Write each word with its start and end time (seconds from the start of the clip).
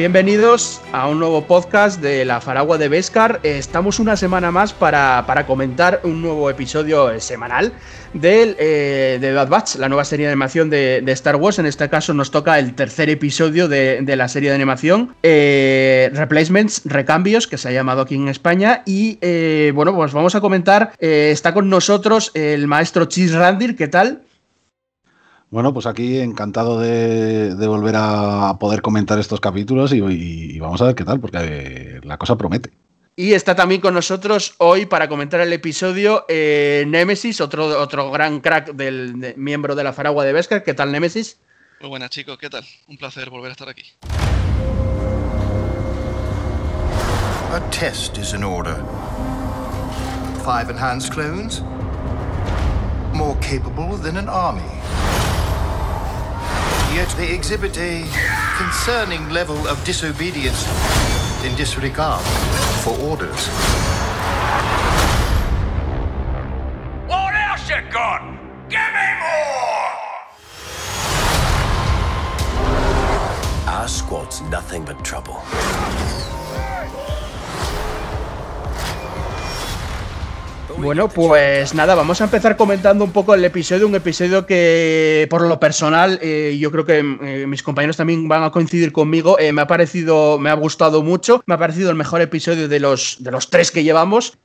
bienvenidos 0.00 0.80
a 0.92 1.08
un 1.08 1.18
nuevo 1.18 1.46
podcast 1.46 2.00
de 2.00 2.24
la 2.24 2.40
Faragua 2.40 2.78
de 2.78 2.88
Beskar. 2.88 3.38
Estamos 3.42 3.98
una 3.98 4.16
semana 4.16 4.50
más 4.50 4.72
para, 4.72 5.44
comentar 5.46 6.00
un 6.04 6.22
nuevo 6.22 6.48
episodio 6.48 7.20
semanal 7.20 7.74
del, 8.14 8.56
eh, 8.58 9.18
de 9.20 9.34
Bad 9.34 9.50
Batch, 9.50 9.74
la 9.74 9.90
nueva 9.90 10.06
serie 10.06 10.24
de 10.24 10.32
animación 10.32 10.70
de, 10.70 11.04
Star 11.08 11.36
Wars. 11.36 11.58
En 11.58 11.66
este 11.66 11.90
caso 11.90 12.14
nos 12.14 12.30
toca 12.30 12.58
el 12.58 12.74
tercer 12.74 13.10
episodio 13.10 13.68
de, 13.68 14.02
la 14.16 14.28
serie 14.28 14.48
de 14.48 14.54
animación, 14.54 15.14
eh, 15.22 16.10
Replacements, 16.14 16.80
Recambios, 16.86 17.46
que 17.46 17.58
se 17.58 17.68
ha 17.68 17.72
llamado 17.72 18.00
aquí 18.00 18.14
en 18.14 18.28
España. 18.28 18.82
Y 18.86 19.18
eh, 19.20 19.70
bueno, 19.74 19.94
pues 19.94 20.14
vamos 20.14 20.34
a 20.34 20.40
comentar, 20.40 20.94
está 20.98 21.52
con 21.52 21.68
nosotros 21.68 22.30
el 22.32 22.66
maestro 22.68 23.04
Chis 23.04 23.34
Randir, 23.34 23.76
¿qué 23.76 23.88
tal? 23.88 24.22
Bueno, 25.50 25.74
pues 25.74 25.86
aquí 25.86 26.20
encantado 26.20 26.78
de, 26.78 27.52
volver 27.66 27.96
a 27.98 28.56
poder 28.60 28.82
comentar 28.82 29.18
estos 29.18 29.40
capítulos 29.40 29.92
y, 29.92 30.58
vamos 30.60 30.80
a 30.80 30.86
ver 30.86 30.94
qué 30.94 31.04
tal, 31.04 31.18
porque 31.18 32.00
la 32.04 32.18
cosa 32.18 32.36
promete. 32.36 32.70
Y 33.16 33.32
está 33.32 33.56
también 33.56 33.80
con 33.80 33.92
nosotros 33.92 34.54
hoy 34.58 34.86
para 34.86 35.08
comentar 35.08 35.40
el 35.40 35.52
episodio 35.52 36.24
eh, 36.28 36.84
Nemesis, 36.86 37.40
otro, 37.40 37.80
otro 37.80 38.12
gran 38.12 38.40
crack 38.40 38.72
del 38.74 39.34
miembro 39.36 39.74
de 39.74 39.82
la 39.82 39.92
Faragua 39.92 40.24
de 40.24 40.32
Vescar. 40.32 40.62
¿Qué 40.62 40.72
tal, 40.72 40.92
Nemesis? 40.92 41.40
Muy 41.80 41.90
buenas, 41.90 42.10
chicos. 42.10 42.38
¿Qué 42.38 42.48
tal? 42.48 42.64
Un 42.86 42.96
placer 42.96 43.28
volver 43.28 43.50
a 43.50 43.52
estar 43.52 43.68
aquí. 43.68 43.82
A 47.52 47.60
test 47.70 48.16
is 48.18 48.32
in 48.32 48.44
order. 48.44 48.76
Five 50.44 50.70
enhanced 50.70 51.12
clones, 51.12 51.62
more 53.12 53.36
capable 53.40 53.96
than 53.96 54.16
an 54.16 54.28
army. 54.28 54.62
Yet 56.92 57.08
they 57.16 57.32
exhibit 57.32 57.78
a 57.78 58.04
concerning 58.58 59.30
level 59.30 59.68
of 59.68 59.82
disobedience 59.84 60.66
in 61.44 61.54
disregard 61.54 62.24
for 62.82 62.98
orders. 62.98 63.46
What 67.06 67.34
else 67.34 67.68
you 67.70 67.80
got? 67.92 68.22
Give 68.68 68.80
me 68.80 69.08
more! 69.20 69.70
Our 73.72 73.86
squad's 73.86 74.40
nothing 74.42 74.84
but 74.84 75.04
trouble. 75.04 75.42
Bueno, 80.78 81.08
pues 81.08 81.74
nada, 81.74 81.94
vamos 81.94 82.20
a 82.20 82.24
empezar 82.24 82.56
comentando 82.56 83.04
un 83.04 83.12
poco 83.12 83.34
el 83.34 83.44
episodio, 83.44 83.86
un 83.86 83.94
episodio 83.94 84.46
que 84.46 85.26
por 85.28 85.42
lo 85.42 85.60
personal, 85.60 86.18
eh, 86.22 86.56
yo 86.58 86.70
creo 86.70 86.84
que 86.84 86.98
eh, 86.98 87.46
mis 87.46 87.62
compañeros 87.62 87.96
también 87.96 88.28
van 88.28 88.42
a 88.42 88.50
coincidir 88.50 88.92
conmigo, 88.92 89.38
eh, 89.38 89.52
me 89.52 89.62
ha 89.62 89.66
parecido, 89.66 90.38
me 90.38 90.50
ha 90.50 90.54
gustado 90.54 91.02
mucho, 91.02 91.42
me 91.46 91.54
ha 91.54 91.58
parecido 91.58 91.90
el 91.90 91.96
mejor 91.96 92.20
episodio 92.20 92.68
de 92.68 92.80
los, 92.80 93.16
de 93.20 93.30
los 93.30 93.50
tres 93.50 93.70
que 93.70 93.84
llevamos. 93.84 94.38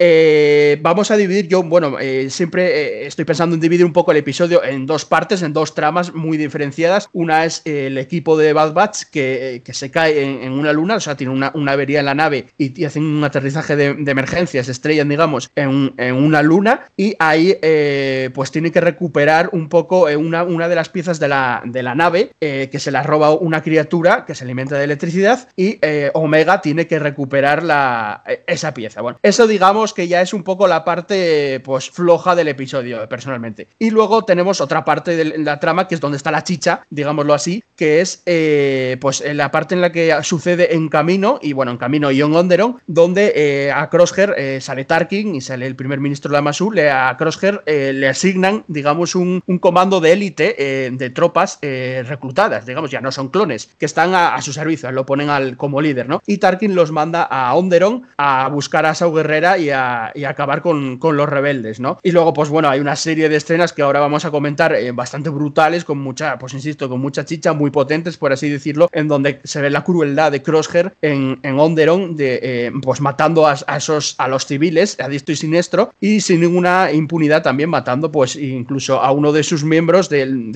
vamos 0.81 1.11
a 1.11 1.17
dividir, 1.17 1.47
yo, 1.47 1.63
bueno, 1.63 1.97
siempre 2.29 3.05
estoy 3.05 3.25
pensando 3.25 3.55
en 3.55 3.61
dividir 3.61 3.85
un 3.85 3.93
poco 3.93 4.11
el 4.11 4.17
episodio 4.17 4.63
en 4.63 4.85
dos 4.85 5.05
partes, 5.05 5.41
en 5.41 5.53
dos 5.53 5.73
tramas 5.73 6.13
muy 6.13 6.37
diferenciadas. 6.37 7.09
Una 7.13 7.45
es 7.45 7.61
el 7.65 7.97
equipo 7.97 8.37
de 8.37 8.53
Bad 8.53 8.73
Batch 8.73 9.03
que, 9.11 9.61
se 9.65 9.91
cae 9.91 10.43
en, 10.45 10.51
una 10.51 10.73
luna, 10.73 10.95
o 10.95 10.99
sea, 10.99 11.15
tiene 11.15 11.33
una, 11.33 11.71
avería 11.71 11.99
en 11.99 12.05
la 12.05 12.15
nave 12.15 12.47
y, 12.57 12.83
hacen 12.83 13.03
un 13.03 13.23
aterrizaje 13.23 13.75
de, 13.75 14.11
emergencia, 14.11 14.63
se 14.63 14.71
estrellan, 14.71 15.09
digamos, 15.09 15.49
en, 15.55 15.93
en 15.97 16.14
una 16.17 16.41
luna 16.41 16.81
y 16.97 17.15
ahí 17.19 17.57
eh, 17.61 18.29
pues 18.33 18.51
tiene 18.51 18.71
que 18.71 18.81
recuperar 18.81 19.49
un 19.51 19.69
poco 19.69 20.09
eh, 20.09 20.15
una, 20.15 20.43
una, 20.43 20.67
de 20.67 20.75
las 20.75 20.89
piezas 20.89 21.19
de 21.19 21.27
la, 21.27 21.61
de 21.65 21.83
la 21.83 21.95
nave 21.95 22.31
eh, 22.41 22.69
que 22.71 22.79
se 22.79 22.91
la 22.91 23.03
roba 23.03 23.31
una 23.31 23.61
criatura 23.61 24.25
que 24.25 24.35
se 24.35 24.43
alimenta 24.43 24.77
de 24.77 24.83
electricidad 24.83 25.47
y 25.55 25.79
Omega 26.13 26.61
tiene 26.61 26.87
que 26.87 26.99
recuperar 26.99 27.63
la, 27.63 28.23
esa 28.47 28.73
pieza. 28.73 29.01
Bueno, 29.01 29.19
eso 29.23 29.47
digamos 29.47 29.93
que 29.93 30.07
ya 30.07 30.21
es 30.21 30.33
un 30.33 30.43
poco 30.43 30.67
la 30.67 30.83
parte 30.83 31.59
pues 31.63 31.89
floja 31.89 32.35
del 32.35 32.47
episodio 32.47 33.07
personalmente. 33.09 33.67
Y 33.79 33.91
luego 33.91 34.23
tenemos 34.23 34.61
otra 34.61 34.85
parte 34.85 35.15
de 35.15 35.37
la 35.39 35.59
trama 35.59 35.87
que 35.87 35.95
es 35.95 36.01
donde 36.01 36.17
está 36.17 36.31
la 36.31 36.43
chicha, 36.43 36.85
digámoslo 36.89 37.33
así, 37.33 37.63
que 37.75 38.01
es 38.01 38.23
pues 38.99 39.23
la 39.33 39.51
parte 39.51 39.75
en 39.75 39.81
la 39.81 39.91
que 39.91 40.15
sucede 40.23 40.75
en 40.75 40.89
camino 40.89 41.39
y 41.41 41.53
bueno, 41.53 41.71
en 41.71 41.77
camino 41.77 42.11
y 42.11 42.21
Onderon, 42.21 42.81
donde 42.87 43.71
a 43.73 43.89
Crosshair 43.89 44.61
sale 44.61 44.85
Tarkin 44.85 45.35
y 45.35 45.41
sale 45.41 45.67
el 45.67 45.75
primer 45.75 45.99
ministro 46.05 46.29
de 46.29 46.37
la 46.37 46.41
Masu, 46.41 46.71
le, 46.71 46.91
a 46.91 47.17
Crosshair 47.17 47.63
eh, 47.65 47.91
le 47.91 48.07
asignan, 48.07 48.63
digamos, 48.67 49.15
un, 49.15 49.41
comando 49.59 49.99
de 49.99 50.13
élite 50.13 50.55
eh, 50.57 50.91
de 50.91 51.09
tropas 51.09 51.57
eh, 51.63 52.03
reclutadas, 52.07 52.65
digamos, 52.65 52.91
ya 52.91 53.01
no 53.01 53.11
son 53.11 53.29
clones, 53.29 53.69
que 53.79 53.87
están 53.87 54.13
a, 54.13 54.39
su 54.41 54.53
servicio, 54.53 54.91
lo 54.91 55.05
ponen 55.05 55.29
al, 55.29 55.57
como 55.57 55.81
líder, 55.81 56.07
¿no? 56.07 56.21
Y 56.27 56.37
Tarkin 56.37 56.75
los 56.75 56.91
manda 56.91 57.23
a 57.23 57.53
Onderon 57.55 58.03
a 58.17 58.47
buscar 58.49 58.85
a 58.85 58.93
Sau 58.93 59.13
Guerrera 59.13 59.57
y 59.57 59.71
a, 59.71 60.13
acabar 60.27 60.61
con, 60.61 60.99
los 61.01 61.29
rebeldes, 61.29 61.79
¿no? 61.79 61.97
Y 62.03 62.11
luego, 62.11 62.33
pues 62.33 62.49
bueno, 62.49 62.69
hay 62.69 62.79
una 62.79 62.95
serie 62.95 63.29
de 63.29 63.37
escenas 63.37 63.73
que 63.73 63.81
ahora 63.81 63.99
vamos 63.99 64.25
a 64.25 64.31
comentar 64.31 64.75
bastante 64.93 65.29
brutales, 65.29 65.85
con 65.85 65.97
mucha, 65.97 66.37
pues 66.37 66.53
insisto, 66.53 66.87
con 66.89 66.99
mucha 66.99 67.25
chicha, 67.25 67.53
muy 67.53 67.71
potentes, 67.71 68.17
por 68.17 68.31
así 68.31 68.49
decirlo, 68.49 68.89
en 68.91 69.07
donde 69.07 69.39
se 69.43 69.61
ve 69.61 69.69
la 69.69 69.83
crueldad 69.83 70.31
de 70.31 70.43
Crosshair 70.43 70.93
en, 71.01 71.39
en 71.41 71.59
Onderon, 71.59 72.15
de, 72.15 72.71
pues 72.81 73.01
matando 73.01 73.47
a, 73.47 73.55
esos, 73.77 74.15
a 74.17 74.27
los 74.27 74.45
civiles, 74.45 74.97
a 74.99 75.07
diestro 75.07 75.33
y 75.33 75.37
siniestro, 75.37 75.93
y 75.99 76.21
sin 76.21 76.41
ninguna 76.41 76.91
impunidad 76.91 77.41
también 77.41 77.69
matando 77.69 78.11
pues 78.11 78.35
incluso 78.35 79.01
a 79.01 79.11
uno 79.11 79.31
de 79.31 79.43
sus 79.43 79.63
miembros 79.63 80.09
del, 80.09 80.51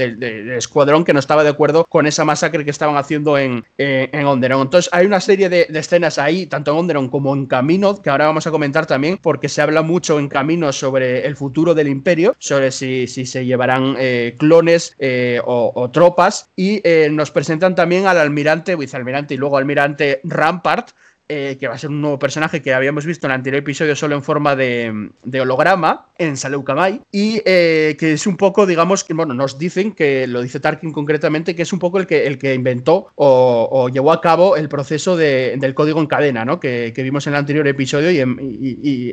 escuadrón 0.58 1.06
que 1.06 1.14
no 1.14 1.20
estaba 1.20 1.44
de 1.44 1.50
acuerdo 1.50 1.86
con 1.86 2.06
esa 2.08 2.26
masacre 2.26 2.66
que 2.66 2.72
estaban 2.72 2.98
haciendo 2.98 3.38
en, 3.38 3.64
eh, 3.78 4.10
en 4.12 4.26
Onderon. 4.26 4.62
Entonces 4.62 4.90
hay 4.94 5.06
una 5.06 5.20
serie 5.20 5.50
de, 5.50 5.68
escenas 5.74 6.18
ahí, 6.18 6.46
tanto 6.46 6.72
en 6.72 6.78
Onderon 6.78 7.10
como 7.10 7.34
en 7.34 7.46
Camino, 7.46 8.02
que 8.02 8.10
ahora 8.10 8.28
vamos 8.28 8.46
a 8.48 8.52
comentar 8.52 8.86
también 8.86 9.18
porque 9.22 9.50
se 9.50 9.62
habla 9.62 9.82
mucho 9.82 10.20
en 10.20 10.28
Camino 10.28 10.72
sobre 10.74 11.26
el 11.26 11.36
futuro 11.36 11.74
del 11.74 11.88
imperio, 11.88 12.36
sobre 12.40 12.72
si, 12.72 13.08
si 13.08 13.26
se 13.26 13.46
llevarán 13.46 13.96
eh, 13.98 14.36
clones 14.38 14.96
eh, 15.00 15.42
o, 15.46 15.90
tropas 15.92 16.50
y 16.56 16.82
nos 17.12 17.32
presentan 17.32 17.74
también 17.74 18.06
al 18.06 18.18
almirante, 18.18 18.76
vicealmirante 18.76 19.34
y 19.34 19.38
luego 19.38 19.58
almirante 19.58 20.20
Rampart, 20.24 20.90
eh, 21.32 21.58
que 21.60 21.68
va 21.68 21.76
a 21.76 21.78
ser 21.78 21.92
un 21.92 22.02
nuevo 22.02 22.18
personaje 22.18 22.62
que 22.62 22.74
habíamos 22.74 23.06
visto 23.06 23.28
en 23.28 23.32
el 23.32 23.36
anterior 23.36 23.62
episodio 23.62 23.96
solo 23.96 24.16
en 24.16 24.24
forma 24.24 24.56
de, 24.56 25.12
holograma 25.40 26.08
en 26.18 26.36
Saleucamai 26.36 27.02
y 27.12 27.40
eh, 27.46 27.96
que 28.00 28.14
es 28.14 28.26
un 28.26 28.36
poco, 28.36 28.66
digamos, 28.66 29.04
que 29.04 29.14
bueno, 29.14 29.36
nos 29.36 29.60
dicen 29.60 29.92
que 29.92 30.26
lo 30.26 30.42
dice 30.42 30.60
Tarkin 30.60 30.92
concretamente, 30.92 31.56
que 31.56 31.62
es 31.62 31.72
un 31.72 31.78
poco 31.78 32.00
el 32.00 32.08
que, 32.08 32.26
el 32.26 32.40
que 32.40 32.56
inventó 32.56 33.08
o, 33.16 33.90
llevó 33.90 34.12
a 34.12 34.22
cabo 34.22 34.58
el 34.58 34.70
proceso 34.70 35.16
del 35.16 35.74
código 35.76 36.00
en 36.00 36.08
cadena, 36.08 36.46
¿no? 36.46 36.60
Que, 36.60 36.94
vimos 36.98 37.28
en 37.28 37.34
el 37.34 37.40
anterior 37.40 37.68
episodio 37.68 38.10
y, 38.10 38.20
em, 38.20 38.38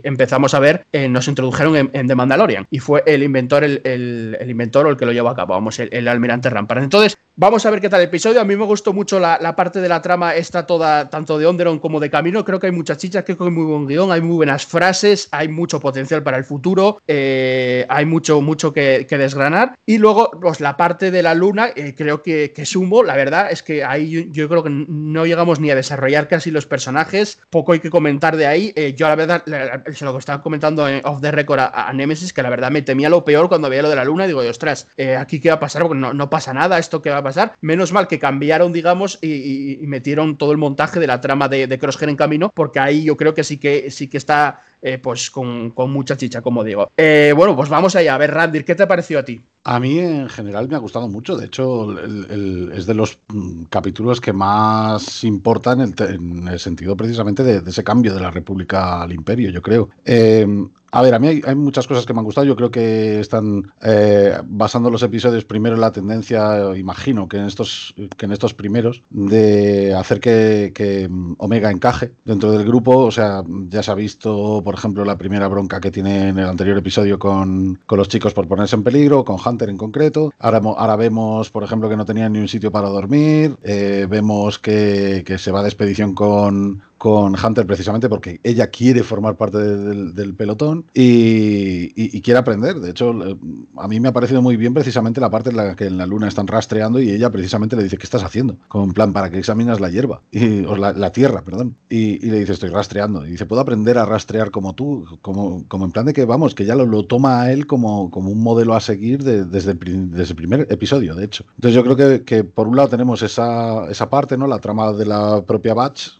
empezamos 0.02 0.54
a 0.54 0.58
ver, 0.58 0.86
eh, 0.92 1.08
nos 1.08 1.28
introdujeron 1.28 1.90
en, 1.92 2.06
The 2.06 2.14
Mandalorian 2.14 2.66
y 2.70 2.78
fue 2.78 3.02
el 3.06 3.22
inventor, 3.22 3.62
el, 3.62 4.38
inventor 4.48 4.86
o 4.86 4.90
el 4.90 4.96
que 4.96 5.04
lo 5.04 5.12
llevó 5.12 5.28
a 5.28 5.36
cabo, 5.36 5.52
vamos, 5.52 5.78
el, 5.78 6.08
almirante 6.08 6.48
Rampart. 6.48 6.82
Entonces, 6.82 7.18
vamos 7.36 7.64
a 7.66 7.70
ver 7.70 7.80
qué 7.80 7.88
tal 7.88 8.00
el 8.00 8.08
episodio. 8.08 8.40
A 8.40 8.44
mí 8.44 8.56
me 8.56 8.64
gustó 8.64 8.92
mucho 8.92 9.20
la, 9.20 9.38
la 9.40 9.54
parte 9.54 9.80
de 9.80 9.88
la 9.88 10.00
trama, 10.02 10.34
está 10.34 10.66
toda, 10.66 11.08
tanto 11.10 11.38
de 11.38 11.46
Onderon 11.46 11.78
como 11.78 12.00
de 12.00 12.10
camino. 12.10 12.44
Creo 12.44 12.58
que 12.58 12.66
hay 12.66 12.72
muchas 12.72 12.98
chichas, 12.98 13.24
creo 13.24 13.36
que 13.36 13.44
hay 13.44 13.50
muy 13.50 13.64
buen 13.64 13.86
guion, 13.86 14.10
hay 14.10 14.20
muy 14.20 14.36
buenas 14.36 14.66
frases, 14.66 15.28
hay 15.30 15.48
mucho 15.48 15.80
potencial 15.80 16.22
para 16.22 16.38
el 16.38 16.44
futuro, 16.44 17.00
eh, 17.06 17.86
hay 17.88 18.06
mucho, 18.06 18.40
mucho 18.40 18.72
que, 18.72 19.06
desgranar. 19.16 19.78
Y 19.86 19.98
luego, 19.98 20.30
pues 20.30 20.60
la 20.60 20.76
parte 20.76 21.10
de 21.10 21.22
la 21.22 21.34
luna, 21.34 21.70
eh, 21.74 21.94
creo 21.96 22.22
que, 22.22 22.52
que 22.52 22.66
sumo, 22.66 23.02
la 23.02 23.16
verdad 23.16 23.50
es 23.50 23.62
que 23.62 23.82
ahí 23.82 24.30
yo, 24.30 24.48
creo 24.48 24.62
que 24.62 24.70
no 24.70 25.24
llegamos 25.24 25.58
ni 25.58 25.70
a 25.70 25.74
desarrollar 25.74 26.28
casi 26.28 26.50
los 26.50 26.66
personajes, 26.66 27.40
poco 27.48 27.72
hay 27.72 27.80
que 27.80 27.90
comentar 27.90 28.36
de 28.36 28.46
ahí. 28.46 28.72
Eh, 28.76 28.94
yo 28.94 29.08
la 29.08 29.14
verdad, 29.14 29.44
se 29.92 30.04
lo 30.04 30.12
que 30.12 30.18
estaba 30.18 30.42
comentando 30.42 30.86
en 30.88 31.00
off 31.04 31.20
the 31.20 31.30
record 31.30 31.60
a, 31.60 31.92
Nemesis, 31.94 32.32
que 32.32 32.42
la 32.42 32.50
verdad 32.50 32.70
me 32.70 32.82
temía 32.82 33.08
lo 33.08 33.24
peor 33.24 33.48
cuando 33.48 33.70
veía 33.70 33.82
lo 33.82 33.88
de 33.88 33.96
la 33.96 34.04
luna, 34.04 34.26
digo, 34.26 34.40
ostras, 34.40 34.88
aquí 35.18 35.40
qué 35.40 35.48
va 35.48 35.56
a 35.56 35.60
pasar, 35.60 35.82
porque 35.82 35.98
no, 35.98 36.12
no, 36.12 36.28
pasa 36.28 36.52
nada, 36.52 36.78
esto 36.78 37.00
qué 37.00 37.10
va 37.10 37.18
a 37.18 37.22
pasar. 37.26 37.56
Menos 37.60 37.92
mal 37.92 38.08
que 38.08 38.18
cambiaron, 38.18 38.72
digamos, 38.72 39.18
y, 39.22 39.78
metieron 39.82 40.36
todo 40.36 40.52
el 40.52 40.58
montaje 40.58 41.00
de 41.00 41.06
la 41.06 41.20
trama 41.20 41.48
de, 41.48 41.66
de 41.66 41.78
Cross 41.78 42.00
en 42.02 42.16
camino, 42.16 42.52
porque 42.54 42.78
ahí 42.78 43.04
yo 43.04 43.16
creo 43.16 43.34
que 43.34 43.44
sí 43.44 43.58
que 43.58 43.90
sí 43.90 44.08
que 44.08 44.18
está 44.18 44.60
eh, 44.82 44.98
pues 44.98 45.30
con, 45.30 45.72
mucha 45.90 46.16
chicha, 46.16 46.42
como 46.42 46.62
digo. 46.62 46.90
Eh, 46.96 47.32
bueno, 47.34 47.56
pues 47.56 47.68
vamos 47.68 47.96
allá. 47.96 48.14
A 48.14 48.18
ver, 48.18 48.32
Randir, 48.32 48.64
¿qué 48.64 48.74
te 48.74 48.86
pareció 48.86 49.18
a 49.18 49.24
ti? 49.24 49.40
A 49.64 49.80
mí 49.80 49.98
en 49.98 50.28
general 50.28 50.68
me 50.68 50.76
ha 50.76 50.78
gustado 50.78 51.08
mucho. 51.08 51.36
De 51.36 51.46
hecho, 51.46 51.98
es 52.00 52.86
de 52.86 52.94
los 52.94 53.18
mm, 53.28 53.64
capítulos 53.64 54.20
que 54.20 54.32
más 54.32 55.24
importan 55.24 55.80
en 55.80 56.46
el, 56.46 56.60
sentido 56.60 56.96
precisamente 56.96 57.42
de, 57.42 57.68
ese 57.68 57.82
cambio 57.82 58.14
de 58.14 58.20
la 58.20 58.30
República 58.30 59.02
al 59.02 59.12
Imperio, 59.12 59.50
yo 59.50 59.60
creo. 59.60 59.90
Eh, 60.04 60.46
a 60.92 61.02
ver, 61.02 61.14
a 61.14 61.18
mí 61.18 61.28
hay, 61.44 61.54
muchas 61.54 61.86
cosas 61.86 62.06
que 62.06 62.14
me 62.14 62.20
han 62.20 62.24
gustado. 62.24 62.46
Yo 62.46 62.56
creo 62.56 62.70
que 62.70 63.20
están 63.20 63.72
eh, 63.82 64.38
basando 64.44 64.90
los 64.90 65.02
episodios 65.02 65.44
primero 65.44 65.74
en 65.74 65.80
la 65.80 65.92
tendencia, 65.92 66.76
imagino 66.76 67.28
que 67.28 67.38
en 67.38 67.46
estos, 67.46 67.94
que 68.16 68.26
en 68.26 68.32
estos 68.32 68.54
primeros, 68.54 69.02
de 69.10 69.94
hacer 69.94 70.20
que, 70.20 71.08
Omega 71.38 71.70
encaje 71.70 72.12
dentro 72.24 72.52
del 72.52 72.64
grupo. 72.64 72.98
O 72.98 73.10
sea, 73.10 73.42
ya 73.68 73.82
se 73.82 73.90
ha 73.90 73.94
visto, 73.94 74.62
por 74.64 74.74
ejemplo, 74.74 75.04
la 75.04 75.18
primera 75.18 75.48
bronca 75.48 75.80
que 75.80 75.90
tiene 75.90 76.28
en 76.28 76.38
el 76.38 76.46
anterior 76.46 76.78
episodio 76.78 77.18
con, 77.18 77.78
los 77.88 78.08
chicos 78.08 78.34
por 78.34 78.46
ponerse 78.46 78.76
en 78.76 78.82
peligro, 78.82 79.24
con 79.24 79.38
Hunter 79.44 79.68
en 79.68 79.78
concreto. 79.78 80.32
Ahora, 80.38 80.60
ahora 80.64 80.96
vemos, 80.96 81.50
por 81.50 81.64
ejemplo, 81.64 81.88
que 81.88 81.96
no 81.96 82.04
tenía 82.04 82.28
ni 82.28 82.38
un 82.38 82.48
sitio 82.48 82.70
para 82.70 82.88
dormir. 82.88 83.56
Eh, 83.62 84.06
vemos 84.08 84.58
que, 84.58 85.24
que 85.26 85.38
se 85.38 85.50
va 85.50 85.62
de 85.62 85.68
expedición 85.68 86.14
con, 86.14 86.82
con 86.98 87.34
Hunter 87.34 87.66
precisamente 87.66 88.08
porque 88.08 88.40
ella 88.42 88.68
quiere 88.68 89.02
formar 89.02 89.36
parte 89.36 89.58
del, 89.58 90.34
pelotón 90.34 90.86
y, 90.94 92.20
quiere 92.20 92.38
aprender. 92.38 92.76
De 92.76 92.90
hecho, 92.90 93.14
a 93.76 93.88
mí 93.88 94.00
me 94.00 94.08
ha 94.08 94.12
parecido 94.12 94.42
muy 94.42 94.56
bien 94.56 94.74
precisamente 94.74 95.20
la 95.20 95.30
parte 95.30 95.50
en 95.50 95.56
la 95.56 95.76
que 95.76 95.86
en 95.86 95.98
la 95.98 96.06
luna 96.06 96.28
están 96.28 96.46
rastreando 96.46 97.00
y 97.00 97.10
ella 97.10 97.30
precisamente 97.30 97.76
le 97.76 97.84
dice, 97.84 97.98
¿qué 97.98 98.04
estás 98.04 98.24
haciendo? 98.24 98.56
Con 98.68 98.92
plan, 98.92 99.12
para 99.12 99.30
que 99.30 99.38
examinas 99.38 99.80
la 99.80 99.90
hierba, 99.90 100.22
y, 100.30 100.62
la, 100.62 101.12
tierra, 101.12 101.44
perdón. 101.44 101.76
Y, 101.88 102.18
le 102.18 102.40
dice, 102.40 102.52
estoy 102.52 102.70
rastreando. 102.70 103.26
Y 103.26 103.32
dice, 103.32 103.46
puedo 103.46 103.62
aprender 103.62 103.98
a 103.98 104.06
rastrear 104.06 104.50
como 104.50 104.74
tú, 104.74 105.18
como, 105.22 105.64
como 105.68 105.84
en 105.84 105.92
plan 105.92 106.06
de 106.06 106.12
que, 106.12 106.24
vamos, 106.24 106.54
que 106.54 106.64
ya 106.64 106.74
lo, 106.74 107.04
toma 107.04 107.42
a 107.42 107.52
él 107.52 107.66
como, 107.66 108.10
como 108.10 108.30
un 108.30 108.42
modelo 108.42 108.74
a 108.74 108.80
seguir 108.80 109.22
desde, 109.22 109.70
el, 109.70 110.10
desde 110.10 110.30
el 110.30 110.36
primer 110.36 110.66
episodio, 110.70 111.14
de 111.14 111.24
hecho. 111.24 111.44
Entonces 111.56 111.74
yo 111.74 111.84
creo 111.84 111.96
que, 111.96 112.24
que 112.24 112.44
por 112.44 112.68
un 112.68 112.76
lado 112.76 112.88
tenemos 112.88 113.22
esa, 113.22 113.88
esa 113.90 114.10
parte, 114.10 114.36
¿no? 114.36 114.46
La 114.46 114.58
trama 114.58 114.92
de 114.92 115.06
la 115.06 115.42
propia 115.44 115.74
Batch, 115.74 116.10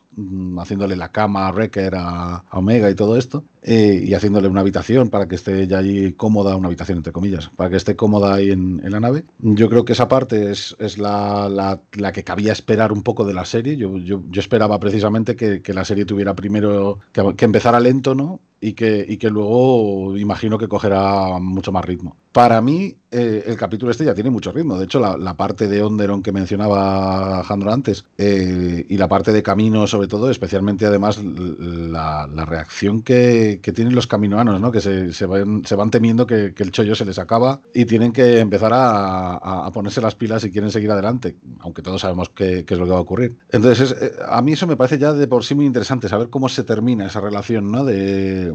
haciéndole 0.59 0.97
la 0.97 1.13
cama 1.13 1.47
a 1.47 1.53
Wrecker, 1.53 1.95
a, 1.97 2.45
Omega 2.53 2.91
y 2.91 2.95
todo 2.95 3.17
esto, 3.17 3.45
eh, 3.63 4.03
y 4.05 4.15
haciéndole 4.15 4.49
una 4.49 4.61
habitación 4.61 5.11
para 5.11 5.29
que 5.29 5.35
esté 5.35 5.67
ya 5.67 5.79
allí 5.79 6.13
cómoda, 6.15 6.57
una 6.57 6.69
habitación 6.69 6.99
entre 6.99 7.13
comillas, 7.13 7.51
para 7.57 7.71
que 7.71 7.77
esté 7.77 7.97
cómoda 7.97 8.35
ahí 8.35 8.51
en, 8.51 8.81
la 8.83 9.01
nave. 9.01 9.25
Yo 9.41 9.69
creo 9.69 9.85
que 9.85 9.93
esa 9.93 10.09
parte 10.09 10.51
es, 10.51 10.77
es 10.79 10.99
la, 10.99 11.49
la, 11.49 12.13
que 12.13 12.25
cabía 12.25 12.53
esperar 12.53 12.93
un 12.93 13.03
poco 13.03 13.25
de 13.25 13.35
la 13.35 13.45
serie. 13.45 13.77
Yo, 13.77 13.99
yo, 13.99 14.23
yo 14.31 14.41
esperaba 14.41 14.79
precisamente 14.79 15.37
que, 15.37 15.61
que, 15.61 15.75
la 15.75 15.85
serie 15.85 16.05
tuviera 16.05 16.35
primero, 16.35 17.01
que, 17.13 17.35
que 17.37 17.45
empezara 17.45 17.81
lento, 17.81 18.15
¿no? 18.15 18.41
Y 18.61 18.73
que, 18.73 19.05
y 19.07 19.17
que 19.17 19.31
luego 19.31 20.17
imagino 20.17 20.59
que 20.59 20.69
cogerá 20.69 21.39
mucho 21.39 21.73
más 21.73 21.85
ritmo. 21.85 22.17
Para 22.33 22.61
mí, 22.61 22.99
eh, 23.11 23.45
el 23.47 23.57
capítulo 23.57 23.91
este 23.91 24.05
ya 24.05 24.13
tiene 24.13 24.29
mucho 24.29 24.53
ritmo. 24.53 24.77
De 24.77 24.85
hecho, 24.85 25.01
la, 25.01 25.37
parte 25.39 25.69
de 25.69 25.83
Onderon 25.83 26.23
que 26.23 26.33
mencionaba 26.33 27.43
Jandro 27.45 27.73
antes 27.73 28.07
eh, 28.19 28.85
y 28.87 28.99
la 28.99 29.09
parte 29.09 29.33
de 29.33 29.43
camino, 29.43 29.87
sobre 29.87 30.07
todo, 30.07 30.31
especialmente 30.31 30.85
además 30.85 31.19
la, 31.23 32.27
reacción 32.45 33.01
que, 33.03 33.61
tienen 33.75 33.95
los 33.95 34.07
caminoanos, 34.07 34.61
¿no? 34.61 34.71
que 34.71 34.83
se, 34.83 35.15
se, 35.15 35.25
van, 35.25 35.65
se 35.65 35.77
van 35.77 35.91
temiendo 35.91 36.27
que, 36.27 36.53
el 36.57 36.71
chollo 36.73 36.95
se 36.95 37.07
les 37.07 37.19
acaba 37.19 37.63
y 37.73 37.87
tienen 37.87 38.13
que 38.13 38.39
empezar 38.41 38.73
a, 38.75 39.71
ponerse 39.73 40.03
las 40.03 40.15
pilas 40.15 40.43
si 40.43 40.51
quieren 40.51 40.71
seguir 40.71 40.91
adelante, 40.91 41.37
aunque 41.61 41.81
todos 41.81 42.03
sabemos 42.03 42.29
qué, 42.31 42.67
es 42.69 42.79
lo 42.79 42.85
que 42.85 42.93
va 42.93 42.99
a 42.99 43.01
ocurrir. 43.01 43.37
Entonces, 43.51 43.97
eh, 43.99 44.13
a 44.29 44.43
mí 44.43 44.53
eso 44.53 44.67
me 44.67 44.77
parece 44.77 44.99
ya 44.99 45.15
de 45.15 45.27
por 45.27 45.43
sí 45.43 45.55
muy 45.55 45.65
interesante, 45.65 46.09
saber 46.09 46.29
cómo 46.29 46.51
se 46.51 46.65
termina 46.65 47.07
esa 47.07 47.21
relación 47.21 47.71
¿no? 47.73 47.85
de 47.85 48.46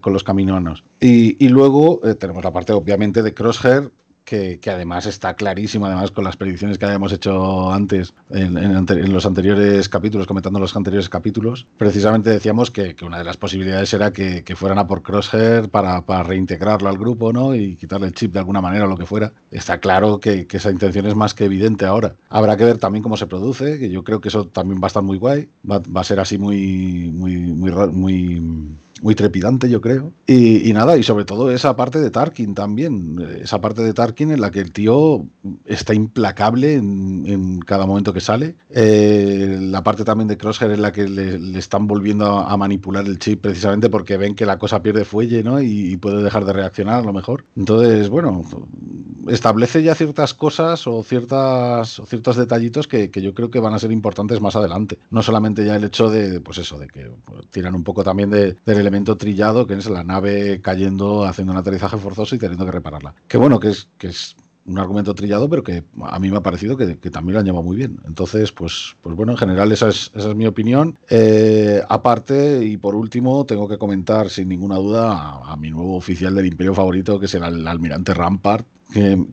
con 0.00 0.12
los 0.12 0.24
caminoanos. 0.24 0.84
Y, 1.00 1.48
luego 1.48 2.00
eh, 2.04 2.14
tenemos 2.14 2.42
la 2.44 2.52
parte, 2.52 2.72
obviamente, 2.72 3.22
de 3.22 3.34
Crosshair, 3.34 3.90
que, 4.24 4.58
además 4.70 5.06
está 5.06 5.34
clarísimo, 5.34 5.86
además 5.86 6.10
con 6.10 6.24
las 6.24 6.36
predicciones 6.36 6.78
que 6.78 6.86
habíamos 6.86 7.12
hecho 7.12 7.70
antes 7.70 8.14
en, 8.30 9.12
los 9.12 9.26
anteriores 9.26 9.88
capítulos, 9.88 10.26
comentando 10.26 10.58
los 10.58 10.74
anteriores 10.74 11.08
capítulos, 11.08 11.66
precisamente 11.76 12.30
decíamos 12.30 12.70
que, 12.70 12.96
una 13.04 13.18
de 13.18 13.24
las 13.24 13.36
posibilidades 13.36 13.92
era 13.92 14.12
que, 14.12 14.42
fueran 14.56 14.78
a 14.78 14.86
por 14.86 15.02
Crosshair 15.02 15.68
para, 15.68 16.02
reintegrarlo 16.22 16.88
al 16.88 16.96
grupo 16.96 17.32
¿no? 17.32 17.54
y 17.54 17.76
quitarle 17.76 18.06
el 18.06 18.14
chip 18.14 18.32
de 18.32 18.38
alguna 18.38 18.60
manera 18.60 18.84
o 18.84 18.88
lo 18.88 18.96
que 18.96 19.04
fuera. 19.04 19.32
Está 19.50 19.78
claro 19.78 20.20
que, 20.20 20.46
esa 20.50 20.70
intención 20.70 21.06
es 21.06 21.14
más 21.14 21.34
que 21.34 21.44
evidente 21.44 21.84
ahora. 21.84 22.14
Habrá 22.28 22.56
que 22.56 22.64
ver 22.64 22.78
también 22.78 23.02
cómo 23.02 23.16
se 23.16 23.26
produce, 23.26 23.78
que 23.78 23.90
yo 23.90 24.04
creo 24.04 24.20
que 24.20 24.28
eso 24.28 24.46
también 24.46 24.80
va 24.80 24.86
a 24.86 24.88
estar 24.88 25.02
muy 25.02 25.18
guay, 25.18 25.50
va, 25.68 25.82
a 26.00 26.04
ser 26.04 26.20
así 26.20 26.38
muy, 26.38 27.10
muy 27.12 28.76
muy 29.02 29.14
trepidante, 29.14 29.68
yo 29.68 29.80
creo. 29.80 30.12
Y, 30.26 30.72
nada, 30.72 30.96
y 30.96 31.02
sobre 31.02 31.24
todo 31.24 31.50
esa 31.50 31.76
parte 31.76 32.00
de 32.00 32.10
Tarkin 32.10 32.54
también, 32.54 33.18
esa 33.40 33.60
parte 33.60 33.82
de 33.82 33.92
Tarkin 33.92 34.30
en 34.30 34.40
la 34.40 34.50
que 34.50 34.60
el 34.60 34.72
tío 34.72 35.26
está 35.66 35.94
implacable 35.94 36.74
en, 36.74 37.60
cada 37.60 37.86
momento 37.86 38.12
que 38.12 38.20
sale. 38.20 38.56
Eh, 38.70 39.58
la 39.60 39.82
parte 39.82 40.04
también 40.04 40.28
de 40.28 40.36
Crosshair 40.36 40.72
en 40.72 40.82
la 40.82 40.92
que 40.92 41.08
le, 41.08 41.58
están 41.58 41.86
volviendo 41.86 42.26
a, 42.26 42.56
manipular 42.56 43.04
el 43.06 43.18
chip 43.18 43.42
precisamente 43.42 43.90
porque 43.90 44.16
ven 44.16 44.34
que 44.34 44.46
la 44.46 44.58
cosa 44.58 44.82
pierde 44.82 45.04
fuelle, 45.04 45.42
¿no? 45.42 45.60
Y, 45.60 45.96
puede 45.96 46.22
dejar 46.22 46.44
de 46.44 46.52
reaccionar 46.52 47.00
a 47.00 47.02
lo 47.02 47.12
mejor. 47.12 47.44
Entonces, 47.56 48.08
bueno, 48.08 48.42
establece 49.28 49.82
ya 49.82 49.94
ciertas 49.94 50.34
cosas 50.34 50.86
o, 50.86 51.02
ciertas, 51.02 51.98
o 51.98 52.06
ciertos 52.06 52.36
detallitos 52.36 52.88
que, 52.88 53.10
yo 53.14 53.32
creo 53.32 53.50
que 53.50 53.60
van 53.60 53.74
a 53.74 53.78
ser 53.78 53.92
importantes 53.92 54.40
más 54.40 54.56
adelante. 54.56 54.98
No 55.10 55.22
solamente 55.22 55.64
ya 55.64 55.76
el 55.76 55.84
hecho 55.84 56.10
de, 56.10 56.40
pues 56.40 56.58
eso, 56.58 56.78
de 56.78 56.88
que 56.88 57.10
tiran 57.50 57.74
un 57.74 57.84
poco 57.84 58.04
también 58.04 58.30
de, 58.30 58.56
del 58.66 58.83
elemento 58.84 59.16
trillado, 59.16 59.66
que 59.66 59.74
es 59.74 59.88
la 59.88 60.04
nave 60.04 60.60
cayendo, 60.60 61.24
haciendo 61.24 61.52
un 61.52 61.58
aterrizaje 61.58 61.96
forzoso 61.96 62.34
y 62.34 62.38
teniendo 62.38 62.64
que 62.64 62.72
repararla. 62.72 63.14
Que 63.26 63.38
bueno, 63.38 63.58
que 63.58 63.70
es, 63.70 63.88
que 63.98 64.08
es 64.08 64.36
un 64.66 64.78
argumento 64.78 65.14
trillado, 65.14 65.48
pero 65.48 65.62
que 65.62 65.84
a 66.02 66.18
mí 66.18 66.30
me 66.30 66.38
ha 66.38 66.42
parecido 66.42 66.76
que, 66.76 66.96
también 67.10 67.34
lo 67.34 67.40
han 67.40 67.44
llevado 67.44 67.62
muy 67.62 67.76
bien. 67.76 68.00
Entonces, 68.06 68.50
pues, 68.52 68.96
pues 69.02 69.14
bueno, 69.14 69.32
en 69.32 69.38
general 69.38 69.72
esa 69.72 69.88
es, 69.88 70.10
esa 70.14 70.30
es 70.30 70.34
mi 70.34 70.46
opinión. 70.46 70.98
Eh, 71.10 71.82
aparte, 71.88 72.64
y 72.64 72.76
por 72.76 72.94
último, 72.94 73.44
tengo 73.44 73.68
que 73.68 73.78
comentar 73.78 74.30
sin 74.30 74.48
ninguna 74.48 74.76
duda 74.76 75.40
a, 75.44 75.56
mi 75.56 75.70
nuevo 75.70 75.96
oficial 75.96 76.34
del 76.34 76.46
imperio 76.46 76.74
favorito, 76.74 77.20
que 77.20 77.28
será 77.28 77.48
el 77.48 77.66
almirante 77.66 78.14
Rampart, 78.14 78.66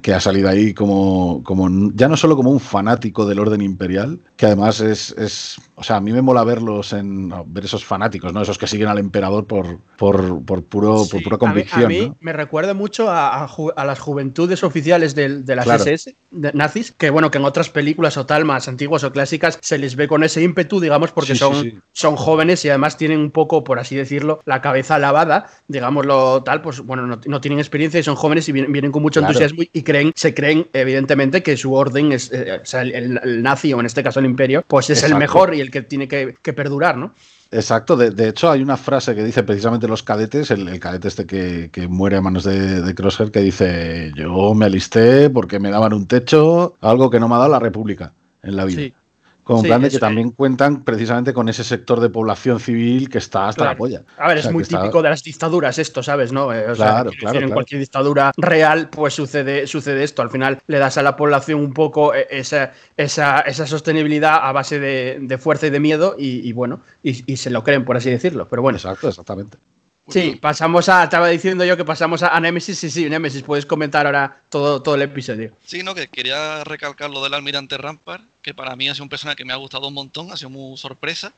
que, 0.01 0.13
ha 0.13 0.19
salido 0.19 0.50
ahí 0.50 0.74
como, 0.74 1.42
como, 1.44 1.92
ya 1.94 2.07
no 2.07 2.18
solo 2.18 2.36
como 2.36 2.51
un 2.51 2.59
fanático 2.59 3.25
del 3.25 3.39
orden 3.39 3.62
imperial, 3.62 4.19
que 4.36 4.48
además 4.48 4.81
es, 4.81 5.12
es 5.18 5.57
o 5.81 5.83
sea, 5.83 5.95
a 5.95 6.01
mí 6.01 6.11
me 6.11 6.21
mola 6.21 6.43
verlos 6.43 6.93
en, 6.93 7.33
ver 7.47 7.65
esos 7.65 7.83
fanáticos, 7.83 8.31
¿no? 8.33 8.43
Esos 8.43 8.59
que 8.59 8.67
siguen 8.67 8.87
al 8.87 8.99
emperador 8.99 9.47
por, 9.47 9.79
por, 9.97 10.45
por 10.45 10.63
puro, 10.63 11.05
por 11.09 11.23
pura 11.23 11.38
convicción. 11.39 11.85
A 11.85 11.88
mí, 11.88 12.13
me 12.19 12.33
recuerda 12.33 12.75
mucho 12.75 13.09
a, 13.09 13.45
a, 13.45 13.85
las 13.85 14.00
juventudes 14.00 14.63
oficiales 14.63 15.15
de, 15.15 15.41
de 15.41 15.55
las 15.55 15.65
SS, 15.65 16.15
nazis, 16.31 16.93
que 16.95 17.09
bueno, 17.09 17.31
que 17.31 17.39
en 17.39 17.45
otras 17.45 17.71
películas 17.71 18.15
o 18.17 18.27
tal, 18.27 18.45
más 18.45 18.67
antiguas 18.67 19.03
o 19.03 19.11
clásicas, 19.11 19.57
se 19.59 19.79
les 19.79 19.95
ve 19.95 20.07
con 20.07 20.23
ese 20.23 20.43
ímpetu, 20.43 20.79
digamos, 20.79 21.11
porque 21.11 21.33
son, 21.33 21.81
son 21.93 22.15
jóvenes 22.15 22.63
y 22.63 22.69
además 22.69 22.95
tienen 22.95 23.19
un 23.19 23.31
poco, 23.31 23.63
por 23.63 23.79
así 23.79 23.95
decirlo, 23.95 24.39
la 24.45 24.61
cabeza 24.61 25.00
lavada, 25.00 25.50
digámoslo 25.67 26.43
tal, 26.43 26.61
pues 26.61 26.81
bueno, 26.81 27.07
no, 27.07 27.19
no 27.25 27.41
tienen 27.41 27.57
experiencia 27.57 28.00
y 28.00 28.03
son 28.03 28.15
jóvenes 28.15 28.47
y 28.50 28.51
vienen, 28.51 28.71
vienen 28.71 28.91
con 28.91 29.01
mucho 29.01 29.19
entusiasmo 29.19 29.63
y 29.73 29.81
creen, 29.81 30.11
se 30.15 30.35
creen 30.35 30.67
evidentemente 30.73 31.41
que 31.41 31.57
su 31.57 31.73
orden 31.73 32.11
es, 32.11 32.31
eh, 32.31 32.59
o 32.61 32.65
sea, 32.65 32.83
el, 32.83 33.41
nazi 33.41 33.73
o 33.73 33.79
en 33.79 33.88
este 33.88 34.03
caso 34.03 34.19
el 34.19 34.27
imperio, 34.27 34.63
pues 34.67 34.91
es 34.91 35.01
el 35.01 35.15
mejor 35.15 35.55
y 35.55 35.61
el 35.61 35.70
que 35.71 35.81
tiene 35.81 36.07
que, 36.07 36.53
perdurar, 36.53 36.97
¿no? 36.97 37.13
Exacto, 37.49 37.97
de, 37.97 38.29
hecho 38.29 38.49
hay 38.49 38.61
una 38.61 38.77
frase 38.77 39.13
que 39.13 39.23
dice 39.23 39.43
precisamente 39.43 39.87
los 39.87 40.03
cadetes, 40.03 40.51
el, 40.51 40.79
cadete 40.79 41.07
este 41.07 41.25
que, 41.25 41.87
muere 41.89 42.17
a 42.17 42.21
manos 42.21 42.43
de, 42.43 42.81
de, 42.81 42.95
Crosshair, 42.95 43.31
que 43.31 43.41
dice, 43.41 44.11
yo 44.15 44.53
me 44.53 44.65
alisté 44.65 45.29
porque 45.29 45.59
me 45.59 45.69
daban 45.69 45.93
un 45.93 46.05
techo, 46.07 46.75
algo 46.79 47.09
que 47.09 47.19
no 47.19 47.27
me 47.27 47.35
ha 47.35 47.39
dado 47.39 47.51
la 47.51 47.59
República 47.59 48.13
en 48.43 48.55
la 48.55 48.65
vida. 48.65 49.00
Con 49.55 49.63
planes 49.63 49.93
que 49.93 50.00
también 50.00 50.31
cuentan 50.31 50.84
precisamente 50.84 51.34
con 51.34 51.50
ese 51.50 51.63
sector 51.63 52.00
de 52.00 52.10
población 52.10 52.60
civil 52.60 53.10
que 53.10 53.17
está 53.17 53.48
hasta 53.48 53.65
la 53.65 53.75
polla. 53.75 54.03
A 54.17 54.27
ver, 54.27 54.38
es 54.38 54.51
muy 54.51 54.63
típico 54.63 55.01
de 55.01 55.10
las 55.10 55.24
dictaduras 55.24 55.77
esto, 55.77 56.01
¿sabes? 56.01 56.31
¿No? 56.31 56.53
Eh, 56.53 56.65
claro, 56.75 57.12
claro, 57.17 57.39
En 57.39 57.51
cualquier 57.51 57.81
dictadura 57.81 58.31
real, 58.38 58.89
pues 58.89 59.13
sucede, 59.13 59.67
sucede 59.67 60.03
esto. 60.03 60.22
Al 60.22 60.29
final 60.29 60.62
le 60.67 60.79
das 60.79 60.98
a 60.98 61.03
la 61.03 61.15
población 61.15 61.60
un 61.60 61.74
poco 61.74 62.13
eh, 62.13 62.27
esa, 62.29 62.72
esa, 62.98 63.41
esa 63.41 63.67
sostenibilidad 63.67 64.39
a 64.41 64.51
base 64.51 64.79
de, 64.79 65.38
fuerza 65.38 65.67
y 65.67 65.70
de 65.70 65.79
miedo 65.79 66.15
y, 66.17 66.51
bueno, 66.53 66.81
y, 67.03 67.31
y, 67.31 67.38
se 67.38 67.50
lo 67.50 67.63
creen, 67.63 67.86
por 67.86 67.98
así 67.98 68.10
decirlo. 68.10 68.48
Pero 68.48 68.62
bueno. 68.62 68.77
Exacto, 68.77 69.10
exactamente. 69.10 69.58
Sí, 70.12 70.36
pasamos 70.36 70.89
a. 70.89 71.03
Estaba 71.03 71.27
diciendo 71.30 71.63
yo 71.63 71.77
que 71.77 71.86
pasamos 71.86 72.22
a, 72.24 72.39
Nemesis. 72.39 72.77
Sí, 72.77 72.89
sí, 72.89 73.10
Nemesis, 73.10 73.44
puedes 73.44 73.65
comentar 73.65 74.06
ahora 74.06 74.41
todo, 74.50 74.82
todo 74.82 74.96
el 74.96 75.03
episodio. 75.03 75.56
Sí, 75.65 75.84
no, 75.84 75.96
que 75.96 76.08
quería 76.08 76.63
recalcar 76.63 77.10
lo 77.10 77.24
del 77.24 77.34
almirante 77.34 77.77
Rampart, 77.77 78.24
que 78.41 78.53
para 78.53 78.75
mí 78.75 78.89
ha 78.89 78.94
sido 78.94 79.03
un 79.03 79.10
personaje 79.10 79.38
que 79.38 79.46
me 79.46 79.53
ha 79.53 79.58
gustado 79.58 79.88
un 79.88 79.94
montón, 79.94 80.32
ha 80.32 80.38
sido 80.38 80.50
muy 80.50 80.77
sorpresa. 80.77 81.34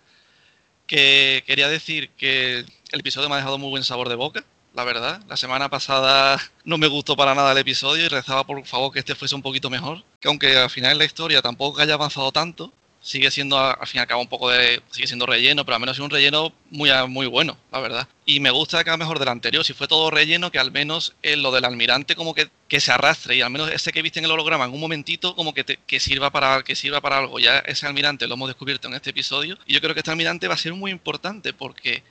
Que 0.88 1.44
quería 1.48 1.70
decir 1.70 2.10
que 2.18 2.60
el 2.60 3.00
episodio 3.00 3.30
me 3.30 3.36
ha 3.36 3.38
dejado 3.38 3.58
muy 3.58 3.70
buen 3.70 3.84
sabor 3.84 4.10
de 4.10 4.16
boca, 4.16 4.44
la 4.74 4.84
verdad. 4.84 5.22
La 5.28 5.38
semana 5.38 5.70
pasada 5.70 6.40
no 6.66 6.78
me 6.78 6.88
gustó 6.88 7.16
para 7.16 7.36
nada 7.36 7.52
el 7.52 7.58
episodio 7.58 8.06
y 8.06 8.10
rezaba 8.10 8.44
por 8.44 8.66
favor 8.66 8.92
que 8.92 9.00
este 9.00 9.16
fuese 9.16 9.36
un 9.36 9.42
poquito 9.42 9.70
mejor. 9.70 10.04
Que 10.20 10.28
aunque 10.28 10.58
al 10.58 10.70
final 10.70 10.98
la 10.98 11.06
historia 11.06 11.42
tampoco 11.42 11.80
haya 11.80 11.94
avanzado 11.94 12.32
tanto, 12.32 12.74
sigue 13.04 13.30
siendo 13.32 13.60
al 13.60 13.86
fin 13.86 14.00
y 14.00 14.02
al 14.02 14.08
cabo 14.08 14.22
un 14.22 14.30
poco 14.30 14.50
de 14.50 14.82
sigue 14.90 15.08
siendo 15.08 15.26
relleno 15.26 15.66
pero 15.66 15.76
al 15.76 15.82
menos 15.82 15.98
es 15.98 16.00
un 16.00 16.10
relleno 16.10 16.54
muy 16.72 16.90
muy 17.10 17.28
bueno 17.28 17.58
la 17.72 17.80
verdad. 17.80 18.08
Y 18.26 18.40
me 18.40 18.50
gusta 18.50 18.82
que 18.84 18.90
sea 18.90 18.96
mejor 18.98 19.20
del 19.20 19.28
anterior. 19.28 19.66
Si 19.66 19.74
fue 19.74 19.88
todo 19.88 20.10
relleno 20.10 20.50
que 20.52 20.58
al 20.58 20.72
menos 20.72 21.14
lo 21.22 21.52
del 21.52 21.66
almirante 21.66 22.16
como 22.16 22.34
que, 22.34 22.50
que, 22.70 22.80
se 22.80 22.94
arrastre 22.94 23.36
y 23.36 23.42
al 23.42 23.50
menos 23.50 23.70
ese 23.70 23.92
que 23.92 24.02
viste 24.02 24.20
en 24.20 24.26
el 24.26 24.32
holograma 24.32 24.66
en 24.66 24.72
un 24.72 24.80
momentito 24.80 25.36
como 25.36 25.54
que, 25.54 25.66
que 25.66 26.00
sirva 26.00 26.32
para 26.32 26.64
que 26.64 26.76
sirva 26.76 27.02
para 27.02 27.18
algo. 27.18 27.40
Ya 27.40 27.60
ese 27.60 27.86
almirante 27.86 28.26
lo 28.28 28.36
hemos 28.36 28.48
descubierto 28.48 28.88
en 28.88 28.94
este 28.94 29.10
episodio 29.10 29.58
y 29.66 29.74
yo 29.74 29.82
creo 29.82 29.94
que 29.94 30.00
este 30.00 30.12
almirante 30.12 30.48
va 30.48 30.54
a 30.54 30.58
ser 30.58 30.74
muy 30.74 30.90
importante 30.90 31.52
porque 31.52 32.04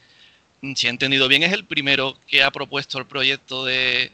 mm, 0.61 0.75
si 0.75 0.87
he 0.88 0.90
entendido 0.90 1.26
bien 1.26 1.42
es 1.42 1.52
el 1.52 1.64
primero 1.64 2.18
que 2.26 2.42
ha 2.42 2.50
propuesto 2.50 2.99
el 2.99 3.06
proyecto 3.06 3.64
de 3.64 4.12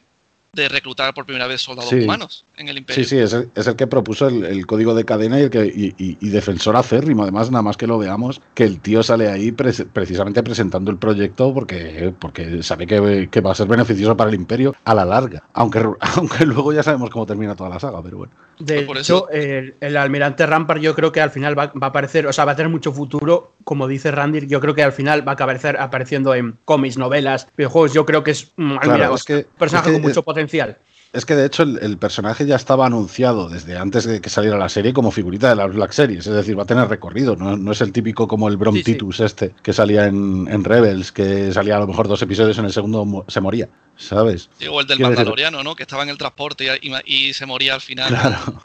de 0.63 0.69
reclutar 0.69 1.13
por 1.15 1.25
primera 1.25 1.47
vez 1.47 1.61
soldados 1.61 1.91
Sí. 1.91 2.01
humanos 2.05 2.45
en 2.57 2.69
el 2.69 2.79
Imperio. 2.79 3.05
Sí, 3.05 3.09
sí, 3.11 3.19
es 3.19 3.33
el, 3.33 3.51
es 3.55 3.67
el 3.67 3.77
que 3.77 3.87
propuso 3.87 4.29
el, 4.29 4.45
el 4.45 4.67
código 4.67 4.95
de 4.95 5.05
cadena 5.05 5.39
y, 5.39 5.45
el 5.45 5.51
que, 5.51 5.67
y, 5.67 5.95
y- 5.99 6.19
y 6.21 6.29
defensor 6.31 6.77
acérrimo. 6.77 7.23
Además, 7.23 7.51
nada 7.51 7.63
más 7.63 7.77
que 7.77 7.87
lo 7.87 7.99
veamos, 7.99 8.41
que 8.55 8.65
el 8.65 8.81
tío 8.81 9.03
sale 9.03 9.29
ahí 9.29 9.53
precisamente 9.53 10.43
presentando 10.43 10.91
el 10.91 10.99
proyecto 10.99 11.53
porque, 11.55 12.15
porque 12.19 12.63
sabe 12.63 12.87
que, 12.87 13.29
que 13.31 13.41
va 13.41 13.53
a 13.53 13.55
ser 13.55 13.67
beneficioso 13.69 14.17
para 14.17 14.31
el 14.31 14.37
imperio 14.37 14.75
a 14.85 14.95
la 14.95 15.05
larga. 15.05 15.43
Aunque, 15.55 15.79
aunque 16.17 16.45
luego 16.47 16.73
ya 16.73 16.83
sabemos 16.83 17.11
cómo 17.11 17.27
termina 17.27 17.55
toda 17.55 17.71
la 17.71 17.81
saga, 17.81 18.03
pero 18.03 18.19
bueno. 18.19 18.33
De 18.59 18.75
Pues 18.75 18.87
por 18.87 18.99
hecho, 18.99 19.29
eso- 19.29 19.31
el, 19.31 19.75
el 19.81 19.97
almirante 19.97 20.45
Rampart 20.45 20.81
yo 20.81 20.95
creo 20.95 21.13
que 21.13 21.21
al 21.21 21.31
final 21.31 21.57
va, 21.57 21.67
va 21.67 21.87
a 21.87 21.91
aparecer, 21.91 22.27
o 22.27 22.33
sea, 22.33 22.45
va 22.45 22.53
a 22.53 22.57
tener 22.57 22.71
mucho 22.71 22.93
futuro, 22.93 23.53
como 23.69 23.87
dice 23.87 24.11
Randy, 24.11 24.47
yo 24.47 24.61
creo 24.61 24.75
que 24.75 24.83
al 24.83 24.93
final 24.93 25.29
va 25.29 25.33
a 25.33 25.35
aparecer 25.35 25.77
apareciendo 25.79 26.35
en 26.35 26.57
cómics, 26.65 26.97
novelas, 26.97 27.49
videojuegos, 27.55 27.93
yo 27.93 28.07
creo 28.07 28.25
que 28.25 28.31
es 28.31 28.51
un 28.57 28.79
Claro, 28.79 28.93
almirante- 28.95 29.15
es 29.17 29.25
que- 29.25 29.47
personaje 29.59 29.91
es 29.91 29.97
que- 29.97 30.01
con 30.01 30.09
mucho 30.09 30.23
potencial. 30.23 30.79
Es 31.13 31.25
que 31.27 31.35
de 31.35 31.45
hecho 31.47 31.63
el, 31.65 31.79
el 31.83 31.97
personaje 31.99 32.47
ya 32.47 32.57
estaba 32.57 32.87
anunciado 32.87 33.49
desde 33.51 33.77
antes 33.79 34.05
de 34.05 34.21
que 34.23 34.29
saliera 34.31 34.57
la 34.59 34.69
serie 34.71 34.93
como 34.95 35.11
figurita 35.11 35.49
de 35.51 35.57
las 35.57 35.75
Black 35.75 35.93
Series, 35.93 36.27
es 36.27 36.33
decir, 36.35 36.59
va 36.59 36.63
a 36.63 36.67
tener 36.67 36.87
recorrido, 36.89 37.37
no, 37.37 37.57
no 37.59 37.73
es 37.73 37.81
el 37.83 37.93
típico 37.93 38.27
como 38.27 38.49
el 38.49 38.57
Brom 38.57 38.75
Sí, 38.75 38.83
sí. 38.85 38.93
Titus 38.93 39.21
este 39.21 39.55
que 39.63 39.73
salía 39.75 40.07
en, 40.07 40.49
en 40.51 40.65
Rebels, 40.65 41.13
que 41.13 41.53
salía 41.53 41.77
a 41.77 41.81
lo 41.81 41.87
mejor 41.87 42.09
dos 42.09 42.23
episodios 42.23 42.57
en 42.59 42.65
el 42.67 42.73
segundo 42.73 43.25
se 43.29 43.41
moría, 43.43 43.69
¿sabes? 43.97 44.49
Digo, 44.59 44.81
el 44.81 44.87
del 44.87 44.99
decir- 44.99 45.07
Mandaloriano, 45.15 45.63
¿no? 45.63 45.75
Que 45.77 45.83
estaba 45.85 46.03
en 46.05 46.09
el 46.11 46.17
transporte 46.19 46.65
y, 46.83 46.89
y- 46.91 47.29
y 47.29 47.33
se 47.35 47.45
moría 47.47 47.75
al 47.75 47.81
final. 47.83 48.09
Claro. 48.09 48.63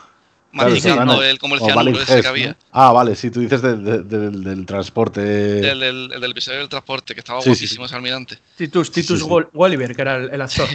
Claro, 0.53 1.21
el, 1.23 1.39
como 1.39 1.55
el 1.55 1.61
O 1.61 1.65
cianuro 1.65 1.85
Valen 1.91 1.95
ese 1.95 2.21
que 2.21 2.27
había. 2.27 2.49
¿no? 2.49 2.55
Ah, 2.71 2.91
vale, 2.91 3.15
sí, 3.15 3.31
tú 3.31 3.39
dices 3.39 3.61
de- 3.61 3.75
de- 3.77 4.03
del, 4.03 4.43
del 4.43 4.65
transporte. 4.65 5.21
El, 5.71 5.79
del- 5.79 6.11
el 6.13 6.21
del 6.21 6.31
episodio 6.31 6.59
del 6.59 6.69
transporte, 6.69 7.13
que 7.15 7.21
estaba 7.21 7.41
Sí, 7.41 7.49
guapísimo 7.49 7.85
sí. 7.85 7.89
ese 7.89 7.95
almirante. 7.95 8.37
Titus, 8.55 8.87
Sí, 8.87 8.93
Titus 9.01 9.19
sí. 9.21 9.27
Wolliver, 9.53 9.95
que 9.95 10.01
era 10.01 10.15
el, 10.17 10.29
el 10.29 10.41
actor. 10.41 10.67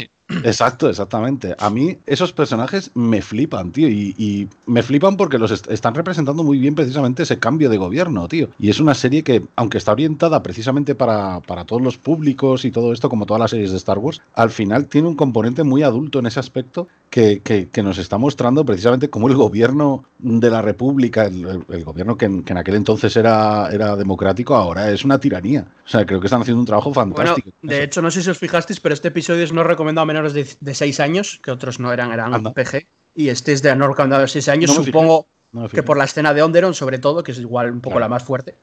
Exacto, 0.44 0.88
exactamente. 0.90 1.54
A 1.58 1.70
mí 1.70 1.98
esos 2.06 2.32
personajes 2.32 2.90
me 2.94 3.22
flipan, 3.22 3.72
tío. 3.72 3.88
Y, 3.88 4.14
y 4.18 4.48
me 4.66 4.82
flipan 4.82 5.16
porque 5.16 5.38
los 5.38 5.50
est- 5.50 5.70
están 5.70 5.94
representando 5.94 6.44
muy 6.44 6.58
bien 6.58 6.74
precisamente 6.74 7.22
ese 7.22 7.38
cambio 7.38 7.70
de 7.70 7.78
gobierno, 7.78 8.28
tío. 8.28 8.50
Y 8.58 8.68
es 8.68 8.78
una 8.78 8.94
serie 8.94 9.22
que, 9.24 9.46
aunque 9.56 9.78
está 9.78 9.92
orientada 9.92 10.42
precisamente 10.42 10.94
para, 10.94 11.40
para 11.40 11.64
todos 11.64 11.80
los 11.82 11.96
públicos 11.96 12.64
y 12.64 12.70
todo 12.70 12.92
esto, 12.92 13.08
como 13.08 13.24
todas 13.26 13.40
las 13.40 13.50
series 13.50 13.70
de 13.70 13.78
Star 13.78 13.98
Wars, 13.98 14.20
al 14.34 14.50
final 14.50 14.86
tiene 14.86 15.08
un 15.08 15.16
componente 15.16 15.62
muy 15.64 15.82
adulto 15.82 16.18
en 16.18 16.26
ese 16.26 16.40
aspecto 16.40 16.88
que, 17.10 17.40
que- 17.40 17.68
que 17.70 17.82
nos 17.82 17.96
está 17.96 18.18
mostrando 18.18 18.64
precisamente 18.66 19.08
cómo 19.08 19.28
el 19.28 19.34
gobierno 19.34 20.04
de 20.18 20.50
la 20.50 20.60
República, 20.60 21.24
el, 21.24 21.64
gobierno 21.84 22.18
que 22.18 22.26
en, 22.26 22.42
que 22.42 22.52
en 22.52 22.58
aquel 22.58 22.74
entonces 22.74 23.16
era, 23.16 23.70
era 23.72 23.96
democrático, 23.96 24.54
ahora 24.54 24.90
es 24.90 25.04
una 25.06 25.18
tiranía. 25.18 25.68
O 25.86 25.88
sea, 25.88 26.04
creo 26.04 26.20
que 26.20 26.26
están 26.26 26.42
haciendo 26.42 26.60
un 26.60 26.66
trabajo 26.66 26.90
Bueno, 26.92 27.14
fantástico. 27.14 27.50
de 27.62 27.82
hecho, 27.82 28.02
no 28.02 28.10
sé 28.10 28.22
si 28.22 28.28
os 28.28 28.36
fijasteis, 28.38 28.78
pero 28.80 28.92
este 28.94 29.08
episodio 29.08 29.42
es 29.42 29.52
no 29.54 29.64
recomendado 29.64 30.02
a 30.02 30.06
menores 30.18 30.34
de, 30.34 30.46
de 30.60 30.74
6 30.74 31.00
años, 31.00 31.40
que 31.42 31.50
otros 31.50 31.80
no 31.80 31.92
eran, 31.92 32.12
eran 32.12 32.34
Anda. 32.34 32.52
PG. 32.52 32.86
Y 33.16 33.28
este 33.30 33.52
es 33.52 33.62
de 33.62 33.74
no 33.74 33.88
recomendado 33.88 34.22
de 34.22 34.28
6 34.28 34.48
años, 34.48 34.76
No 34.76 34.84
supongo 34.84 35.26
No 35.52 35.68
que 35.68 35.82
por 35.82 35.96
la 35.96 36.04
escena 36.04 36.34
de 36.34 36.42
Onderon, 36.42 36.74
sobre 36.74 36.98
todo, 36.98 37.22
que 37.22 37.32
es 37.32 37.38
igual 37.38 37.70
un 37.72 37.80
poco 37.80 37.94
Claro. 37.94 38.00
la 38.04 38.08
más 38.08 38.22
fuerte. 38.22 38.54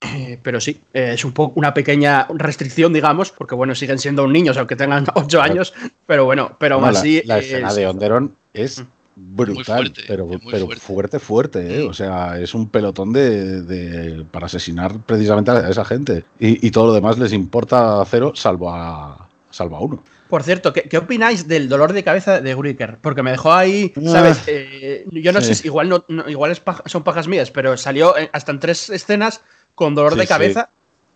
Eh, 0.00 0.38
pero 0.42 0.60
sí, 0.60 0.80
eh, 0.92 1.12
es 1.14 1.24
un 1.24 1.30
poco 1.32 1.52
una 1.60 1.72
pequeña 1.72 2.26
restricción, 2.34 2.92
digamos, 2.92 3.30
porque 3.30 3.54
bueno, 3.54 3.74
siguen 3.76 4.00
siendo 4.00 4.26
niños, 4.26 4.56
aunque 4.56 4.74
tengan 4.74 5.04
8 5.14 5.40
años, 5.40 5.72
pero 6.06 6.24
bueno, 6.24 6.56
pero 6.58 6.74
aún 6.74 6.84
No, 6.86 6.90
la- 6.90 6.98
así. 6.98 7.22
la, 7.24 7.38
es- 7.38 7.44
escena 7.46 7.72
de 7.72 7.86
Onderon 7.86 8.34
es 8.52 8.80
Mm. 9.14 9.36
brutal, 9.36 9.64
fuerte, 9.64 10.02
pero, 10.08 10.26
pero 10.26 10.40
fuerte. 10.66 10.80
fuerte, 10.80 11.18
fuerte, 11.20 11.80
¿eh? 11.80 11.84
Mm. 11.86 11.90
O 11.90 11.92
sea, 11.94 12.40
es 12.40 12.52
un 12.54 12.68
pelotón 12.68 13.12
de, 13.12 13.62
de- 13.62 14.24
para 14.24 14.46
asesinar 14.46 14.98
precisamente 15.06 15.50
a 15.52 15.68
esa 15.68 15.84
gente. 15.84 16.24
Y, 16.40 16.66
y 16.66 16.70
todo 16.72 16.86
lo 16.86 16.94
demás 16.94 17.18
les 17.18 17.32
importa 17.32 18.02
cero, 18.10 18.32
salvo 18.34 18.70
a, 18.74 19.28
salvo 19.50 19.76
a 19.76 19.80
uno. 19.80 20.02
Por 20.32 20.44
cierto, 20.44 20.72
¿qué, 20.72 20.84
qué 20.84 20.96
opináis 20.96 21.46
del 21.46 21.68
dolor 21.68 21.92
de 21.92 22.02
cabeza 22.02 22.40
de 22.40 22.54
Gricker? 22.54 22.96
Porque 23.02 23.22
me 23.22 23.32
dejó 23.32 23.52
ahí, 23.52 23.92
¿sabes? 24.10 24.38
Ah. 24.38 24.44
Eh, 24.46 25.04
yo 25.12 25.30
no 25.30 25.42
Sí. 25.42 25.48
sé 25.48 25.54
si 25.56 25.68
igual, 25.68 25.90
no, 25.90 26.06
no- 26.08 26.26
igual 26.26 26.50
es 26.50 26.58
paja- 26.58 26.82
son 26.86 27.04
pajas 27.04 27.28
mías, 27.28 27.50
pero 27.50 27.76
salió 27.76 28.16
en- 28.16 28.30
hasta 28.32 28.50
en 28.50 28.58
tres 28.58 28.88
escenas 28.88 29.42
con 29.74 29.94
dolor 29.94 30.14
Sí, 30.14 30.20
de 30.20 30.24
sí. 30.24 30.28
cabeza. 30.30 30.70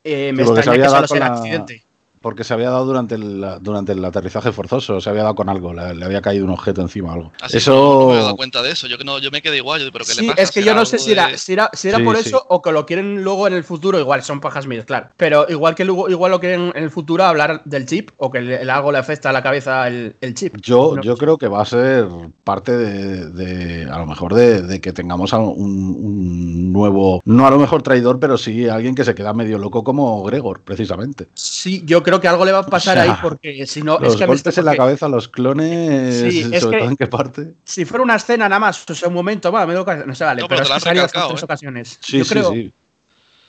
Eh, 0.04 0.32
me 0.35 0.42
extraña 0.42 0.82
que 0.82 0.88
solo 0.90 1.08
sea 1.08 1.18
la- 1.20 1.26
accidente. 1.28 1.82
Porque 2.26 2.42
se 2.42 2.54
había 2.54 2.71
dado 2.71 2.85
durante 2.87 3.14
el, 3.14 3.47
durante 3.61 3.92
el 3.92 4.04
aterrizaje 4.04 4.50
forzoso, 4.50 5.00
se 5.00 5.09
había 5.09 5.23
dado 5.23 5.37
con 5.37 5.49
algo, 5.49 5.73
le, 5.73 5.95
le 5.95 6.04
había 6.04 6.21
caído 6.21 6.45
un 6.45 6.50
objeto 6.50 6.80
encima 6.80 7.11
o 7.11 7.14
algo. 7.14 7.33
Así 7.40 7.59
Eso. 7.59 7.71
que 7.71 7.78
no, 7.78 8.00
no 8.00 8.06
me 8.09 8.14
he 8.14 8.16
dado 8.16 8.35
cuenta 8.37 8.62
de 8.62 8.73
eso. 8.73 8.88
Yo 8.88 8.99
que 8.99 9.04
no, 9.04 9.21
yo 9.21 9.30
me 9.30 9.40
quedé 9.42 9.59
igual, 9.59 9.80
yo 9.80 9.92
pero 9.92 10.04
¿qué 10.04 10.11
Sí, 10.11 10.23
le 10.23 10.30
pasa? 10.33 10.42
es 10.42 10.50
que 10.50 10.59
yo 10.59 10.64
¿Será 10.73 10.80
no 10.80 10.87
sé 10.87 10.99
si 10.99 11.12
era, 11.12 11.28
de- 11.28 11.38
si 11.38 11.52
era, 11.52 11.71
si 11.73 11.87
era 11.88 11.99
Sí, 11.99 12.02
por 12.04 12.16
sí. 12.16 12.28
eso 12.30 12.45
o 12.49 12.61
que 12.61 12.73
lo 12.73 12.85
quieren 12.85 13.23
luego 13.23 13.47
en 13.47 13.52
el 13.54 13.62
futuro, 13.62 14.00
igual 14.00 14.25
son 14.25 14.40
pajas 14.40 14.66
mías, 14.66 14.85
claro. 14.87 15.11
Pero 15.16 15.47
igual 15.49 15.76
que 15.76 15.85
luego, 15.85 16.09
igual 16.11 16.33
lo 16.33 16.40
quieren 16.40 16.73
en 16.75 16.83
el 16.83 16.90
futuro 16.90 17.23
hablar 17.23 17.62
del 17.64 17.87
chip 17.87 18.11
o 18.16 18.28
que 18.28 18.40
le, 18.40 18.61
el 18.61 18.71
algo 18.71 18.90
le 18.90 18.99
afecta 18.99 19.30
a 19.30 19.33
la 19.33 19.45
cabeza 19.45 19.87
el, 19.87 20.16
el 20.21 20.35
chip. 20.35 20.56
Yo, 20.61 20.95
No 20.97 21.02
yo 21.02 21.16
creo 21.16 21.38
que 21.38 21.47
va 21.47 21.62
a 21.62 21.64
ser 21.64 22.09
parte 22.42 22.76
de, 22.76 23.30
de, 23.30 23.85
a 23.88 23.99
lo 23.99 24.06
mejor, 24.06 24.35
de, 24.35 24.62
de 24.62 24.80
que 24.80 24.92
tengamos 24.92 25.33
un, 25.33 25.40
un 25.97 26.73
nuevo, 26.73 27.21
no 27.25 27.47
a 27.47 27.50
lo 27.52 27.59
mejor 27.61 27.85
traidor, 27.85 28.18
pero 28.18 28.37
sí 28.37 28.68
alguien 28.68 28.97
que 28.97 29.04
se 29.04 29.14
queda 29.14 29.33
medio 29.33 29.59
loco 29.59 29.85
como 29.85 30.25
Gregor, 30.25 30.62
precisamente. 30.62 31.28
Sí, 31.35 31.85
yo 31.87 32.02
creo 32.02 32.15
que 32.20 32.28
algo 32.28 32.44
le 32.44 32.52
va 32.52 32.58
a 32.61 32.66
pasar 32.66 32.99
O 32.99 33.02
sea, 33.02 33.12
ahí 33.12 33.18
porque 33.23 33.66
si 33.66 33.82
no, 33.82 33.99
Los 33.99 34.14
es 34.14 34.18
que 34.18 34.25
me- 34.26 34.35
golpes 34.35 34.58
en 34.58 34.64
la 34.64 34.76
cabeza, 34.76 35.08
los 35.08 35.28
clones, 35.28 36.20
Sí, 36.32 36.40
es 36.52 36.62
sobre 36.62 36.76
que- 36.78 36.82
todo 36.82 36.90
en 36.90 36.96
qué 36.96 37.06
parte. 37.06 37.54
Si 37.64 37.85
fuera 37.85 38.02
una 38.04 38.16
escena 38.16 38.49
nada 38.49 38.58
más, 38.61 38.85
o 38.88 38.94
sea, 38.94 39.08
un 39.08 39.14
momento, 39.14 39.50
va, 39.52 39.66
me 39.66 39.75
doy 39.75 39.85
ca- 39.85 40.04
no 40.06 40.14
se 40.14 40.25
vale, 40.25 40.42
No, 40.42 40.49
pero, 40.49 40.62
pero 40.62 40.75
es 40.76 40.82
que 40.82 40.88
salió 40.88 41.02
en 41.02 41.08
tres 41.08 41.42
¿eh? 41.42 41.44
ocasiones. 41.44 41.99
Sí, 42.00 42.18
yo 42.18 42.25
sí, 42.25 42.30
creo, 42.30 42.52
sí. 42.52 42.73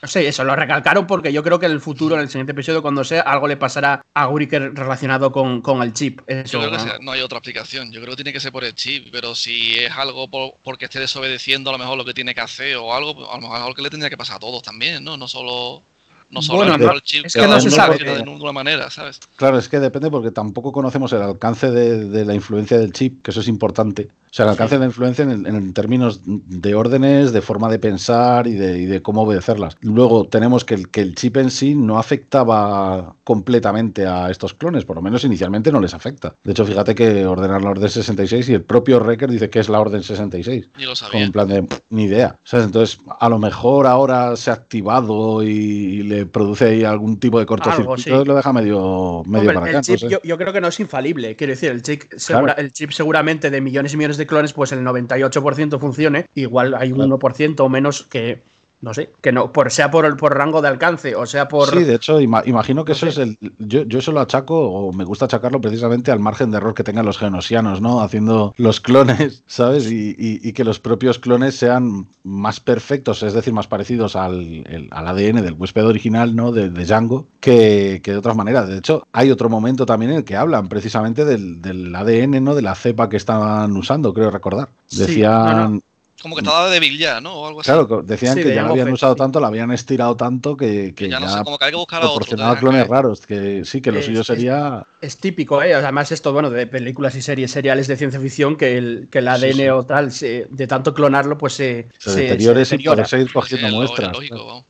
no 0.00 0.08
sé, 0.08 0.28
eso 0.28 0.44
lo 0.44 0.54
recalcaron 0.54 1.06
porque 1.08 1.32
yo 1.32 1.42
creo 1.42 1.58
que 1.58 1.66
en 1.66 1.72
el 1.72 1.80
futuro, 1.80 2.14
en 2.14 2.20
el 2.22 2.28
siguiente 2.28 2.52
episodio, 2.52 2.82
cuando 2.82 3.02
sea, 3.02 3.22
algo 3.22 3.48
le 3.48 3.56
pasará 3.56 4.04
a 4.14 4.26
Guriker 4.26 4.72
relacionado 4.74 5.32
con, 5.32 5.60
con 5.60 5.82
el 5.82 5.92
chip. 5.92 6.20
Eso, 6.28 6.52
Yo 6.52 6.58
creo 6.60 6.70
que 6.70 6.76
¿no? 6.78 6.82
sea- 6.84 6.98
no 7.00 7.10
hay 7.12 7.20
otra 7.20 7.38
explicación. 7.38 7.90
Yo 7.90 8.00
creo 8.00 8.10
que 8.12 8.16
tiene 8.22 8.32
que 8.32 8.38
ser 8.40 8.52
por 8.52 8.62
el 8.64 8.74
chip, 8.74 9.08
pero 9.10 9.34
si 9.34 9.74
es 9.76 9.90
algo 9.90 10.28
por- 10.30 10.54
porque 10.62 10.84
esté 10.84 11.00
desobedeciendo 11.00 11.70
a 11.70 11.72
lo 11.72 11.78
mejor 11.80 11.98
lo 11.98 12.04
que 12.04 12.14
tiene 12.14 12.32
que 12.34 12.40
hacer 12.40 12.76
o 12.76 12.94
algo, 12.94 13.30
a 13.30 13.34
lo 13.36 13.42
mejor 13.42 13.56
algo 13.56 13.74
que 13.74 13.82
le 13.82 13.90
tendría 13.90 14.08
que 14.10 14.16
pasar 14.16 14.36
a 14.36 14.38
todos 14.40 14.62
también, 14.62 15.02
¿no? 15.02 15.16
No 15.16 15.26
solo, 15.26 15.82
no 16.30 16.42
solo 16.42 16.58
Bueno, 16.66 16.92
el 16.92 17.02
chip 17.02 17.26
es 17.26 17.34
que 17.34 17.46
no 17.46 17.60
se 17.60 17.70
sabe. 17.70 17.98
de 17.98 18.24
ninguna 18.24 18.52
manera, 18.52 18.90
¿sabes? 18.90 19.20
Claro, 19.36 19.58
es 19.58 19.68
que 19.68 19.80
depende 19.80 20.10
porque 20.10 20.30
tampoco 20.30 20.72
conocemos 20.72 21.12
el 21.12 21.22
alcance 21.22 21.70
de, 21.70 22.04
de 22.08 22.24
la 22.24 22.34
influencia 22.34 22.78
del 22.78 22.92
chip, 22.92 23.22
que 23.22 23.30
eso 23.30 23.40
es 23.40 23.48
importante. 23.48 24.08
O 24.30 24.34
sea, 24.34 24.44
el 24.44 24.50
alcance 24.50 24.74
de 24.74 24.80
la 24.80 24.86
influencia 24.86 25.24
en, 25.24 25.46
en 25.46 25.72
términos 25.72 26.20
de 26.26 26.74
órdenes, 26.74 27.32
de 27.32 27.40
forma 27.40 27.70
de 27.70 27.78
pensar 27.78 28.46
y 28.46 28.52
de, 28.54 28.78
y 28.78 28.84
de 28.84 29.00
cómo 29.00 29.22
obedecerlas. 29.22 29.78
Luego 29.80 30.26
tenemos 30.28 30.66
que 30.66 30.74
el, 30.74 30.90
que 30.90 31.00
el 31.00 31.14
chip 31.14 31.38
en 31.38 31.50
sí 31.50 31.74
no 31.74 31.98
afectaba 31.98 33.14
completamente 33.24 34.06
a 34.06 34.30
estos 34.30 34.52
clones, 34.54 34.84
por 34.84 34.96
lo 34.96 35.02
menos 35.02 35.24
inicialmente 35.24 35.72
no 35.72 35.80
les 35.80 35.94
afecta. 35.94 36.34
De 36.44 36.52
hecho, 36.52 36.64
fíjate 36.66 36.94
que 36.94 37.24
ordenar 37.26 37.62
la 37.62 37.70
orden 37.70 37.88
66 37.88 38.48
y 38.50 38.54
el 38.54 38.62
propio 38.62 39.00
Wrecker 39.00 39.30
dice 39.30 39.48
que 39.48 39.60
es 39.60 39.68
la 39.70 39.80
orden 39.80 40.02
66. 40.02 40.68
Ni 40.76 40.84
lo 40.84 40.94
sabía. 40.94 41.22
en 41.22 41.32
plan 41.32 41.48
de 41.48 41.62
"Pff, 41.62 41.80
ni 41.90 42.04
idea. 42.04 42.38
¿sabes? 42.44 42.66
Entonces, 42.66 42.98
a 43.18 43.28
lo 43.30 43.38
mejor 43.38 43.86
ahora 43.86 44.36
se 44.36 44.50
ha 44.50 44.54
activado 44.54 45.42
y, 45.42 45.48
y 45.48 46.02
le 46.02 46.17
produce 46.26 46.64
ahí 46.66 46.84
algún 46.84 47.18
tipo 47.18 47.38
de 47.38 47.46
cortocircuito, 47.46 48.02
sí. 48.02 48.10
lo 48.10 48.34
deja 48.34 48.52
medio, 48.52 49.22
medio 49.26 49.40
Hombre, 49.50 49.54
para 49.54 49.66
el 49.66 49.68
acá. 49.70 49.72
no 49.78 49.82
chip 49.82 49.98
sé. 49.98 50.08
yo, 50.08 50.20
yo 50.22 50.36
creo 50.38 50.52
que 50.52 50.60
no 50.60 50.68
es 50.68 50.80
infalible. 50.80 51.36
Quiero 51.36 51.52
decir, 51.52 51.70
el 51.70 51.82
chip, 51.82 52.02
segura- 52.16 52.54
Claro. 52.54 52.62
el 52.66 52.72
chip 52.72 52.90
seguramente 52.92 53.50
de 53.50 53.60
millones 53.60 53.94
y 53.94 53.96
millones 53.96 54.16
de 54.16 54.26
clones, 54.26 54.52
pues 54.52 54.72
el 54.72 54.80
98% 54.84 55.78
funcione. 55.78 56.28
Igual 56.34 56.74
hay 56.74 56.90
un 56.92 56.98
Claro. 56.98 57.18
1% 57.18 57.60
o 57.64 57.68
menos 57.68 58.02
que, 58.04 58.42
no 58.80 58.94
sé, 58.94 59.10
que 59.20 59.32
no, 59.32 59.52
por, 59.52 59.70
sea 59.72 59.90
por, 59.90 60.04
el- 60.04 60.16
por 60.16 60.36
rango 60.36 60.62
de 60.62 60.68
alcance 60.68 61.16
o 61.16 61.26
sea 61.26 61.48
por... 61.48 61.68
Sí, 61.70 61.82
de 61.84 61.94
hecho, 61.96 62.20
ima- 62.20 62.42
imagino 62.46 62.84
que 62.84 62.92
No 62.92 62.96
eso 62.96 63.06
sé. 63.10 63.10
es 63.10 63.18
el. 63.18 63.38
Yo, 63.58 63.82
yo 63.82 63.98
eso 63.98 64.12
lo 64.12 64.20
achaco, 64.20 64.56
o 64.70 64.92
me 64.92 65.04
gusta 65.04 65.24
achacarlo 65.24 65.60
precisamente 65.60 66.12
al 66.12 66.20
margen 66.20 66.50
de 66.50 66.58
error 66.58 66.74
que 66.74 66.84
tengan 66.84 67.04
los 67.04 67.18
genosianos, 67.18 67.80
¿no? 67.80 68.00
Haciendo 68.00 68.54
los 68.56 68.80
clones, 68.80 69.42
¿sabes? 69.48 69.90
Y, 69.90 70.10
y- 70.18 70.40
y 70.48 70.52
que 70.52 70.62
los 70.64 70.78
propios 70.78 71.18
clones 71.18 71.56
sean 71.56 72.06
más 72.22 72.60
perfectos, 72.60 73.22
es 73.24 73.32
decir, 73.32 73.52
más 73.52 73.66
parecidos 73.66 74.14
al, 74.14 74.64
el- 74.66 74.88
al 74.92 75.08
ADN 75.08 75.42
del 75.42 75.54
huésped 75.54 75.84
original, 75.86 76.36
¿no? 76.36 76.52
De, 76.52 76.70
de 76.70 76.84
Django, 76.84 77.26
que, 77.40 78.00
que 78.04 78.12
de 78.12 78.18
otras 78.18 78.36
maneras. 78.36 78.68
De 78.68 78.78
hecho, 78.78 79.02
hay 79.12 79.30
otro 79.30 79.48
momento 79.48 79.86
también 79.86 80.12
en 80.12 80.18
el 80.18 80.24
que 80.24 80.36
hablan 80.36 80.68
precisamente 80.68 81.24
del, 81.24 81.60
del 81.60 81.94
ADN, 81.94 82.44
¿no? 82.44 82.54
De 82.54 82.62
la 82.62 82.74
cepa 82.76 83.08
que 83.08 83.16
estaban 83.16 83.76
usando, 83.76 84.14
creo 84.14 84.30
recordar. 84.30 84.68
Decían. 84.90 85.82
Como 86.20 86.34
que 86.34 86.40
estaba 86.40 86.68
débil 86.68 86.98
ya, 86.98 87.20
¿no? 87.20 87.32
O 87.34 87.46
algo 87.46 87.60
así. 87.60 87.70
Claro, 87.70 88.02
decían 88.02 88.34
Sí, 88.34 88.42
que 88.42 88.54
ya 88.54 88.62
la 88.64 88.70
habían 88.70 88.90
usado 88.92 89.12
sí. 89.14 89.18
tanto, 89.18 89.38
la 89.38 89.46
habían 89.46 89.70
estirado 89.70 90.16
tanto 90.16 90.56
que, 90.56 90.86
que 90.94 91.04
Que 91.04 91.08
ya 91.08 91.20
no 91.20 91.28
sé, 91.28 91.44
como 91.44 91.56
que 91.58 91.64
hay 91.66 91.70
que 91.70 91.76
buscar 91.76 92.02
a 92.02 92.08
otro. 92.10 92.36
clones 92.58 92.82
que- 92.84 92.88
raros, 92.90 93.26
que 93.26 93.64
sí, 93.64 93.80
que 93.80 93.92
lo 93.92 94.00
Es- 94.00 94.06
suyo 94.06 94.24
sería... 94.24 94.84
Es 95.00 95.16
típico, 95.18 95.62
¿eh? 95.62 95.74
Además, 95.74 96.10
esto, 96.10 96.32
bueno, 96.32 96.50
de 96.50 96.66
películas 96.66 97.14
y 97.14 97.22
series 97.22 97.52
seriales 97.52 97.86
de 97.86 97.96
ciencia 97.96 98.18
ficción, 98.18 98.56
que 98.56 98.76
el, 98.76 99.08
que 99.10 99.18
el 99.20 99.28
ADN 99.28 99.52
sí. 99.54 99.68
o 99.68 99.84
tal, 99.84 100.10
se- 100.10 100.48
de 100.50 100.66
tanto 100.66 100.92
clonarlo, 100.92 101.38
pues 101.38 101.52
se, 101.52 101.86
Se, 101.98 102.10
sin 102.10 102.20
deteriora. 102.20 102.64
seguir 103.04 103.28
Sí, 103.28 103.32
cogiendo 103.32 103.68
muestras. 103.76 104.08
es 104.08 104.14
lógico, 104.14 104.44
vamos. 104.46 104.64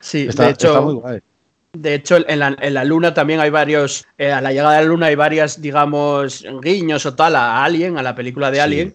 Sí, 0.00 0.26
Está, 0.28 0.44
de 0.44 0.50
hecho, 0.50 0.68
está 0.68 0.80
muy 0.80 0.94
guay. 0.94 1.18
De 1.72 1.94
hecho, 1.94 2.18
en 2.28 2.38
la, 2.38 2.56
en 2.60 2.72
la 2.74 2.84
Luna 2.84 3.12
también 3.14 3.40
hay 3.40 3.50
varios. 3.50 4.06
eh, 4.16 4.30
a 4.30 4.40
la 4.40 4.52
llegada 4.52 4.74
de 4.76 4.82
la 4.82 4.86
Luna 4.88 5.06
hay 5.06 5.16
varias, 5.16 5.60
digamos, 5.60 6.44
guiños 6.62 7.04
o 7.04 7.14
tal 7.14 7.34
a 7.34 7.64
Alien, 7.64 7.98
a 7.98 8.02
la 8.02 8.14
película 8.14 8.52
de 8.52 8.58
Sí. 8.58 8.60
Alien. 8.60 8.94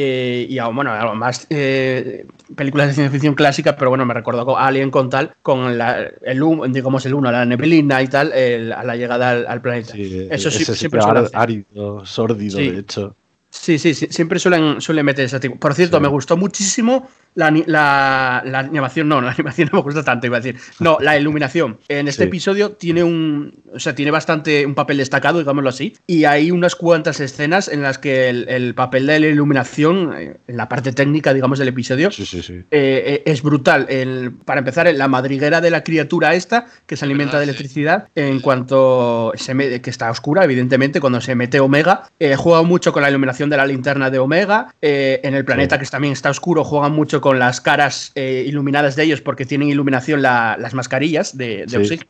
Eh, 0.00 0.46
y 0.48 0.58
bueno, 0.72 0.92
algo 0.92 1.14
más 1.14 1.46
eh, 1.50 2.26
películas 2.54 2.88
de 2.88 2.94
ciencia 2.94 3.10
ficción 3.10 3.34
clásica, 3.34 3.76
pero 3.76 3.90
bueno, 3.90 4.04
me 4.06 4.14
recordó 4.14 4.56
Alien 4.56 4.90
con 4.90 5.10
tal, 5.10 5.34
con 5.42 5.76
la, 5.76 6.10
el 6.22 6.42
digamos 6.70 7.04
el 7.06 7.14
uno, 7.14 7.30
la 7.32 7.44
neblina 7.44 8.00
y 8.02 8.08
tal, 8.08 8.32
a 8.32 8.84
la 8.84 8.96
llegada 8.96 9.30
al, 9.30 9.60
planeta. 9.60 9.94
Eso 9.96 10.50
sí, 10.50 10.64
siempre 10.64 11.00
suele 11.02 11.28
árido, 11.32 12.04
sórdido, 12.06 12.58
de 12.58 12.78
hecho. 12.78 13.16
Sí, 13.50 13.78
sí, 13.78 13.94
sí, 13.94 14.08
siempre 14.10 14.38
suelen, 14.38 14.80
suelen 14.80 15.06
meter 15.06 15.24
ese 15.24 15.40
tipo. 15.40 15.56
Por 15.56 15.74
cierto, 15.74 16.00
me 16.00 16.08
gustó 16.08 16.36
muchísimo 16.36 17.08
la, 17.38 18.42
la, 18.44 18.58
animación, 18.58 19.08
no, 19.08 19.20
la 19.20 19.30
animación 19.38 19.68
no 19.72 19.78
me 19.78 19.82
gusta 19.82 20.02
tanto, 20.02 20.26
iba 20.26 20.38
a 20.38 20.40
decir. 20.40 20.60
No, 20.80 20.98
la 21.00 21.16
iluminación. 21.16 21.78
En 21.88 22.08
este 22.08 22.24
episodio 22.24 22.72
tiene 22.72 23.04
un, 23.04 23.54
o 23.72 23.78
sea, 23.78 23.94
tiene 23.94 24.10
bastante 24.10 24.66
un 24.66 24.74
papel 24.74 24.98
destacado, 24.98 25.38
digámoslo 25.38 25.70
así, 25.70 25.96
y 26.06 26.24
hay 26.24 26.50
unas 26.50 26.74
cuantas 26.74 27.20
escenas 27.20 27.68
en 27.68 27.82
las 27.82 27.98
que 27.98 28.28
el, 28.28 28.74
papel 28.74 29.06
de 29.06 29.20
la 29.20 29.26
iluminación, 29.28 30.14
en 30.14 30.30
eh, 30.32 30.36
la 30.48 30.68
parte 30.68 30.92
técnica, 30.92 31.32
digamos, 31.32 31.58
del 31.58 31.68
episodio, 31.68 32.10
eh, 32.10 32.64
eh, 32.70 33.22
es 33.24 33.42
brutal. 33.42 33.86
El, 33.88 34.32
para 34.32 34.58
empezar, 34.58 34.92
la 34.92 35.08
madriguera 35.08 35.60
de 35.60 35.70
la 35.70 35.82
criatura 35.82 36.34
esta, 36.34 36.66
que 36.86 36.96
se 36.96 37.04
alimenta 37.04 37.38
de 37.38 37.44
electricidad, 37.44 38.08
en 38.14 38.40
cuanto 38.40 39.32
se 39.36 39.54
me, 39.54 39.80
que 39.80 39.90
está 39.90 40.10
oscura, 40.10 40.44
evidentemente, 40.44 41.00
cuando 41.00 41.20
se 41.20 41.34
mete 41.34 41.60
Omega, 41.60 42.10
juega 42.36 42.62
mucho 42.62 42.92
con 42.92 43.02
la 43.02 43.10
iluminación 43.10 43.48
de 43.48 43.56
la 43.56 43.66
linterna 43.66 44.10
de 44.10 44.18
Omega. 44.18 44.74
en 44.80 45.34
el 45.34 45.44
planeta, 45.44 45.78
que 45.78 45.86
también 45.86 46.12
está 46.12 46.30
oscuro, 46.30 46.64
juegan 46.64 46.92
mucho 46.92 47.20
con 47.20 47.27
las 47.34 47.60
caras 47.60 48.12
iluminadas 48.14 48.96
de 48.96 49.04
ellos 49.04 49.20
porque 49.20 49.44
tienen 49.44 49.68
iluminación 49.68 50.22
las 50.22 50.74
mascarillas 50.74 51.36
de, 51.36 51.66
de 51.66 52.06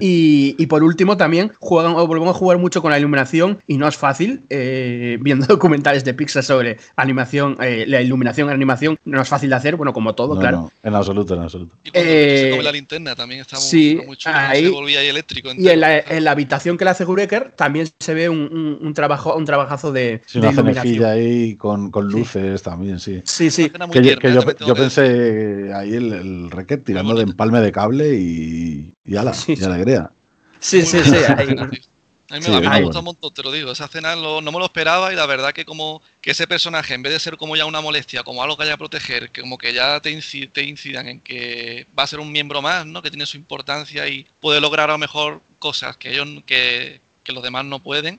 y, 0.00 0.66
por 0.66 0.82
último 0.82 1.16
también 1.16 1.52
juegan 1.60 1.92
o 1.92 2.06
volvemos 2.06 2.34
a 2.34 2.38
jugar 2.38 2.58
mucho 2.58 2.82
con 2.82 2.90
la 2.90 2.98
iluminación 2.98 3.62
y 3.66 3.78
no 3.78 3.86
es 3.86 3.96
fácil, 3.96 4.42
eh, 4.50 5.18
viendo 5.20 5.46
documentales 5.46 6.04
de 6.04 6.14
Pixar 6.14 6.42
sobre 6.42 6.78
animación, 6.96 7.56
eh, 7.60 7.84
la 7.86 8.00
iluminación 8.00 8.48
en 8.48 8.54
animación 8.54 8.98
no 9.04 9.20
es 9.22 9.28
fácil 9.28 9.50
de 9.50 9.56
hacer, 9.56 9.76
bueno, 9.76 9.92
como 9.92 10.14
todo, 10.14 10.38
claro. 10.38 10.72
en 10.82 10.94
absoluto, 10.94 11.34
en 11.34 11.42
absoluto. 11.42 11.76
Y 11.84 11.90
se 11.90 12.48
come 12.50 12.62
la 12.62 12.72
linterna 12.72 13.14
también 13.14 13.40
está 13.40 13.56
sí, 13.56 14.00
muy 14.06 14.16
ahí, 14.24 14.64
se 14.64 14.70
volvía 14.70 15.00
ahí 15.00 15.08
eléctrico. 15.08 15.50
Y 15.56 15.68
en 15.68 15.80
la, 15.80 16.30
habitación 16.30 16.76
que 16.76 16.84
le 16.84 16.90
hace 16.90 17.04
Gureker 17.04 17.52
también 17.52 17.88
se 17.98 18.12
ve 18.12 18.28
un, 18.28 18.92
trabajo, 18.94 19.34
un 19.36 19.44
trabajazo 19.44 19.92
de, 19.92 20.22
sí, 20.26 20.38
una 20.38 20.52
cenefilla 20.52 21.12
ahí 21.12 21.56
con, 21.56 21.90
con 21.90 22.08
luces 22.08 22.62
también, 22.62 22.98
sí. 22.98 23.22
Sí, 23.24 23.50
sí. 23.50 23.70
Que, 23.92 24.18
yo, 24.66 24.74
pensé 24.74 25.72
ahí 25.74 25.94
el, 25.94 26.12
el 26.12 26.50
requet 26.50 26.84
tirando 26.84 27.14
de 27.14 27.22
empalme 27.22 27.60
de 27.60 27.72
cable 27.72 28.14
y, 28.14 28.94
y 29.04 29.16
ala, 29.16 29.32
ya 29.32 29.65
la 29.68 29.82
crea. 29.82 30.10
Sí, 30.58 30.82
sí, 30.82 30.98
sí. 31.04 31.16
A 32.28 32.40
mí, 32.40 32.48
me, 32.48 32.82
gusta 32.82 32.98
un 32.98 33.04
montón, 33.04 33.32
te 33.32 33.42
lo 33.42 33.52
digo. 33.52 33.70
Esa 33.70 33.84
escena 33.84 34.16
no 34.16 34.40
me 34.42 34.58
lo 34.58 34.64
esperaba 34.64 35.12
y 35.12 35.16
la 35.16 35.26
verdad 35.26 35.52
que 35.52 35.64
como 35.64 36.02
que 36.20 36.32
ese 36.32 36.48
personaje, 36.48 36.94
en 36.94 37.02
vez 37.02 37.12
de 37.12 37.20
ser 37.20 37.36
como 37.36 37.54
ya 37.54 37.66
una 37.66 37.80
molestia, 37.80 38.24
como 38.24 38.42
algo 38.42 38.56
que 38.56 38.64
haya 38.64 38.72
que 38.72 38.78
proteger, 38.78 39.30
que 39.30 39.42
como 39.42 39.58
que 39.58 39.72
ya 39.72 40.00
te, 40.00 40.20
te 40.52 40.62
incidan 40.64 41.06
en 41.06 41.20
que 41.20 41.86
va 41.96 42.02
a 42.02 42.06
ser 42.08 42.18
un 42.18 42.32
miembro 42.32 42.60
más, 42.62 42.84
¿no? 42.84 43.00
Que 43.00 43.10
tiene 43.10 43.26
su 43.26 43.36
importancia 43.36 44.08
y 44.08 44.26
puede 44.40 44.60
lograr 44.60 44.90
a 44.90 44.94
lo 44.94 44.98
mejor 44.98 45.40
cosas 45.60 45.96
que 45.96 46.10
ellos 46.10 46.26
que, 46.46 47.00
que 47.22 47.32
los 47.32 47.44
demás 47.44 47.64
no 47.64 47.78
pueden 47.78 48.18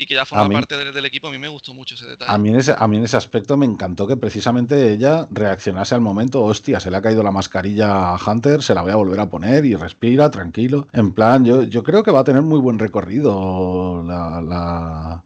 y 0.00 0.06
que 0.06 0.14
ya 0.14 0.24
forma 0.24 0.48
parte 0.48 0.78
del, 0.78 1.04
equipo, 1.04 1.28
a 1.28 1.30
mí 1.30 1.36
me 1.36 1.48
gustó 1.48 1.74
mucho 1.74 1.94
ese 1.94 2.06
detalle. 2.06 2.32
A 2.32 2.38
mí, 2.38 2.48
en 2.48 2.56
ese, 2.56 2.74
a 2.76 2.88
mí 2.88 2.96
en 2.96 3.04
ese 3.04 3.18
aspecto 3.18 3.58
me 3.58 3.66
encantó 3.66 4.06
que 4.06 4.16
precisamente 4.16 4.94
ella 4.94 5.28
reaccionase 5.30 5.94
al 5.94 6.00
momento, 6.00 6.42
hostia, 6.42 6.80
se 6.80 6.90
le 6.90 6.96
ha 6.96 7.02
caído 7.02 7.22
la 7.22 7.30
mascarilla 7.30 8.14
a 8.14 8.18
Hunter, 8.18 8.62
se 8.62 8.74
la 8.74 8.80
voy 8.80 8.92
a 8.92 8.96
volver 8.96 9.20
a 9.20 9.28
poner 9.28 9.66
y 9.66 9.74
respira, 9.74 10.30
tranquilo. 10.30 10.88
En 10.94 11.12
plan, 11.12 11.44
yo, 11.44 11.64
yo 11.64 11.82
creo 11.82 12.02
que 12.02 12.12
va 12.12 12.20
a 12.20 12.24
tener 12.24 12.40
muy 12.40 12.58
buen 12.58 12.78
recorrido 12.78 14.02
la, 14.02 15.22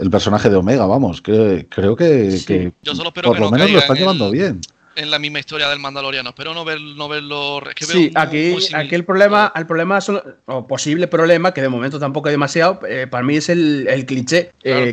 el 0.00 0.08
personaje 0.08 0.48
de 0.48 0.54
Omega, 0.54 0.86
vamos, 0.86 1.20
que, 1.20 1.66
creo 1.68 1.96
que, 1.96 2.72
por 3.24 3.40
lo 3.40 3.50
menos 3.50 3.70
lo 3.72 3.78
está 3.80 3.94
llevando 3.94 4.30
bien 4.30 4.60
en 4.96 5.10
la 5.10 5.18
misma 5.18 5.38
historia 5.38 5.68
del 5.68 5.78
Mandaloriano. 5.78 6.30
Espero 6.30 6.54
no, 6.54 6.64
ver, 6.64 6.80
no 6.80 7.08
verlo. 7.08 7.62
sí, 7.80 8.10
aquí, 8.14 8.56
aquí 8.74 8.94
el 8.94 9.04
problema, 9.04 9.52
el 9.54 9.66
problema 9.66 9.98
o 10.46 10.66
posible 10.66 11.06
problema, 11.08 11.52
que 11.52 11.62
de 11.62 11.68
momento 11.68 11.98
tampoco 11.98 12.28
hay 12.28 12.34
demasiado, 12.34 12.80
eh, 12.88 13.06
para 13.06 13.24
mí 13.24 13.36
es 13.36 13.48
el, 13.48 14.04
cliché, 14.06 14.52
eh, 14.62 14.92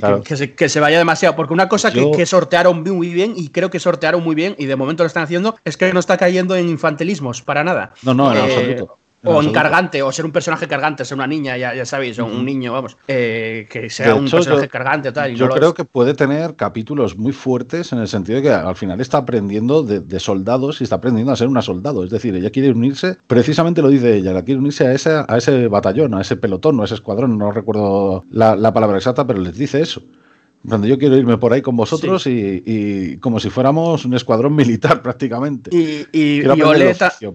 Que, 0.55 0.69
se, 0.69 0.79
vaya 0.79 0.97
demasiado. 0.97 1.35
Porque 1.35 1.53
una 1.53 1.67
cosa 1.67 1.91
que, 1.91 2.25
sortearon 2.25 2.83
muy 2.83 3.09
bien, 3.09 3.33
y 3.35 3.49
creo 3.49 3.69
que 3.69 3.79
sortearon 3.79 4.23
muy 4.23 4.35
bien, 4.35 4.55
y 4.57 4.65
de 4.65 4.75
momento 4.75 5.03
lo 5.03 5.07
están 5.07 5.23
haciendo, 5.23 5.57
es 5.65 5.77
que 5.77 5.93
no 5.93 5.99
está 5.99 6.17
cayendo 6.17 6.55
en 6.55 6.69
infantilismos, 6.69 7.41
para 7.41 7.63
nada. 7.63 7.93
No, 8.03 8.13
no, 8.13 8.31
en 8.31 8.37
eh, 8.37 8.41
absoluto. 8.41 9.00
O 9.23 9.41
en 9.41 9.51
cargante, 9.51 10.01
o 10.01 10.11
ser 10.11 10.25
un 10.25 10.31
personaje 10.31 10.67
cargante, 10.67 11.05
ser 11.05 11.15
una 11.15 11.27
niña, 11.27 11.57
ya, 11.57 11.75
ya 11.75 11.85
sabéis, 11.85 12.17
o 12.19 12.25
un 12.25 12.43
niño, 12.43 12.73
vamos, 12.73 12.97
eh, 13.07 13.67
que 13.69 13.89
sea 13.89 14.15
un 14.15 14.29
personaje 14.29 14.67
cargante 14.67 15.09
o 15.09 15.13
tal. 15.13 15.35
yo 15.35 15.49
creo 15.49 15.73
que 15.73 15.85
puede 15.85 16.13
tener 16.13 16.55
capítulos 16.55 17.17
muy 17.17 17.31
fuertes 17.31 17.91
en 17.91 17.99
el 17.99 18.07
sentido 18.07 18.37
de 18.37 18.43
que 18.43 18.51
al 18.51 18.75
final 18.75 18.99
está 18.99 19.19
aprendiendo 19.19 19.83
de, 19.83 20.19
soldados 20.19 20.81
y 20.81 20.83
está 20.83 20.95
aprendiendo 20.95 21.31
a 21.31 21.35
ser 21.35 21.47
una 21.47 21.61
soldado. 21.61 22.03
Es 22.03 22.09
decir, 22.09 22.35
ella 22.35 22.49
quiere 22.49 22.71
unirse, 22.71 23.17
precisamente 23.27 23.81
lo 23.81 23.89
dice 23.89 24.15
ella, 24.15 24.33
la 24.33 24.43
quiere 24.43 24.59
unirse 24.59 24.87
a 24.87 24.93
ese, 24.93 25.23
a 25.27 25.37
ese 25.37 25.67
batallón, 25.67 26.13
a 26.15 26.21
ese 26.21 26.35
pelotón, 26.35 26.79
o 26.79 26.81
a 26.81 26.85
ese 26.85 26.95
escuadrón, 26.95 27.37
no 27.37 27.51
recuerdo 27.51 28.23
la, 28.31 28.55
la 28.55 28.73
palabra 28.73 28.97
exacta, 28.97 29.25
pero 29.27 29.39
les 29.39 29.57
dice 29.57 29.81
eso. 29.81 30.01
Donde 30.63 30.87
yo 30.87 30.99
quiero 30.99 31.17
irme 31.17 31.37
por 31.37 31.53
ahí 31.53 31.61
con 31.61 31.75
vosotros 31.75 32.27
y, 32.27 33.17
como 33.19 33.39
si 33.39 33.49
fuéramos 33.49 34.05
un 34.05 34.13
escuadrón 34.13 34.55
militar 34.61 35.01
prácticamente. 35.01 35.75
Y, 35.75 36.05
y, 36.11 36.43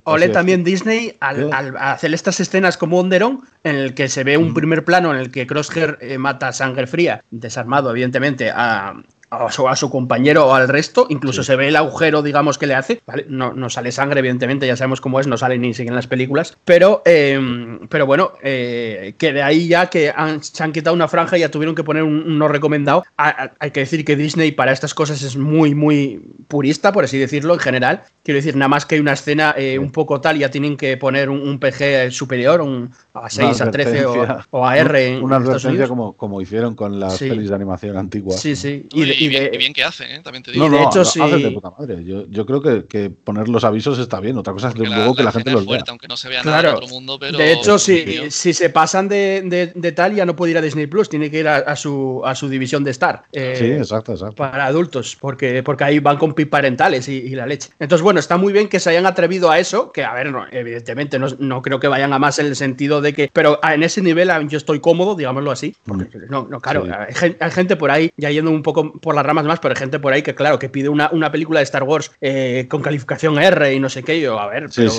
Ole, 0.04 0.28
también 0.28 0.62
Disney 0.62 1.14
al, 1.20 1.76
hacer 1.78 2.14
estas 2.14 2.38
escenas 2.40 2.76
como 2.76 2.98
Onderon, 2.98 3.42
en 3.64 3.76
el 3.76 3.94
que 3.94 4.08
se 4.08 4.22
ve 4.24 4.36
un 4.36 4.54
primer 4.54 4.84
plano 4.84 5.12
en 5.12 5.20
el 5.20 5.30
que 5.30 5.46
Crosshair 5.46 5.98
eh, 6.00 6.18
mata 6.18 6.48
a 6.48 6.52
sangre 6.52 6.86
fría, 6.86 7.24
desarmado 7.30 7.90
evidentemente 7.90 8.50
a, 8.50 8.94
a 9.30 9.76
su, 9.76 9.90
compañero 9.90 10.46
o 10.46 10.54
al 10.54 10.68
resto, 10.68 11.06
incluso 11.08 11.42
se 11.42 11.56
ve 11.56 11.68
el 11.68 11.76
agujero, 11.76 12.22
digamos, 12.22 12.58
que 12.58 12.66
le 12.66 12.74
hace, 12.74 13.00
No, 13.28 13.52
no 13.52 13.68
sale 13.70 13.92
sangre, 13.92 14.20
evidentemente, 14.20 14.66
ya 14.66 14.76
sabemos 14.76 15.00
cómo 15.00 15.20
es, 15.20 15.26
no 15.26 15.36
sale 15.36 15.58
ni 15.58 15.74
siquiera 15.74 15.92
en 15.92 15.96
las 15.96 16.06
películas, 16.06 16.56
pero, 16.64 17.02
em, 17.04 17.80
pero 17.88 18.06
bueno, 18.06 18.32
eh, 18.42 19.14
que 19.18 19.32
de 19.32 19.42
ahí 19.42 19.68
ya 19.68 19.86
que 19.86 20.12
se 20.40 20.62
han 20.62 20.72
quitado 20.72 20.94
una 20.94 21.08
franja 21.08 21.36
y 21.36 21.40
ya 21.40 21.50
tuvieron 21.50 21.74
que 21.74 21.84
poner 21.84 22.02
un, 22.02 22.38
no 22.38 22.48
recomendado, 22.48 23.04
hay 23.16 23.70
que 23.70 23.80
decir 23.80 24.04
que 24.04 24.16
Disney 24.16 24.52
para 24.52 24.72
estas 24.72 24.94
cosas 24.94 25.22
es 25.22 25.36
muy, 25.36 25.74
muy 25.74 26.22
purista, 26.48 26.92
por 26.92 27.04
así 27.04 27.18
decirlo, 27.18 27.54
en 27.54 27.60
general, 27.60 28.02
quiero 28.22 28.36
decir, 28.36 28.56
nada 28.56 28.68
más 28.68 28.86
que 28.86 28.96
hay 28.96 29.00
una 29.00 29.12
escena 29.12 29.54
eh, 29.56 29.78
un 29.78 29.90
poco 29.90 30.20
tal, 30.20 30.38
ya 30.38 30.50
tienen 30.50 30.76
que 30.76 30.96
poner 30.96 31.30
un, 31.30 31.58
PG 31.58 32.10
superior, 32.10 32.60
un 32.60 32.90
a 33.14 33.30
6, 33.30 33.60
a 33.60 33.70
13 33.70 34.06
o, 34.50 34.66
a 34.66 34.78
R 34.78 35.16
en 35.16 35.22
Una 35.22 35.36
advertencia 35.36 35.88
como, 35.88 36.12
como 36.12 36.40
hicieron 36.40 36.74
con 36.74 37.00
las 37.00 37.18
pelis 37.18 37.48
de 37.48 37.54
animación 37.54 37.96
antiguas. 37.96 38.40
Sí, 38.40 38.54
sí. 38.56 38.86
Y, 38.92 39.15
y, 39.18 39.28
bien, 39.28 39.72
que 39.72 39.84
hacen, 39.84 40.10
¿eh? 40.10 40.20
también 40.22 40.42
te 40.42 40.52
digo. 40.52 40.68
No, 40.68 40.70
no, 40.70 40.78
de 40.78 40.84
hecho, 40.84 41.04
sí. 41.04 41.20
de 41.20 41.50
puta 41.50 41.70
madre. 41.70 42.04
Yo, 42.04 42.26
yo 42.28 42.46
creo 42.46 42.60
que, 42.60 42.86
que, 42.86 43.10
poner 43.10 43.48
los 43.48 43.64
avisos 43.64 43.98
está 43.98 44.20
bien. 44.20 44.36
Otra 44.36 44.52
cosa 44.52 44.68
es 44.68 44.74
que 44.74 44.82
luego 44.82 45.14
que 45.14 45.22
la 45.22 45.32
gente 45.32 45.50
los 45.50 45.66
vea. 45.66 45.82
Aunque 45.88 46.08
no 46.08 46.16
se 46.16 46.28
vea 46.28 46.42
nada 46.42 46.60
en 46.60 46.66
otro 46.66 46.88
mundo, 46.88 47.18
pero... 47.18 47.38
De 47.38 47.52
hecho, 47.52 47.78
si, 47.78 48.30
si 48.30 48.52
se 48.52 48.70
pasan 48.70 49.08
de, 49.08 49.42
de, 49.44 49.72
de, 49.74 49.92
tal, 49.92 50.14
ya 50.14 50.26
no 50.26 50.36
puede 50.36 50.52
ir 50.52 50.58
a 50.58 50.62
Disney 50.62 50.86
Plus, 50.86 51.08
tiene 51.08 51.30
que 51.30 51.40
ir 51.40 51.48
a, 51.48 51.56
a 51.56 51.76
su, 51.76 52.22
a 52.24 52.34
su 52.34 52.48
división 52.48 52.84
de 52.84 52.90
Star. 52.90 53.24
Eh, 53.32 53.56
sí, 53.58 53.66
exacto, 53.66 54.12
exacto. 54.12 54.36
Para 54.36 54.66
adultos, 54.66 55.16
porque, 55.20 55.62
porque 55.62 55.84
ahí 55.84 55.98
van 55.98 56.18
con 56.18 56.34
pip 56.34 56.50
parentales 56.50 57.08
y, 57.08 57.14
y, 57.14 57.30
la 57.30 57.46
leche. 57.46 57.70
Entonces, 57.78 58.02
bueno, 58.02 58.20
está 58.20 58.36
muy 58.36 58.52
bien 58.52 58.68
que 58.68 58.80
se 58.80 58.90
hayan 58.90 59.06
atrevido 59.06 59.50
a 59.50 59.58
eso, 59.58 59.92
que 59.92 60.04
a 60.04 60.12
ver, 60.14 60.30
no, 60.30 60.46
evidentemente 60.50 61.18
no, 61.18 61.28
no, 61.38 61.62
creo 61.62 61.80
que 61.80 61.88
vayan 61.88 62.12
a 62.12 62.18
más 62.18 62.38
en 62.38 62.46
el 62.46 62.56
sentido 62.56 63.00
de 63.00 63.12
que, 63.12 63.30
pero 63.32 63.60
en 63.62 63.82
ese 63.82 64.02
nivel 64.02 64.30
yo 64.48 64.58
estoy 64.58 64.80
cómodo, 64.80 65.14
digámoslo 65.14 65.50
así. 65.50 65.74
Porque, 65.84 66.18
no, 66.28 66.46
no, 66.50 66.60
claro, 66.60 66.86
hay, 67.20 67.36
hay 67.38 67.50
gente 67.50 67.76
por 67.76 67.90
ahí, 67.90 68.10
ya 68.16 68.30
yendo 68.30 68.50
un 68.50 68.62
poco 68.62 68.92
por 69.06 69.14
las 69.14 69.24
ramas 69.24 69.44
más, 69.44 69.60
pero 69.60 69.72
hay 69.72 69.78
gente 69.78 70.00
por 70.00 70.12
ahí 70.12 70.22
que, 70.22 70.34
claro, 70.34 70.58
que 70.58 70.68
pide 70.68 70.88
una, 70.88 71.08
una 71.12 71.30
película 71.30 71.60
de 71.60 71.62
Star 71.62 71.84
Wars 71.84 72.10
eh, 72.20 72.66
con 72.68 72.82
calificación 72.82 73.38
R 73.38 73.72
y 73.72 73.78
no 73.78 73.88
sé 73.88 74.02
qué. 74.02 74.20
Yo, 74.20 74.36
a 74.36 74.48
ver, 74.48 74.66
pero, 74.74 74.92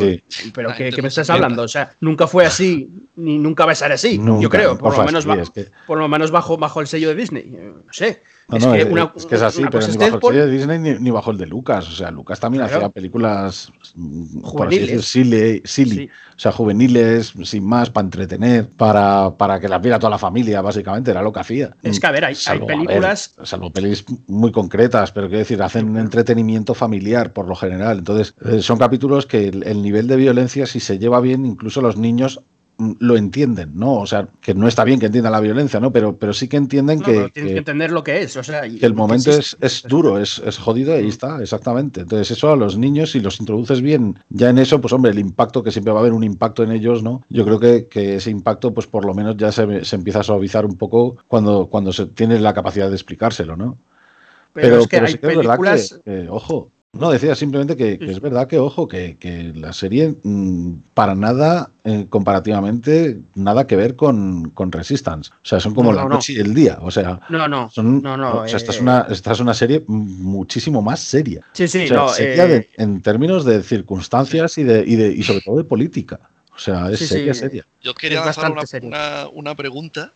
pero 0.54 0.74
¿qué, 0.78 1.02
me 1.02 1.10
estás 1.10 1.30
hablando? 1.30 1.64
O 1.64 1.68
sea, 1.68 1.92
nunca 2.00 2.26
fue 2.26 2.46
así, 2.46 2.90
ni 3.18 3.38
nunca 3.38 3.66
va 3.66 3.74
a 3.74 3.76
ser 3.76 3.92
así, 3.92 4.18
yo 4.40 4.50
creo. 4.50 4.78
Por 4.78 4.98
lo, 4.98 5.04
menos 5.04 5.28
por 5.86 5.98
lo 5.98 6.08
menos 6.08 6.32
bajo, 6.32 6.58
bajo 6.58 6.80
el 6.80 6.88
sello 6.88 7.10
de 7.10 7.16
Disney. 7.16 7.54
Eh, 7.54 7.74
no 7.86 7.92
sé. 7.92 8.22
No, 8.50 8.58
es, 8.58 8.66
no, 8.66 8.74
que 8.74 8.84
una, 8.86 9.12
es, 9.16 9.26
que 9.26 9.36
es, 9.36 9.42
así, 9.42 9.64
pero 9.70 9.86
ni 9.86 9.98
bajo 9.98 10.16
el 10.16 10.22
sello 10.22 10.46
de 10.46 10.52
Disney 10.52 11.00
ni, 11.00 11.12
bajo 11.12 11.32
el 11.32 11.38
de 11.38 11.48
Lucas. 11.48 11.88
O 11.88 11.92
sea, 11.92 12.12
Lucas 12.12 12.40
también 12.40 12.64
hacía 12.64 12.88
películas 12.90 13.72
mm, 13.96 14.42
juveniles. 14.42 15.06
silly, 15.06 15.62
silly 15.66 16.10
o 16.38 16.40
sea, 16.40 16.52
juveniles, 16.52 17.34
sin 17.46 17.66
más, 17.66 17.90
para 17.90 18.06
entretener, 18.06 18.70
para, 18.70 19.36
para 19.38 19.60
que 19.60 19.68
las 19.68 19.82
viera 19.82 19.98
toda 19.98 20.12
la 20.12 20.20
familia, 20.20 20.62
básicamente, 20.62 21.10
era 21.10 21.24
lo 21.24 21.34
que 21.34 21.40
hacía. 21.40 21.76
Es 21.82 22.00
que, 22.00 22.06
a 22.06 22.12
ver, 22.12 22.26
hay, 22.26 22.36
hay 22.46 22.60
películas. 22.60 23.34
salvo 23.42 23.72
pelis 23.72 24.06
muy 24.28 24.52
concretas, 24.52 25.12
pero 25.12 25.28
quiero 25.30 25.40
decir, 25.40 25.64
hacen 25.64 25.98
entretenimiento 25.98 26.76
familiar 26.76 27.34
por 27.34 27.48
lo 27.48 27.56
general. 27.56 27.98
Entonces, 27.98 28.36
eh, 28.46 28.62
son 28.62 28.78
capítulos 28.78 29.26
que 29.26 29.48
el, 29.48 29.82
nivel 29.82 30.06
de 30.06 30.16
violencia, 30.16 30.68
si 30.68 30.80
se 30.80 31.00
lleva 31.00 31.20
bien, 31.22 31.44
incluso 31.44 31.82
los 31.82 31.98
niños 31.98 32.42
lo 32.78 33.18
entienden, 33.18 33.72
¿no? 33.74 33.96
O 33.96 34.06
sea, 34.06 34.28
que 34.42 34.54
no 34.54 34.68
está 34.68 34.84
bien 34.84 35.00
que 35.00 35.08
entiendan 35.08 35.32
la 35.32 35.40
violencia, 35.40 35.80
¿no? 35.80 35.92
Pero, 35.92 36.18
pero 36.18 36.34
sí 36.34 36.48
que 36.48 36.58
entienden 36.58 37.02
que, 37.02 37.30
Tienes 37.34 37.54
que, 37.54 37.58
entender 37.58 37.92
lo 37.92 38.04
que 38.04 38.22
es, 38.22 38.38
o 38.38 38.44
sea... 38.44 38.62
que 38.62 38.86
el 38.86 38.94
momento 38.94 39.32
es, 39.32 39.58
es, 39.62 39.84
duro, 39.84 40.20
es, 40.20 40.40
es 40.46 40.58
jodido 40.58 40.94
y 40.94 41.00
ahí 41.00 41.08
está, 41.08 41.42
exactamente. 41.42 42.02
Entonces 42.02 42.32
eso 42.32 42.52
a 42.52 42.56
los 42.56 42.78
niños, 42.78 43.12
si 43.12 43.20
los 43.20 43.40
introduces 43.40 43.82
bien 43.82 44.20
ya 44.30 44.50
en 44.50 44.60
eso, 44.60 44.80
pues 44.80 44.94
hombre, 44.94 45.12
el 45.12 45.20
impacto, 45.20 45.64
que 45.64 45.72
siempre 45.72 45.92
va 45.92 46.00
a 46.00 46.02
haber 46.02 46.14
un 46.14 46.24
impacto 46.24 46.64
en 46.64 46.72
ellos, 46.72 47.02
¿no? 47.02 47.24
Yo 47.30 47.46
creo 47.46 47.60
que, 47.60 47.88
que 47.88 48.16
ese 48.16 48.30
impacto, 48.30 48.74
pues 48.74 48.86
por 48.86 49.06
lo 49.06 49.14
menos 49.14 49.38
ya 49.38 49.52
se, 49.52 49.84
se, 49.84 49.96
empieza 49.96 50.20
a 50.20 50.24
suavizar 50.24 50.66
un 50.66 50.78
poco 50.78 51.18
cuando, 51.28 51.68
cuando 51.68 51.92
se 51.92 52.06
tiene 52.06 52.40
la 52.40 52.54
capacidad 52.54 52.90
de 52.90 52.96
explicárselo, 52.96 53.58
¿no? 53.58 53.78
Pero, 54.54 54.80
es 54.80 54.88
que 54.88 54.98
hay 54.98 55.18
películas... 55.18 56.00
ojo, 56.30 56.72
no, 57.00 57.12
decía 57.12 57.36
simplemente 57.36 57.76
que, 57.76 57.98
es 58.00 58.20
verdad 58.20 58.48
que, 58.48 58.58
ojo, 58.58 58.88
que, 58.88 59.18
la 59.56 59.74
serie 59.74 60.16
mm, 60.24 60.74
para 60.94 61.16
nada, 61.16 61.72
eh, 61.84 62.06
comparativamente, 62.10 63.20
nada 63.36 63.68
que 63.68 63.76
ver 63.76 63.96
con, 63.96 64.52
Resistance. 64.72 65.32
O 65.32 65.46
sea, 65.46 65.60
son 65.60 65.74
como 65.74 65.94
la 65.94 66.06
noche 66.06 66.34
y 66.34 66.40
el 66.40 66.54
día. 66.54 66.80
O 66.82 66.92
sea, 66.92 67.20
no, 67.30 67.48
no, 67.48 67.70
no, 67.76 68.18
no. 68.18 68.42
O 68.42 68.48
sea, 68.48 68.58
esta, 68.58 68.72
es 68.72 68.78
eh, 68.80 68.82
una, 68.82 69.08
esta 69.10 69.32
es 69.32 69.40
una 69.40 69.54
serie 69.54 69.84
muchísimo 69.88 70.82
más 70.82 71.00
seria. 71.00 71.42
Sí, 71.54 71.68
sí, 71.68 71.88
seria 71.88 72.56
eh, 72.56 72.70
en 72.78 73.02
términos 73.02 73.46
de 73.46 73.64
circunstancias 73.64 74.58
y, 74.58 74.64
de, 74.64 74.84
y, 74.86 74.96
de, 74.96 75.12
y 75.12 75.24
sobre 75.24 75.42
todo 75.42 75.58
de 75.58 75.64
política. 75.64 76.20
O 76.56 76.60
sea, 76.60 76.90
es 76.90 77.08
seria, 77.08 77.34
seria. 77.34 77.66
Yo 77.82 77.94
quería 77.94 78.26
lanzar 78.26 78.52
una, 78.84 79.28
una 79.32 79.56
pregunta 79.56 80.12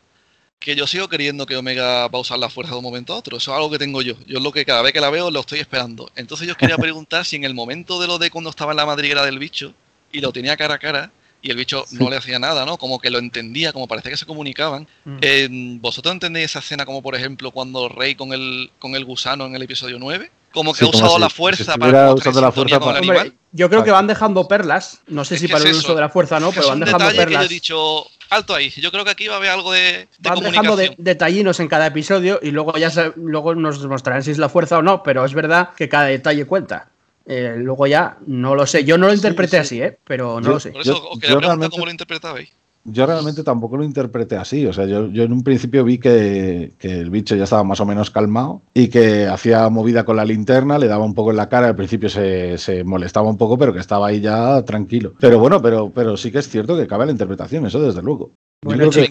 que 0.62 0.76
yo 0.76 0.86
sigo 0.86 1.10
queriendo 1.10 1.48
que 1.48 1.58
Omega 1.58 2.08
va 2.08 2.20
a 2.20 2.22
usar 2.22 2.38
la 2.38 2.48
fuerza 2.48 2.74
de 2.74 2.78
un 2.78 2.84
momento 2.84 3.14
a 3.14 3.18
otro. 3.18 3.36
Eso 3.36 3.52
es 3.52 3.58
algo 3.58 3.72
que 3.72 3.80
tengo 3.80 4.04
yo. 4.04 4.14
Yo 4.28 4.38
es 4.38 4.44
lo 4.44 4.52
que 4.52 4.64
cada 4.64 4.84
vez 4.84 4.94
que 4.94 5.02
la 5.02 5.10
veo 5.10 5.32
lo 5.32 5.40
estoy 5.40 5.60
esperando. 5.60 6.10
Entonces 6.16 6.48
yo 6.48 6.56
quería 6.56 6.78
preguntar 6.78 7.26
si 7.26 7.36
en 7.36 7.44
el 7.44 7.56
momento 7.56 8.00
de 8.00 8.06
lo 8.06 8.20
de 8.20 8.30
cuando 8.30 8.52
estaba 8.52 8.72
en 8.72 8.78
la 8.78 8.86
madriguera 8.86 9.26
del 9.26 9.40
bicho 9.40 9.74
y 10.12 10.22
lo 10.22 10.32
tenía 10.32 10.56
cara 10.56 10.76
a 10.76 10.80
cara 10.80 11.12
y 11.42 11.50
el 11.50 11.58
bicho 11.58 11.84
no 11.94 12.12
le 12.12 12.18
hacía 12.18 12.38
nada, 12.38 12.64
¿no? 12.64 12.78
Como 12.78 13.00
que 13.00 13.10
lo 13.10 13.18
entendía, 13.18 13.74
como 13.74 13.88
parecía 13.88 14.12
que 14.12 14.18
se 14.18 14.28
comunicaban. 14.28 14.88
Mm. 15.04 15.82
¿Vosotros 15.82 16.14
entendéis 16.14 16.52
esa 16.52 16.60
escena 16.60 16.86
como 16.86 17.02
por 17.02 17.16
ejemplo 17.16 17.50
cuando 17.50 17.90
Rey 17.90 18.14
con 18.14 18.32
el, 18.32 18.70
con 18.78 18.96
el 18.96 19.04
gusano 19.04 19.48
en 19.48 19.56
el 19.56 19.64
episodio 19.64 19.98
9? 19.98 20.30
Como 20.54 20.74
que 20.76 20.86
ha 20.86 20.90
usado 20.90 21.18
la 21.18 21.32
fuerza 21.32 21.76
para, 21.78 22.14
la 22.14 22.52
fuerza 22.52 22.80
con 22.80 22.92
el 22.92 22.98
animal. 22.98 23.34
yo 23.52 23.68
creo 23.70 23.84
que 23.84 23.90
van 23.90 24.06
dejando 24.06 24.48
perlas. 24.48 25.02
No 25.08 25.26
sé 25.26 25.40
si 25.40 25.48
para 25.48 25.68
el 25.68 25.76
uso 25.76 25.96
de 25.96 26.02
la 26.02 26.10
fuerza 26.10 26.40
no, 26.40 26.52
pero 26.52 26.68
van 26.68 26.82
dejando 26.82 27.08
perlas. 27.08 27.26
Que 27.26 27.34
yo 27.34 27.42
he 27.42 27.48
dicho, 27.48 28.08
alto 28.32 28.56
ahí. 28.56 28.70
Yo 28.70 28.92
creo 28.92 29.06
que 29.06 29.12
aquí 29.12 29.28
va 29.28 29.36
a 29.36 29.38
haber 29.38 29.52
algo 29.52 29.72
de, 29.72 30.08
de 30.18 30.30
Van 30.30 30.40
dejando 30.40 30.76
detallinos 30.98 31.60
en 31.60 31.68
cada 31.68 31.88
episodio 31.88 32.40
y 32.42 32.52
luego 32.52 32.78
ya 32.78 32.90
luego 33.16 33.54
nos 33.54 33.86
mostrarán 33.86 34.24
si 34.24 34.32
es 34.32 34.38
la 34.38 34.50
fuerza 34.50 34.80
o 34.80 34.82
no, 34.82 35.04
pero 35.04 35.24
es 35.26 35.34
verdad 35.34 35.70
que 35.76 35.90
cada 35.90 36.06
detalle 36.06 36.46
cuenta. 36.46 36.90
Eh, 37.28 37.56
luego 37.58 37.86
ya 37.86 38.18
no 38.26 38.56
lo 38.56 38.66
sé. 38.66 38.84
Yo 38.84 38.98
no 38.98 39.08
lo 39.08 39.14
interpreté 39.14 39.60
así, 39.60 39.82
¿eh? 39.82 39.98
pero 40.04 40.42
no 40.42 40.50
lo 40.50 40.60
sé. 40.60 40.72
Por 40.72 40.82
eso 40.82 41.10
os 41.10 41.20
quería 41.20 41.38
preguntar 41.38 41.70
cómo 41.70 41.86
lo 41.86 41.92
interpretabais. 41.92 42.50
Yo 42.84 43.06
realmente 43.06 43.44
tampoco 43.44 43.78
lo 43.78 43.84
interpreté 43.84 44.38
así. 44.38 44.66
O 44.66 44.74
sea, 44.74 44.86
yo, 44.86 45.06
en 45.06 45.32
un 45.32 45.44
principio 45.44 45.84
vi 45.84 46.00
que, 46.00 46.74
el 46.80 47.10
bicho 47.12 47.36
ya 47.36 47.44
estaba 47.44 47.64
más 47.64 47.80
o 47.80 47.86
menos 47.86 48.10
calmado 48.10 48.62
y 48.74 48.88
que 48.88 49.28
hacía 49.28 49.70
movida 49.70 50.04
con 50.04 50.16
la 50.16 50.26
linterna, 50.26 50.80
le 50.80 50.88
daba 50.88 51.06
un 51.06 51.14
poco 51.14 51.32
en 51.32 51.38
la 51.38 51.50
cara. 51.50 51.68
Al 51.68 51.76
principio 51.76 52.10
se, 52.10 52.84
molestaba 52.84 53.30
un 53.30 53.38
poco, 53.38 53.58
pero 53.58 53.74
que 53.74 53.80
estaba 53.80 54.08
ahí 54.08 54.20
ya 54.20 54.64
tranquilo. 54.64 55.14
Pero 55.20 55.38
bueno, 55.38 55.62
pero, 55.62 55.92
pero 55.92 56.18
sí 56.18 56.32
que 56.32 56.40
es 56.40 56.50
cierto 56.50 56.76
que 56.76 56.88
cabe 56.88 57.06
la 57.06 57.12
interpretación, 57.12 57.66
eso 57.68 57.80
desde 57.82 58.02
luego. 58.02 58.32
yo, 58.64 58.72
creo 58.72 58.90
que, 58.90 59.10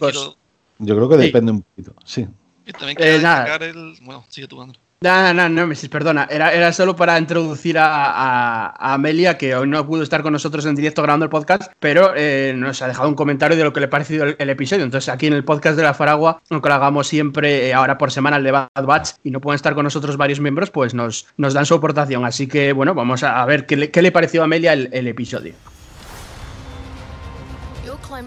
yo 0.78 0.96
creo 0.96 1.08
que 1.08 1.16
depende 1.16 1.52
un 1.52 1.62
poquito. 1.62 1.94
Sí. 2.04 2.26
Y 2.66 2.72
también 2.72 2.96
eh, 3.00 3.22
el. 3.60 3.94
Bueno, 4.02 4.24
sigue 4.28 4.48
tu 4.48 4.56
no, 5.02 5.32
no, 5.32 5.48
no, 5.48 5.66
Messi, 5.66 5.88
perdona. 5.88 6.28
Era, 6.30 6.52
era 6.52 6.72
solo 6.74 6.94
para 6.94 7.18
introducir 7.18 7.78
a, 7.78 8.74
Amelia, 8.92 9.38
que 9.38 9.54
hoy 9.54 9.66
no 9.66 9.86
pudo 9.86 10.02
estar 10.02 10.22
con 10.22 10.34
nosotros 10.34 10.66
en 10.66 10.74
directo 10.74 11.02
grabando 11.02 11.24
el 11.24 11.30
podcast, 11.30 11.72
pero 11.80 12.12
eh, 12.14 12.52
nos 12.54 12.82
ha 12.82 12.88
dejado 12.88 13.08
un 13.08 13.14
comentario 13.14 13.56
de 13.56 13.64
lo 13.64 13.72
que 13.72 13.80
le 13.80 13.86
ha 13.86 13.90
parecido 13.90 14.26
el, 14.26 14.50
episodio. 14.50 14.84
Entonces, 14.84 15.08
aquí 15.08 15.26
en 15.26 15.32
el 15.32 15.42
podcast 15.42 15.76
de 15.78 15.84
la 15.84 15.94
Faragua, 15.94 16.42
aunque 16.50 16.68
lo 16.68 16.74
hagamos 16.74 17.08
siempre 17.08 17.68
eh, 17.68 17.72
ahora 17.72 17.96
por 17.96 18.12
semana 18.12 18.36
el 18.36 18.44
de 18.44 18.50
Bad 18.50 18.68
Batch 18.84 19.12
y 19.24 19.30
no 19.30 19.40
pueden 19.40 19.56
estar 19.56 19.74
con 19.74 19.84
nosotros 19.84 20.18
varios 20.18 20.38
miembros, 20.38 20.70
pues 20.70 20.92
nos, 20.92 21.26
nos 21.38 21.54
dan 21.54 21.64
su 21.64 21.74
aportación. 21.74 22.26
Así 22.26 22.46
que, 22.46 22.74
bueno, 22.74 22.94
vamos 22.94 23.22
a, 23.22 23.42
ver 23.46 23.64
qué 23.64 23.76
le, 23.76 23.90
qué 23.90 24.02
le 24.02 24.12
pareció 24.12 24.42
a 24.42 24.44
Amelia 24.44 24.74
el, 24.74 24.90
el 24.92 25.08
episodio. 25.08 25.54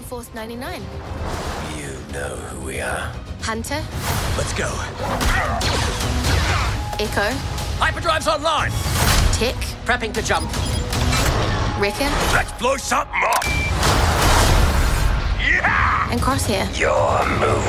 Force 0.09 0.33
99. 0.33 0.81
You 1.77 2.13
know 2.13 2.36
who 2.36 2.65
we 2.65 2.81
are. 2.81 3.12
Hunter. 3.43 3.79
Let's 4.38 4.53
go. 4.53 6.03
Echo. 7.04 7.36
Hyperdrive's 7.84 8.30
online. 8.30 8.72
Tick. 9.34 9.58
Prepping 9.84 10.13
to 10.13 10.22
jump. 10.22 10.50
Ricken. 11.78 12.10
Let's 12.32 12.54
blow 12.54 12.78
something 12.78 13.22
up. 13.28 13.44
Yeah! 15.38 16.10
And 16.10 16.22
Crosshair. 16.22 16.63
Your 16.80 17.28
move. 17.28 17.68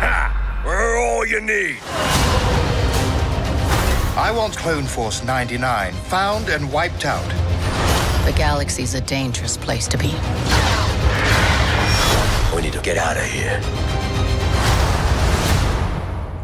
Ha! 0.00 0.62
We're 0.64 0.96
all 0.98 1.26
you 1.26 1.42
need. 1.42 1.76
I 4.16 4.32
want 4.34 4.56
Clone 4.56 4.84
Force 4.84 5.22
99 5.24 5.92
found 5.92 6.48
and 6.48 6.72
wiped 6.72 7.04
out. 7.04 7.28
The 8.24 8.32
galaxy's 8.34 8.94
a 8.94 9.02
dangerous 9.02 9.58
place 9.58 9.86
to 9.88 9.98
be. 9.98 10.08
We 12.56 12.62
need 12.62 12.72
to 12.72 12.80
get 12.80 12.96
out 12.96 13.18
of 13.18 13.24
here. 13.24 13.60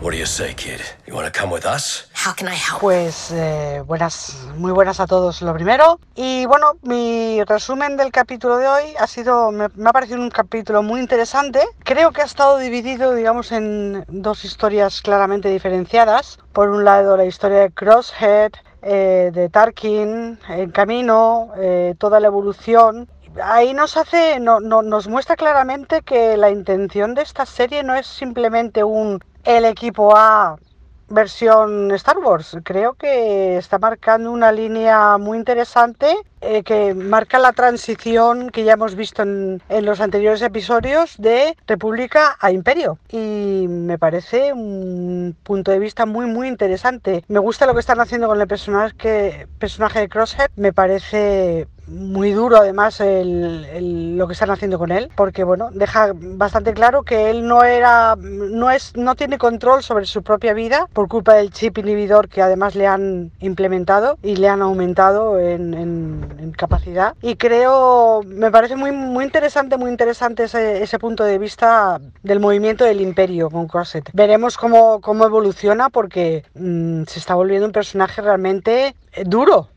What 0.02 0.14
do 0.14 0.18
you 0.18 0.26
say, 0.26 0.52
kid? 0.54 0.80
You 1.06 1.14
want 1.14 1.32
to 1.32 1.40
come 1.40 1.48
with 1.48 1.64
us? 1.64 2.08
How 2.12 2.32
can 2.32 2.48
I 2.48 2.56
help? 2.56 2.80
Pues 2.80 3.30
eh, 3.30 3.84
buenas, 3.86 4.36
muy 4.56 4.72
buenas 4.72 4.98
a 4.98 5.06
todos 5.06 5.40
lo 5.42 5.54
primero. 5.54 6.00
Y 6.16 6.44
bueno, 6.46 6.72
mi 6.82 7.40
resumen 7.44 7.96
del 7.96 8.10
capítulo 8.10 8.56
de 8.56 8.66
hoy 8.66 8.82
ha 8.98 9.06
sido, 9.06 9.52
me, 9.52 9.68
me, 9.76 9.88
ha 9.88 9.92
parecido 9.92 10.18
un 10.18 10.30
capítulo 10.30 10.82
muy 10.82 10.98
interesante. 10.98 11.60
Creo 11.84 12.10
que 12.10 12.20
ha 12.20 12.24
estado 12.24 12.58
dividido, 12.58 13.14
digamos, 13.14 13.52
en 13.52 14.04
dos 14.08 14.44
historias 14.44 15.02
claramente 15.02 15.48
diferenciadas. 15.48 16.40
Por 16.52 16.70
un 16.70 16.84
lado, 16.84 17.16
la 17.16 17.24
historia 17.24 17.58
de 17.58 17.70
Crosshead, 17.70 18.54
eh, 18.82 19.30
de 19.32 19.48
Tarkin, 19.50 20.40
en 20.48 20.70
camino, 20.72 21.52
eh, 21.56 21.94
toda 21.96 22.18
la 22.18 22.26
evolución 22.26 23.08
ahí 23.42 23.72
nos 23.72 23.96
hace, 23.96 24.40
no, 24.40 24.60
no, 24.60 24.82
nos 24.82 25.08
muestra 25.08 25.36
claramente 25.36 26.02
que 26.02 26.36
la 26.36 26.50
intención 26.50 27.14
de 27.14 27.22
esta 27.22 27.46
serie 27.46 27.82
no 27.82 27.94
es 27.94 28.06
simplemente 28.06 28.84
un 28.84 29.20
el 29.44 29.64
equipo 29.64 30.16
A 30.16 30.56
versión 31.12 31.90
Star 31.92 32.18
Wars. 32.18 32.56
Creo 32.64 32.94
que 32.94 33.56
está 33.58 33.78
marcando 33.78 34.32
una 34.32 34.50
línea 34.50 35.18
muy 35.18 35.38
interesante 35.38 36.16
eh, 36.40 36.62
que 36.62 36.94
marca 36.94 37.38
la 37.38 37.52
transición 37.52 38.50
que 38.50 38.64
ya 38.64 38.72
hemos 38.72 38.94
visto 38.94 39.22
en, 39.22 39.62
en, 39.68 39.84
los 39.84 40.00
anteriores 40.00 40.42
episodios 40.42 41.14
de 41.18 41.56
República 41.66 42.36
a 42.40 42.50
Imperio. 42.50 42.98
Y 43.10 43.66
me 43.68 43.98
parece 43.98 44.52
un 44.52 45.36
punto 45.42 45.70
de 45.70 45.78
vista 45.78 46.06
muy, 46.06 46.26
muy 46.26 46.48
interesante. 46.48 47.24
Me 47.28 47.38
gusta 47.38 47.66
lo 47.66 47.74
que 47.74 47.80
están 47.80 48.00
haciendo 48.00 48.26
con 48.26 48.40
el 48.40 48.48
personaje, 48.48 49.46
personaje 49.58 50.00
de 50.00 50.08
Crosshead. 50.08 50.50
Me 50.56 50.72
parece 50.72 51.68
muy 51.92 52.32
duro 52.32 52.56
además 52.56 53.00
lo 53.00 54.26
que 54.26 54.32
están 54.32 54.50
haciendo 54.50 54.78
con 54.78 54.90
él 54.90 55.10
porque 55.14 55.44
bueno 55.44 55.70
deja 55.72 56.12
bastante 56.14 56.72
claro 56.72 57.02
que 57.02 57.30
él 57.30 57.46
no 57.46 57.64
era 57.64 58.16
no 58.16 58.70
es 58.70 58.96
no 58.96 59.14
tiene 59.14 59.38
control 59.38 59.82
sobre 59.82 60.06
su 60.06 60.22
propia 60.22 60.54
vida 60.54 60.88
por 60.92 61.08
culpa 61.08 61.34
del 61.34 61.50
chip 61.50 61.78
inhibidor 61.78 62.28
que 62.28 62.42
además 62.42 62.74
le 62.74 62.86
han 62.86 63.30
implementado 63.40 64.18
y 64.22 64.36
le 64.36 64.48
han 64.48 64.62
aumentado 64.62 65.38
en, 65.38 66.52
capacidad. 66.56 67.14
Y 67.22 67.36
creo 67.36 68.22
me 68.24 68.50
parece 68.50 68.76
muy 68.76 68.92
muy 68.92 69.24
interesante 69.24 69.76
muy 69.76 69.90
interesante 69.90 70.44
ese, 70.44 70.98
punto 70.98 71.24
de 71.24 71.38
vista 71.38 71.98
del 72.22 72.40
movimiento 72.40 72.84
del 72.84 73.00
imperio 73.00 73.50
con 73.50 73.66
Corset 73.66 74.10
veremos 74.12 74.56
cómo, 74.56 75.00
cómo 75.00 75.24
evoluciona 75.24 75.88
porque 75.88 76.44
mm, 76.54 77.04
se 77.04 77.18
está 77.18 77.34
volviendo 77.34 77.66
un 77.66 77.72
personaje 77.72 78.20
realmente 78.20 78.94
eh, 79.12 79.24
duro 79.24 79.68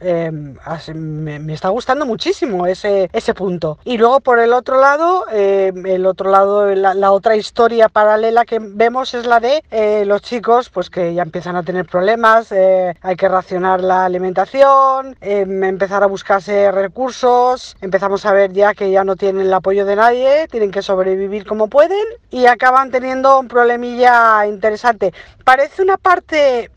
Em, 0.00 0.56
me, 0.94 1.54
está 1.54 1.68
gustando 1.68 2.04
muchísimo 2.04 2.66
ese, 2.66 3.08
ese 3.12 3.34
punto. 3.34 3.78
Y 3.84 3.96
luego 3.96 4.20
por 4.20 4.38
el 4.38 4.52
otro 4.52 4.80
lado, 4.80 5.26
em, 5.30 5.86
el 5.86 6.06
otro 6.06 6.30
lado, 6.30 6.74
la, 6.74 7.12
otra 7.12 7.36
historia 7.36 7.88
paralela 7.88 8.44
que 8.44 8.58
vemos 8.60 9.14
es 9.14 9.26
la 9.26 9.40
de 9.40 9.62
eh, 9.70 10.04
los 10.04 10.22
chicos, 10.22 10.68
pues 10.70 10.90
que 10.90 11.14
ya 11.14 11.22
empiezan 11.22 11.56
a 11.56 11.62
tener 11.62 11.86
problemas, 11.86 12.50
eh, 12.52 12.94
hay 13.00 13.16
que 13.16 13.28
racionar 13.28 13.82
la 13.82 14.04
alimentación, 14.04 15.16
em, 15.20 15.64
empezar 15.64 16.02
a 16.02 16.06
buscarse 16.06 16.70
recursos, 16.72 17.76
empezamos 17.80 18.26
a 18.26 18.32
ver 18.32 18.52
ya 18.52 18.74
que 18.74 18.90
ya 18.90 19.04
no 19.04 19.16
tienen 19.16 19.46
el 19.46 19.54
apoyo 19.54 19.84
de 19.84 19.96
nadie, 19.96 20.48
tienen 20.48 20.70
que 20.70 20.82
sobrevivir 20.82 21.46
como 21.46 21.68
pueden 21.68 22.04
y 22.30 22.46
acaban 22.46 22.90
teniendo 22.90 23.38
un 23.40 23.48
problemilla 23.48 24.46
interesante. 24.46 25.12
Parece 25.44 25.82
una 25.82 25.98
parte, 25.98 26.70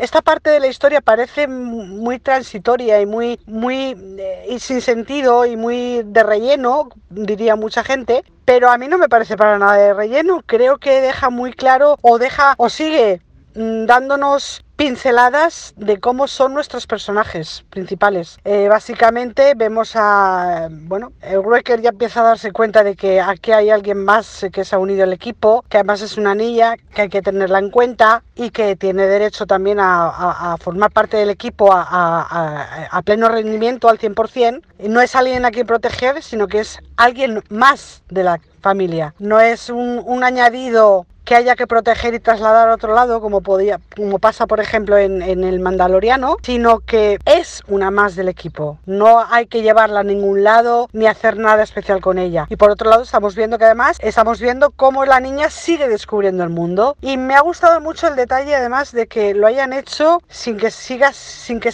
esta 0.00 0.22
parte 0.22 0.50
de 0.50 0.60
la 0.60 0.66
historia 0.68 1.00
parece 1.00 1.46
muy 1.46 2.18
transitoria 2.18 2.55
y 3.00 3.06
muy, 3.06 3.38
muy 3.46 3.96
eh, 4.18 4.46
y 4.48 4.58
sin 4.58 4.80
sentido 4.80 5.46
y 5.46 5.56
muy 5.56 6.02
de 6.04 6.22
relleno, 6.22 6.88
diría 7.10 7.56
mucha 7.56 7.84
gente, 7.84 8.24
pero 8.44 8.70
a 8.70 8.78
mí 8.78 8.88
no 8.88 8.98
me 8.98 9.08
parece 9.08 9.36
para 9.36 9.58
nada 9.58 9.74
de 9.74 9.94
relleno. 9.94 10.42
Creo 10.46 10.78
que 10.78 11.00
deja 11.00 11.30
muy 11.30 11.52
claro 11.52 11.96
o 12.02 12.18
deja 12.18 12.54
o 12.58 12.68
sigue 12.68 13.20
mm, 13.54 13.86
dándonos 13.86 14.64
pinceladas 14.76 15.72
de 15.76 15.98
cómo 15.98 16.28
son 16.28 16.54
nuestros 16.54 16.86
personajes 16.86 17.64
principales. 17.70 18.38
Eh, 18.44 18.68
básicamente 18.68 19.54
vemos 19.56 19.92
a, 19.94 20.68
bueno, 20.70 21.12
el 21.22 21.40
Wrecker 21.40 21.80
ya 21.80 21.90
empieza 21.90 22.20
a 22.20 22.24
darse 22.24 22.52
cuenta 22.52 22.84
de 22.84 22.94
que 22.94 23.20
aquí 23.20 23.52
hay 23.52 23.70
alguien 23.70 24.04
más 24.04 24.46
que 24.52 24.64
se 24.64 24.76
ha 24.76 24.78
unido 24.78 25.04
al 25.04 25.12
equipo, 25.12 25.64
que 25.68 25.78
además 25.78 26.02
es 26.02 26.18
una 26.18 26.34
niña, 26.34 26.76
que 26.94 27.02
hay 27.02 27.08
que 27.08 27.22
tenerla 27.22 27.58
en 27.58 27.70
cuenta 27.70 28.22
y 28.34 28.50
que 28.50 28.76
tiene 28.76 29.06
derecho 29.06 29.46
también 29.46 29.78
a, 29.80 30.56
formar 30.60 30.90
parte 30.90 31.16
del 31.16 31.30
equipo 31.30 31.70
a, 31.72 33.02
pleno 33.04 33.28
rendimiento 33.28 33.88
al 33.88 33.98
100%. 33.98 34.62
Y 34.78 34.88
no 34.88 35.00
es 35.00 35.14
alguien 35.14 35.44
a 35.44 35.50
quien 35.50 35.66
proteger, 35.66 36.22
sino 36.22 36.48
que 36.48 36.60
es 36.60 36.78
alguien 36.96 37.42
más 37.48 38.02
de 38.10 38.24
la 38.24 38.40
familia. 38.60 39.14
No 39.18 39.40
es 39.40 39.70
un 39.70 40.22
añadido 40.22 41.06
que 41.26 41.34
haya 41.34 41.56
que 41.56 41.66
proteger 41.66 42.14
y 42.14 42.20
trasladar 42.20 42.68
a 42.68 42.74
otro 42.74 42.94
lado, 42.94 43.20
como, 43.20 43.40
podía, 43.42 43.80
como 43.94 44.18
pasa 44.20 44.46
por 44.46 44.60
ejemplo 44.60 44.96
en, 44.96 45.22
el 45.22 45.60
Mandaloriano, 45.60 46.36
sino 46.42 46.78
que 46.80 47.18
es 47.26 47.62
una 47.68 47.90
más 47.90 48.14
del 48.14 48.28
equipo. 48.28 48.78
No 48.86 49.24
hay 49.28 49.46
que 49.46 49.62
llevarla 49.62 50.00
a 50.00 50.04
ningún 50.04 50.44
lado 50.44 50.88
ni 50.92 51.06
hacer 51.06 51.36
nada 51.36 51.64
especial 51.64 52.00
con 52.00 52.18
ella. 52.18 52.46
Y 52.48 52.56
por 52.56 52.70
otro 52.70 52.88
lado 52.88 53.02
estamos 53.02 53.34
viendo 53.34 53.58
que 53.58 53.64
además 53.64 53.98
estamos 54.00 54.40
viendo 54.40 54.70
cómo 54.70 55.04
la 55.04 55.18
niña 55.18 55.50
sigue 55.50 55.88
descubriendo 55.88 56.44
el 56.44 56.50
mundo. 56.50 56.96
Y 57.00 57.16
me 57.16 57.34
ha 57.34 57.40
gustado 57.40 57.80
mucho 57.80 58.06
el 58.06 58.14
detalle 58.14 58.54
además 58.54 58.92
de 58.92 59.08
que 59.08 59.34
lo 59.34 59.48
hayan 59.48 59.72
hecho 59.72 60.22
sin 60.28 60.56
que 60.56 60.70
siga, 60.70 61.12
sin 61.12 61.58
que 61.58 61.72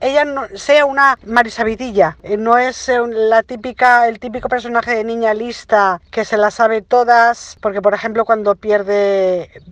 ella 0.00 0.24
sea 0.54 0.86
una 0.86 1.18
marisabitilla. 1.26 2.16
Eh, 2.22 2.38
no 2.38 2.56
es 2.56 2.88
eh, 2.88 2.98
la 3.06 3.42
típica, 3.42 4.08
el 4.08 4.18
típico 4.18 4.48
personaje 4.48 4.94
de 4.94 5.04
niña 5.04 5.34
lista 5.34 6.00
que 6.10 6.24
se 6.24 6.38
la 6.38 6.50
sabe 6.50 6.80
todas. 6.80 7.56
Porque 7.60 7.82
por 7.82 7.92
ejemplo 7.92 8.24
cuando 8.24 8.54
pierde, 8.54 8.93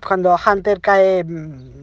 cuando 0.06 0.36
Hunter 0.46 0.80
cae 0.80 1.24
mm, 1.24 1.82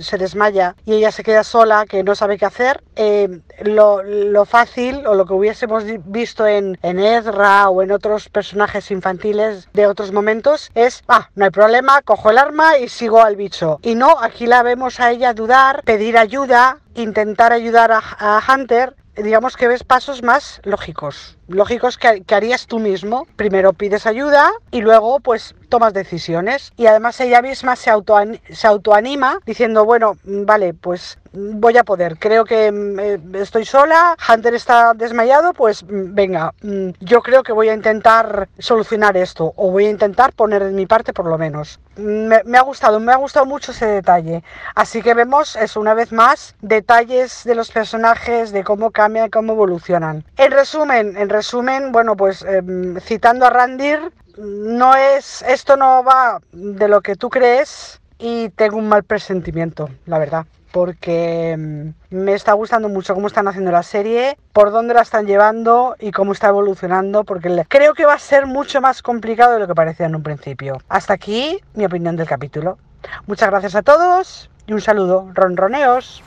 se 0.00 0.18
desmaya 0.18 0.76
y 0.84 0.94
ella 0.94 1.10
se 1.10 1.22
queda 1.22 1.44
sola, 1.44 1.84
que 1.86 2.02
no 2.02 2.14
sabe 2.14 2.38
qué 2.38 2.46
hacer, 2.46 2.82
eh, 2.96 3.40
lo, 3.62 4.44
fácil 4.44 5.06
o 5.06 5.14
lo 5.14 5.26
que 5.26 5.34
hubiésemos 5.34 5.84
visto 6.04 6.46
en, 6.46 6.78
en 6.82 6.98
Ezra 6.98 7.68
o 7.68 7.82
en 7.82 7.92
otros 7.92 8.28
personajes 8.28 8.90
infantiles 8.90 9.68
de 9.72 9.86
otros 9.86 10.12
momentos 10.12 10.70
es, 10.74 11.02
ah, 11.08 11.28
no 11.34 11.44
hay 11.44 11.50
problema, 11.50 12.02
cojo 12.02 12.30
el 12.30 12.38
arma 12.38 12.78
y 12.78 12.88
sigo 12.88 13.20
al 13.22 13.36
bicho. 13.36 13.78
Y 13.82 13.94
no, 13.94 14.18
aquí 14.20 14.46
la 14.46 14.62
vemos 14.62 15.00
a 15.00 15.10
ella 15.10 15.34
dudar, 15.34 15.82
pedir 15.84 16.16
ayuda, 16.16 16.78
intentar 16.94 17.52
ayudar 17.52 17.90
a, 17.92 18.40
Hunter 18.50 18.96
digamos 19.16 19.56
que 19.56 19.68
ves 19.68 19.84
pasos 19.84 20.22
más 20.22 20.62
lógicos, 20.64 21.36
lógicos 21.46 21.98
que, 21.98 22.24
harías 22.34 22.66
tú 22.66 22.78
mismo. 22.78 23.26
Primero 23.36 23.74
pides 23.74 24.06
ayuda 24.06 24.50
y 24.70 24.80
luego 24.80 25.20
pues 25.20 25.54
tomas 25.70 25.94
decisiones. 25.94 26.72
Y 26.76 26.86
además 26.86 27.18
ella 27.20 27.40
misma 27.40 27.76
se, 27.76 27.88
auto, 27.88 28.16
se 28.50 28.66
autoanima 28.66 29.40
diciendo, 29.46 29.86
bueno, 29.86 30.16
vale, 30.24 30.74
pues 30.74 31.18
voy 31.32 31.78
a 31.78 31.84
poder. 31.84 32.18
Creo 32.18 32.44
que 32.44 32.70
mm, 32.70 33.34
estoy 33.36 33.64
sola, 33.64 34.16
Hunter 34.28 34.54
está 34.54 34.92
desmayado, 34.94 35.52
pues 35.52 35.82
mm, 35.82 36.14
venga, 36.14 36.52
mm, 36.62 36.90
yo 37.00 37.22
creo 37.22 37.42
que 37.42 37.52
voy 37.52 37.68
a 37.68 37.74
intentar 37.74 38.48
solucionar 38.58 39.16
esto 39.16 39.52
o 39.56 39.70
voy 39.70 39.86
a 39.86 39.90
intentar 39.90 40.32
poner 40.32 40.64
de 40.64 40.72
mi 40.72 40.86
parte 40.86 41.12
por 41.12 41.26
lo 41.26 41.38
menos. 41.38 41.78
Me, 41.96 42.36
ha 42.56 42.62
gustado, 42.62 42.98
me 42.98 43.12
ha 43.12 43.16
gustado 43.16 43.46
mucho 43.46 43.72
ese 43.72 43.86
detalle. 43.86 44.42
Así 44.74 45.02
que 45.02 45.14
vemos 45.14 45.56
eso 45.56 45.80
una 45.80 45.94
vez 45.94 46.12
más, 46.12 46.54
detalles 46.62 47.44
de 47.44 47.54
los 47.54 47.70
personajes, 47.70 48.52
de 48.52 48.64
cómo 48.64 48.90
cambian, 48.90 49.28
cómo 49.28 49.52
evolucionan. 49.52 50.24
En 50.36 50.50
resumen, 50.50 51.16
en 51.16 51.28
resumen, 51.28 51.92
bueno, 51.92 52.16
pues 52.16 52.42
eh, 52.42 52.62
citando 53.00 53.46
a 53.46 53.50
Randir, 53.50 54.12
no 54.38 54.94
es, 54.94 55.42
esto 55.42 55.76
no 55.76 56.02
va 56.04 56.40
de 56.52 56.88
lo 56.88 57.00
que 57.00 57.16
tú 57.16 57.30
crees 57.30 58.00
y 58.18 58.50
tengo 58.50 58.76
un 58.76 58.88
mal 58.88 59.04
presentimiento, 59.04 59.88
la 60.06 60.18
verdad 60.18 60.46
porque 60.72 61.56
mm, 61.58 62.14
me 62.14 62.34
está 62.34 62.52
gustando 62.52 62.88
mucho 62.88 63.14
cómo 63.14 63.26
están 63.26 63.48
haciendo 63.48 63.70
la 63.70 63.82
serie, 63.82 64.38
por 64.52 64.70
dónde 64.70 64.94
la 64.94 65.02
están 65.02 65.26
llevando 65.26 65.96
y 65.98 66.12
cómo 66.12 66.32
está 66.32 66.48
evolucionando, 66.48 67.24
porque 67.24 67.64
creo 67.68 67.94
que 67.94 68.06
va 68.06 68.14
a 68.14 68.18
ser 68.18 68.46
mucho 68.46 68.80
más 68.80 69.02
complicado 69.02 69.54
de 69.54 69.60
lo 69.60 69.66
que 69.66 69.74
parecía 69.74 70.06
en 70.06 70.14
un 70.14 70.22
principio. 70.22 70.80
Hasta 70.88 71.14
aquí 71.14 71.60
mi 71.74 71.84
opinión 71.84 72.16
del 72.16 72.28
capítulo. 72.28 72.78
Muchas 73.26 73.50
gracias 73.50 73.74
a 73.74 73.82
todos 73.82 74.50
y 74.66 74.72
un 74.72 74.80
saludo. 74.80 75.28
Ronroneos. 75.34 76.22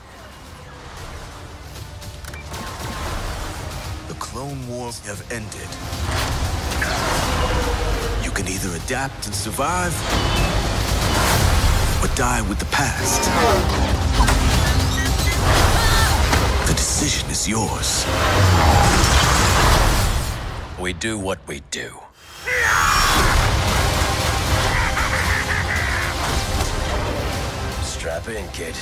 Can 8.34 8.48
either 8.48 8.74
adapt 8.74 9.26
and 9.26 9.34
survive 9.34 9.94
or 12.02 12.08
die 12.16 12.42
with 12.48 12.58
the 12.58 12.64
past. 12.66 13.22
The 16.66 16.74
decision 16.74 17.30
is 17.30 17.48
yours. 17.48 18.04
We 20.80 20.94
do 20.94 21.16
what 21.16 21.38
we 21.46 21.60
do. 21.70 21.92
Strap 27.84 28.28
in, 28.28 28.48
kid. 28.48 28.74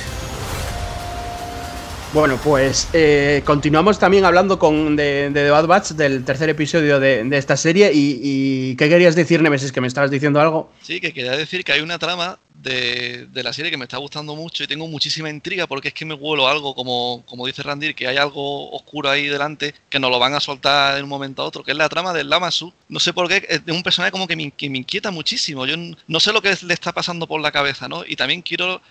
Bueno, 2.13 2.39
pues 2.45 2.91
eh, 2.93 3.43
continuamos 3.47 3.99
también 3.99 4.27
hablando 4.27 4.59
con, 4.59 4.97
de, 4.97 5.31
The 5.33 5.49
Bad 5.49 5.67
Batch, 5.67 5.91
del 5.93 6.27
tercer 6.27 6.51
episodio 6.51 7.01
de, 7.01 7.27
esta 7.33 7.57
serie. 7.57 7.91
Y, 7.95 8.21
y, 8.23 8.77
qué 8.77 8.91
querías 8.91 9.17
decir, 9.17 9.41
Nemesis? 9.41 9.73
¿Que 9.73 9.81
me 9.81 9.87
estabas 9.87 10.11
diciendo 10.11 10.39
algo? 10.39 10.71
Sí, 10.83 11.01
que 11.01 11.15
quería 11.15 11.35
decir 11.35 11.65
que 11.65 11.73
hay 11.73 11.81
una 11.81 11.99
trama 11.99 12.39
de, 12.53 13.29
de, 13.33 13.43
la 13.43 13.55
serie 13.55 13.71
que 13.71 13.79
me 13.79 13.85
está 13.85 13.97
gustando 13.97 14.37
mucho 14.37 14.63
y 14.63 14.67
tengo 14.67 14.87
muchísima 14.89 15.31
intriga 15.31 15.67
porque 15.67 15.89
es 15.89 15.95
que 15.95 16.05
me 16.05 16.13
huelo 16.13 16.49
algo, 16.49 16.75
como, 16.75 17.25
como 17.25 17.47
dice 17.47 17.63
Randir, 17.63 17.95
que 17.95 18.07
hay 18.07 18.19
algo 18.19 18.71
oscuro 18.73 19.09
ahí 19.09 19.29
delante 19.29 19.75
que 19.89 19.99
nos 19.99 20.11
lo 20.11 20.19
van 20.19 20.35
a 20.35 20.41
soltar 20.41 20.99
en 20.99 21.05
un 21.05 21.09
momento 21.09 21.41
a 21.41 21.47
otro, 21.47 21.65
que 21.65 21.71
es 21.71 21.79
la 21.79 21.89
trama 21.89 22.13
del 22.13 22.29
Lamasu. 22.29 22.75
No 22.91 23.01
sé 23.01 23.15
por 23.15 23.27
qué, 23.27 23.47
es 23.49 23.63
un 23.75 23.83
personaje 23.83 24.13
como 24.13 24.29
que 24.29 24.37
me, 24.37 24.51
que 24.51 24.69
me 24.69 24.77
inquieta 24.77 25.11
muchísimo. 25.11 25.65
Yo 25.65 25.77
no 26.07 26.21
sé 26.21 26.31
lo 26.35 26.43
que 26.43 26.55
le 26.63 26.75
está 26.75 26.93
pasando 26.93 27.27
por 27.27 27.41
la 27.41 27.53
cabeza, 27.53 27.89
¿no? 27.89 28.05
Y 28.07 28.17
también 28.17 28.43
quiero 28.43 28.83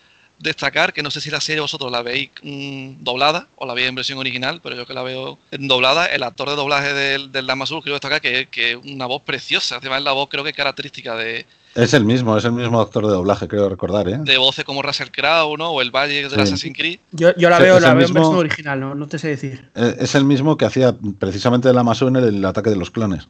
destacar 0.42 0.94
que 0.94 1.04
no 1.04 1.12
sé 1.12 1.22
si 1.22 1.30
la 1.30 1.42
serie 1.42 1.62
vosotros 1.62 1.92
la 1.92 2.02
veis 2.02 2.30
mmm, 2.44 3.04
doblada 3.04 3.48
o 3.56 3.66
la 3.66 3.74
veis 3.74 3.90
en 3.90 3.96
versión 3.96 4.20
original, 4.20 4.60
pero 4.62 4.76
yo 4.76 4.86
que 4.86 4.94
la 4.94 5.04
veo 5.04 5.38
en 5.52 5.68
doblada, 5.68 6.06
el 6.06 6.24
actor 6.24 6.50
de 6.50 6.56
doblaje 6.56 6.94
del, 6.94 7.32
del 7.32 7.48
Lamasur 7.48 7.82
quiero 7.82 7.96
destacar 7.96 8.22
que 8.22 8.72
es 8.72 8.76
una 8.92 9.06
voz 9.06 9.22
preciosa, 9.24 9.78
además 9.78 10.04
la 10.04 10.12
voz 10.12 10.30
creo 10.30 10.44
que 10.44 10.52
es 10.52 10.56
característica 10.56 11.16
de... 11.16 11.46
Es 11.74 11.94
el 11.94 12.04
mismo, 12.04 12.38
es 12.38 12.44
el 12.44 12.52
mismo 12.52 12.82
actor 12.82 13.06
de 13.06 13.14
doblaje, 13.14 13.48
creo 13.48 13.70
recordar, 13.70 14.10
¿eh? 14.10 14.18
De 14.20 14.38
voces 14.38 14.66
como 14.66 14.82
Russell 14.82 15.08
Crowe, 15.10 15.56
¿no? 15.58 15.70
O 15.70 15.82
el 15.82 15.90
Valle 15.90 16.24
de 16.24 16.30
sí. 16.30 16.42
Assassin's 16.42 16.78
Creed. 16.78 17.00
Yo, 17.12 17.34
yo 17.38 17.50
la 17.50 17.60
veo, 17.60 17.80
la 17.80 17.94
veo 17.94 18.08
mismo, 18.08 18.18
en 18.18 18.24
versión 18.24 18.36
original, 18.40 18.80
¿no? 18.80 18.94
no 18.94 19.08
te 19.08 19.18
sé 19.18 19.30
decir. 19.30 19.70
Es 19.74 20.16
el 20.16 20.26
mismo 20.26 20.58
que 20.58 20.66
hacía 20.66 20.94
precisamente 21.18 21.70
el 21.70 21.76
Lamasur 21.76 22.10
en 22.10 22.18
el, 22.18 22.24
el 22.26 22.46
ataque 22.46 22.70
de 22.70 22.76
los 22.76 22.92
clones. 22.92 23.30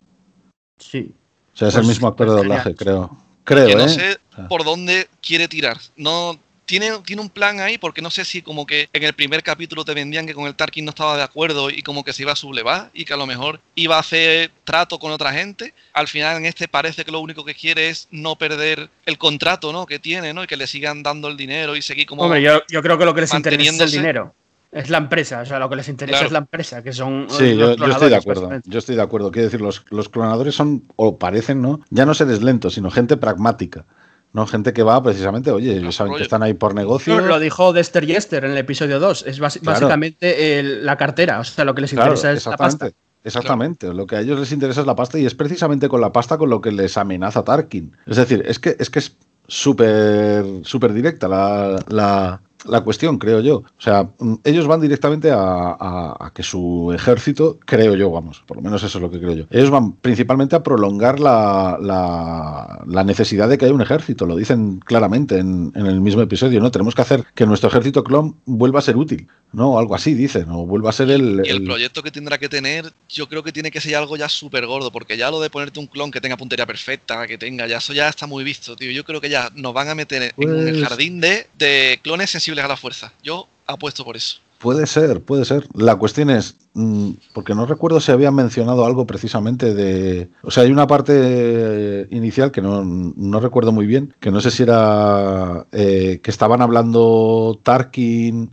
Sí. 0.80 1.14
O 1.54 1.58
sea, 1.58 1.68
es 1.68 1.76
pues, 1.76 1.84
el 1.84 1.88
mismo 1.88 2.08
actor 2.08 2.30
de 2.30 2.36
doblaje, 2.36 2.76
creo. 2.76 3.16
Creo, 3.44 3.68
que 3.68 3.76
no 3.76 3.86
¿eh? 3.86 3.90
sé 3.90 4.20
por 4.50 4.64
dónde 4.64 5.08
quiere 5.22 5.48
tirar. 5.48 5.78
No 5.96 6.40
tiene, 6.72 7.00
tiene 7.06 7.22
un 7.22 7.30
plan 7.30 7.60
ahí, 7.60 7.78
porque 7.78 8.02
no 8.02 8.10
sé 8.10 8.24
si 8.24 8.42
como 8.42 8.66
que 8.66 8.88
en 8.94 9.04
el 9.04 9.12
primer 9.12 9.44
capítulo 9.44 9.84
te 9.84 9.94
vendían 9.94 10.26
que 10.26 10.34
con 10.34 10.46
el 10.46 10.56
Tarkin 10.56 10.86
no 10.86 10.92
estaba 10.92 11.18
de 11.18 11.24
acuerdo 11.24 11.70
y 11.70 11.82
como 11.82 12.06
que 12.06 12.14
se 12.14 12.22
iba 12.22 12.32
a 12.32 12.36
sublevar 12.38 12.90
y 12.94 13.04
que 13.04 13.14
a 13.14 13.18
lo 13.18 13.26
mejor 13.26 13.60
iba 13.76 13.98
a 13.98 14.00
hacer 14.00 14.52
trato 14.64 14.98
con 14.98 15.12
otra 15.12 15.34
gente. 15.34 15.74
Al 15.92 16.08
final 16.08 16.38
en 16.38 16.46
este 16.46 16.70
parece 16.70 17.04
que 17.04 17.12
lo 17.12 17.20
único 17.20 17.44
que 17.44 17.56
quiere 17.56 17.90
es 17.90 18.08
no 18.10 18.38
perder 18.38 18.90
el 19.06 19.18
contrato 19.18 19.74
¿no? 19.74 19.86
que 19.86 20.00
tiene 20.00 20.34
¿no? 20.34 20.46
y 20.46 20.48
que 20.48 20.56
le 20.56 20.66
sigan 20.66 21.04
dando 21.04 21.28
el 21.28 21.36
dinero 21.36 21.76
y 21.76 21.82
seguir 21.82 22.06
como... 22.06 22.24
Hombre, 22.24 22.42
yo, 22.42 22.62
yo 22.70 22.82
creo 22.82 22.98
que 22.98 23.04
lo 23.04 23.14
que 23.14 23.20
les 23.20 23.34
interesa 23.34 23.70
es 23.70 23.82
el 23.82 23.92
dinero. 23.92 24.34
Es 24.72 24.90
la 24.90 25.00
empresa, 25.00 25.42
o 25.42 25.46
sea, 25.46 25.60
lo 25.60 25.70
que 25.70 25.76
les 25.76 25.90
interesa 25.90 26.20
claro. 26.20 26.28
es 26.28 26.32
la 26.32 26.40
empresa, 26.40 26.82
que 26.82 26.94
son. 26.94 27.28
Sí, 27.30 27.58
yo, 27.58 27.76
yo, 27.76 27.88
estoy 27.88 28.10
de 28.10 28.16
acuerdo. 28.16 28.50
Yo 28.64 28.80
estoy 28.80 28.96
de 28.96 29.02
acuerdo. 29.02 29.30
Quiero 29.30 29.48
decir, 29.48 29.60
los, 29.60 29.84
los 29.90 30.08
clonadores 30.08 30.56
son, 30.56 30.84
o 30.96 31.18
parecen, 31.20 31.62
¿no? 31.62 31.82
Ya 31.90 32.06
no 32.06 32.14
seres 32.14 32.42
lentos, 32.42 32.76
sino 32.76 32.90
gente 32.90 33.18
pragmática. 33.18 33.86
No, 34.34 34.48
gente 34.48 34.72
que 34.72 34.84
va 34.84 35.02
precisamente, 35.04 35.52
oye, 35.52 35.76
ellos 35.76 35.96
saben 35.96 36.16
que 36.16 36.24
están 36.24 36.42
ahí 36.42 36.54
por 36.54 36.74
negocio. 36.74 37.20
Lo 37.20 37.40
dijo 37.40 37.74
Dexter 37.74 38.06
Yester 38.06 38.46
en 38.46 38.52
el 38.52 38.58
episodio 38.58 39.00
2. 39.00 39.26
Es 39.28 39.38
claro. 39.38 39.54
básicamente 39.62 40.60
el, 40.60 40.86
la 40.86 40.98
cartera. 40.98 41.40
O 41.40 41.44
sea, 41.44 41.66
lo 41.66 41.76
que 41.76 41.82
les 41.82 41.92
interesa 41.92 42.22
claro, 42.22 42.38
es 42.38 42.46
la 42.46 42.58
pasta. 42.58 42.92
Exactamente, 43.24 43.88
claro. 43.88 43.98
lo 43.98 44.08
que 44.08 44.16
a 44.16 44.22
ellos 44.22 44.40
les 44.40 44.52
interesa 44.52 44.82
es 44.82 44.88
la 44.88 44.96
pasta 44.96 45.20
y 45.20 45.26
es 45.26 45.36
precisamente 45.36 45.90
con 45.90 46.02
la 46.02 46.12
pasta 46.12 46.38
con 46.38 46.50
lo 46.50 46.62
que 46.62 46.72
les 46.72 46.98
amenaza 46.98 47.44
Tarkin. 47.44 47.96
Es 48.08 48.18
decir, 48.18 48.44
es 48.48 48.58
que 48.58 48.76
es 48.80 48.90
que 48.90 49.00
es 49.00 49.18
súper 49.48 50.46
súper 50.64 50.94
directa 50.94 51.28
la, 51.28 51.84
la, 51.90 52.42
la 52.66 52.82
cuestión, 52.82 53.18
creo 53.18 53.40
yo. 53.40 53.58
O 53.58 53.82
sea, 53.82 54.10
ellos 54.44 54.68
van 54.68 54.82
directamente 54.82 55.32
a, 55.32 55.38
a, 55.38 56.18
a, 56.20 56.32
que 56.34 56.44
su 56.44 56.92
ejército, 56.94 57.60
creo 57.66 57.96
yo, 57.96 58.12
vamos, 58.12 58.44
por 58.46 58.58
lo 58.58 58.64
menos 58.64 58.84
eso 58.84 58.98
es 58.98 59.02
lo 59.02 59.10
que 59.10 59.20
creo 59.20 59.34
yo. 59.34 59.46
Ellos 59.50 59.70
van 59.70 59.94
principalmente 59.94 60.56
a 60.56 60.64
prolongar 60.64 61.20
la, 61.20 61.78
la, 61.80 62.84
la 62.86 63.04
necesidad 63.04 63.50
de 63.50 63.58
que 63.58 63.66
haya 63.66 63.74
un 63.74 63.82
ejército, 63.82 64.26
lo 64.26 64.36
dicen 64.36 64.80
claramente 64.80 65.40
en, 65.40 65.72
en, 65.76 65.86
el 65.86 66.02
mismo 66.02 66.22
episodio, 66.22 66.60
¿no? 66.60 66.72
Tenemos 66.72 66.96
que 66.96 67.02
hacer 67.02 67.26
que 67.36 67.46
nuestro 67.46 67.70
ejército 67.70 68.04
clon 68.04 68.36
vuelva 68.46 68.80
a 68.80 68.84
ser 68.84 68.98
útil, 68.98 69.28
¿no? 69.54 69.78
Algo 69.78 69.96
así, 69.96 70.14
dicen, 70.14 70.50
o 70.50 70.66
vuelva 70.66 70.90
a 70.90 70.94
ser 70.94 71.10
el, 71.10 71.42
Y 71.46 71.50
el, 71.50 71.58
el 71.58 71.64
proyecto 71.64 72.04
que 72.04 72.12
tendrá 72.12 72.38
que 72.38 72.50
tener, 72.50 72.92
yo 73.10 73.28
creo 73.28 73.44
que 73.44 73.52
tiene 73.52 73.72
que 73.72 73.82
ser 73.82 73.96
algo 73.96 74.18
ya 74.18 74.30
súper 74.30 74.66
gordo, 74.66 74.92
porque 74.92 75.18
ya 75.18 75.30
lo 75.30 75.42
de 75.42 75.50
ponerte 75.50 75.80
un 75.80 75.88
clon 75.88 76.12
que 76.12 76.22
tenga 76.22 76.38
puntería 76.38 76.66
perfecta, 76.66 77.28
que 77.28 77.38
tenga, 77.38 77.68
ya 77.68 77.78
eso 77.78 77.94
ya 77.94 78.10
está 78.10 78.28
muy 78.28 78.44
visto, 78.44 78.76
tío. 78.76 78.92
Yo 78.92 79.04
creo 79.04 79.22
que 79.22 79.30
ya 79.30 79.52
nos 79.56 79.74
van 79.74 79.90
a 79.90 79.96
meter 79.96 80.34
pues... 80.36 80.50
en 80.50 80.68
el 80.68 80.86
jardín 80.86 81.22
de, 81.22 81.48
de 81.58 82.00
clones 82.02 82.30
sensibles 82.30 82.64
a 82.64 82.68
la 82.68 82.78
fuerza. 82.78 83.14
Yo 83.24 83.48
apuesto 83.68 84.06
por 84.06 84.16
eso. 84.16 84.38
Puede 84.60 84.86
ser, 84.86 85.22
puede 85.22 85.44
ser. 85.44 85.68
La 85.74 85.96
cuestión 85.96 86.30
es, 86.30 86.56
mmm, 86.76 87.14
porque 87.34 87.56
no 87.56 87.66
recuerdo 87.66 88.00
si 88.00 88.12
habían 88.12 88.36
mencionado 88.36 88.86
algo 88.86 89.08
precisamente 89.08 89.74
de... 89.74 90.30
O 90.44 90.52
sea, 90.52 90.64
hay 90.64 90.72
una 90.72 90.86
parte 90.86 92.08
inicial 92.12 92.52
que 92.52 92.62
no, 92.62 92.84
no 92.86 93.40
recuerdo 93.40 93.72
muy 93.72 93.88
bien, 93.88 94.14
que 94.20 94.30
no 94.30 94.40
sé 94.40 94.52
si 94.52 94.62
era 94.62 95.66
eh, 95.72 96.20
que 96.22 96.30
estaban 96.30 96.62
hablando 96.62 97.60
Tarkin 97.64 98.52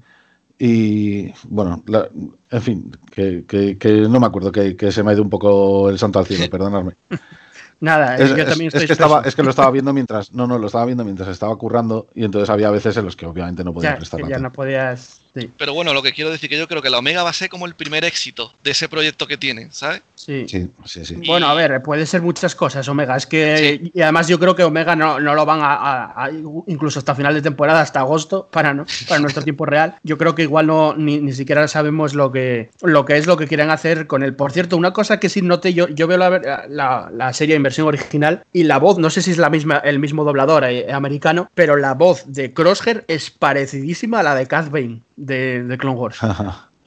y, 0.58 1.32
bueno, 1.44 1.82
la, 1.86 2.08
en 2.50 2.62
fin, 2.62 2.90
que, 3.10 3.44
que, 3.46 3.78
que, 3.78 3.92
no 4.02 4.18
me 4.20 4.26
acuerdo, 4.26 4.50
que, 4.50 4.76
que, 4.76 4.90
se 4.92 5.02
me 5.02 5.10
ha 5.10 5.14
ido 5.14 5.22
un 5.22 5.30
poco 5.30 5.88
el 5.90 5.98
santo 5.98 6.18
al 6.18 6.26
cielo, 6.26 6.46
perdonadme. 6.50 6.94
Nada, 7.80 8.16
Es, 8.16 8.30
yo 8.30 8.36
es- 8.42 8.48
también 8.48 8.68
es 8.68 8.74
estoy 8.74 8.86
que 8.88 8.92
estaba, 8.92 9.22
es 9.24 9.36
que 9.36 9.42
lo 9.44 9.50
estaba 9.50 9.70
viendo 9.70 9.92
mientras. 9.94 10.32
No, 10.32 10.46
no, 10.48 10.58
lo 10.58 10.66
estaba 10.66 10.84
viendo 10.84 11.04
mientras 11.04 11.28
estaba 11.28 11.54
currando. 11.56 12.08
Y 12.14 12.24
entonces 12.24 12.50
había 12.50 12.70
veces 12.70 12.96
en 12.96 13.04
los 13.04 13.14
que 13.14 13.26
obviamente 13.26 13.62
no 13.62 13.72
podía 13.72 13.90
Ya, 13.90 13.96
prestar 13.96 14.18
ya 14.20 14.24
atención. 14.26 14.42
no 14.42 14.52
podías. 14.52 15.20
Sí, 15.34 15.50
Pero 15.58 15.74
bueno, 15.74 15.92
lo 15.94 16.02
que 16.02 16.12
quiero 16.12 16.30
decir 16.30 16.48
que 16.48 16.58
yo 16.58 16.68
creo 16.68 16.82
que 16.82 16.90
la 16.90 16.98
Omega 16.98 17.22
va 17.22 17.30
a 17.30 17.32
ser 17.34 17.48
como 17.48 17.66
el 17.66 17.74
primer 17.74 18.04
éxito 18.04 18.52
de 18.62 18.70
ese 18.72 18.88
proyecto 18.88 19.26
que 19.26 19.36
tienen, 19.36 19.72
¿sabes? 19.72 20.02
sí. 20.14 20.46
Sí, 20.48 20.68
sí, 20.84 21.04
sí. 21.04 21.14
Bueno, 21.26 21.48
a 21.48 21.54
ver, 21.54 21.80
puede 21.82 22.04
ser 22.06 22.20
muchas 22.22 22.54
cosas, 22.54 22.86
Omega. 22.88 23.16
Es 23.16 23.26
que. 23.26 23.80
Y 23.94 24.00
además, 24.02 24.28
yo 24.28 24.38
creo 24.38 24.54
que 24.54 24.62
Omega 24.62 24.94
no, 24.94 25.18
no 25.20 25.34
lo 25.34 25.46
van 25.46 25.60
a, 25.62 25.72
a- 25.74 26.24
a- 26.26 26.30
Incluso 26.66 26.98
hasta 26.98 27.14
final 27.14 27.32
de 27.34 27.40
temporada, 27.42 27.80
hasta 27.80 28.00
agosto, 28.00 28.48
para, 28.52 28.74
no, 28.74 28.84
para 29.08 29.20
nuestro 29.20 29.42
tiempo 29.42 29.64
real. 29.64 29.94
Yo 30.02 30.18
creo 30.18 30.34
que 30.34 30.42
igual 30.42 30.66
no 30.66 30.94
ni, 30.96 31.18
ni 31.18 31.32
siquiera 31.32 31.66
sabemos 31.68 32.14
lo 32.14 32.30
que, 32.30 32.70
lo 32.82 33.04
que 33.04 33.16
es 33.16 33.26
lo 33.26 33.36
que 33.36 33.46
quieren 33.46 33.70
hacer 33.70 34.06
con 34.06 34.22
él. 34.22 34.34
Por 34.34 34.52
cierto, 34.52 34.76
una 34.76 34.92
cosa 34.92 35.18
que 35.18 35.28
sí 35.28 35.40
noté, 35.40 35.72
yo, 35.72 35.88
yo 35.88 36.06
veo 36.06 36.18
la, 36.18 36.66
la- 36.68 37.10
la 37.12 37.32
serie 37.32 37.54
en 37.56 37.62
versión 37.62 37.86
original 37.86 38.42
y 38.52 38.64
la 38.64 38.78
voz, 38.78 38.98
no 38.98 39.08
sé 39.10 39.22
si 39.22 39.30
es 39.30 39.38
la 39.38 39.48
misma, 39.50 39.78
el 39.78 39.98
mismo 39.98 40.24
doblador 40.24 40.64
eh, 40.64 40.92
americano, 40.92 41.50
pero 41.54 41.76
la 41.76 41.94
voz 41.94 42.24
de 42.26 42.52
Crosshair 42.52 43.04
es 43.08 43.30
parecidísima 43.30 44.20
a 44.20 44.22
la 44.22 44.34
de 44.34 44.46
Cad 44.46 44.70
Bane 44.70 45.00
de, 45.18 45.62
de 45.64 45.78
Clone 45.78 45.96
Wars. 45.98 46.18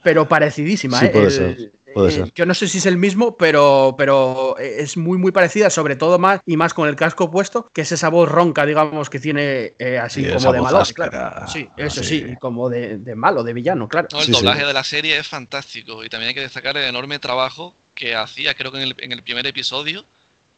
pero 0.02 0.28
parecidísima. 0.28 0.98
Sí, 0.98 1.06
¿eh? 1.06 1.08
puede 1.10 1.24
El- 1.26 1.30
ser, 1.32 1.72
puede 1.94 2.08
eh, 2.08 2.12
ser. 2.12 2.32
Yo 2.34 2.46
no 2.46 2.54
sé 2.54 2.66
si 2.66 2.78
es 2.78 2.86
el 2.86 2.96
mismo, 2.96 3.36
pero, 3.36 3.94
pero 3.96 4.56
es 4.58 4.96
muy, 4.96 5.16
muy 5.18 5.30
parecida, 5.30 5.70
sobre 5.70 5.94
todo 5.96 6.18
más 6.18 6.40
y 6.46 6.56
más 6.56 6.74
con 6.74 6.88
el 6.88 6.96
casco 6.96 7.30
puesto, 7.30 7.68
que 7.72 7.82
es 7.82 7.92
esa 7.92 8.08
voz 8.08 8.28
ronca, 8.28 8.66
digamos, 8.66 9.08
que 9.10 9.20
tiene 9.20 9.74
eh, 9.78 9.98
así 9.98 10.24
Sí, 10.24 10.30
como 10.32 10.52
de 10.52 10.60
malo. 10.60 10.82
Claro. 10.94 11.46
Sí, 11.46 11.68
eso 11.76 12.02
sí. 12.02 12.34
como 12.40 12.68
de, 12.68 12.98
de 12.98 13.14
malo, 13.14 13.42
de 13.44 13.52
villano, 13.52 13.88
claro. 13.88 14.08
No, 14.12 14.18
el 14.20 14.26
Sí, 14.26 14.32
sí. 14.34 14.38
doblaje 14.40 14.64
de 14.66 14.72
la 14.72 14.82
serie 14.84 15.18
es 15.18 15.28
fantástico 15.28 16.02
y 16.04 16.08
también 16.08 16.28
hay 16.30 16.34
que 16.34 16.40
destacar 16.40 16.76
el 16.76 16.84
enorme 16.84 17.18
trabajo 17.18 17.74
que 17.94 18.16
hacía, 18.16 18.54
creo 18.54 18.72
que 18.72 18.78
en 18.78 18.84
el, 18.88 18.94
en 18.98 19.12
el 19.12 19.22
primer 19.22 19.46
episodio, 19.46 20.04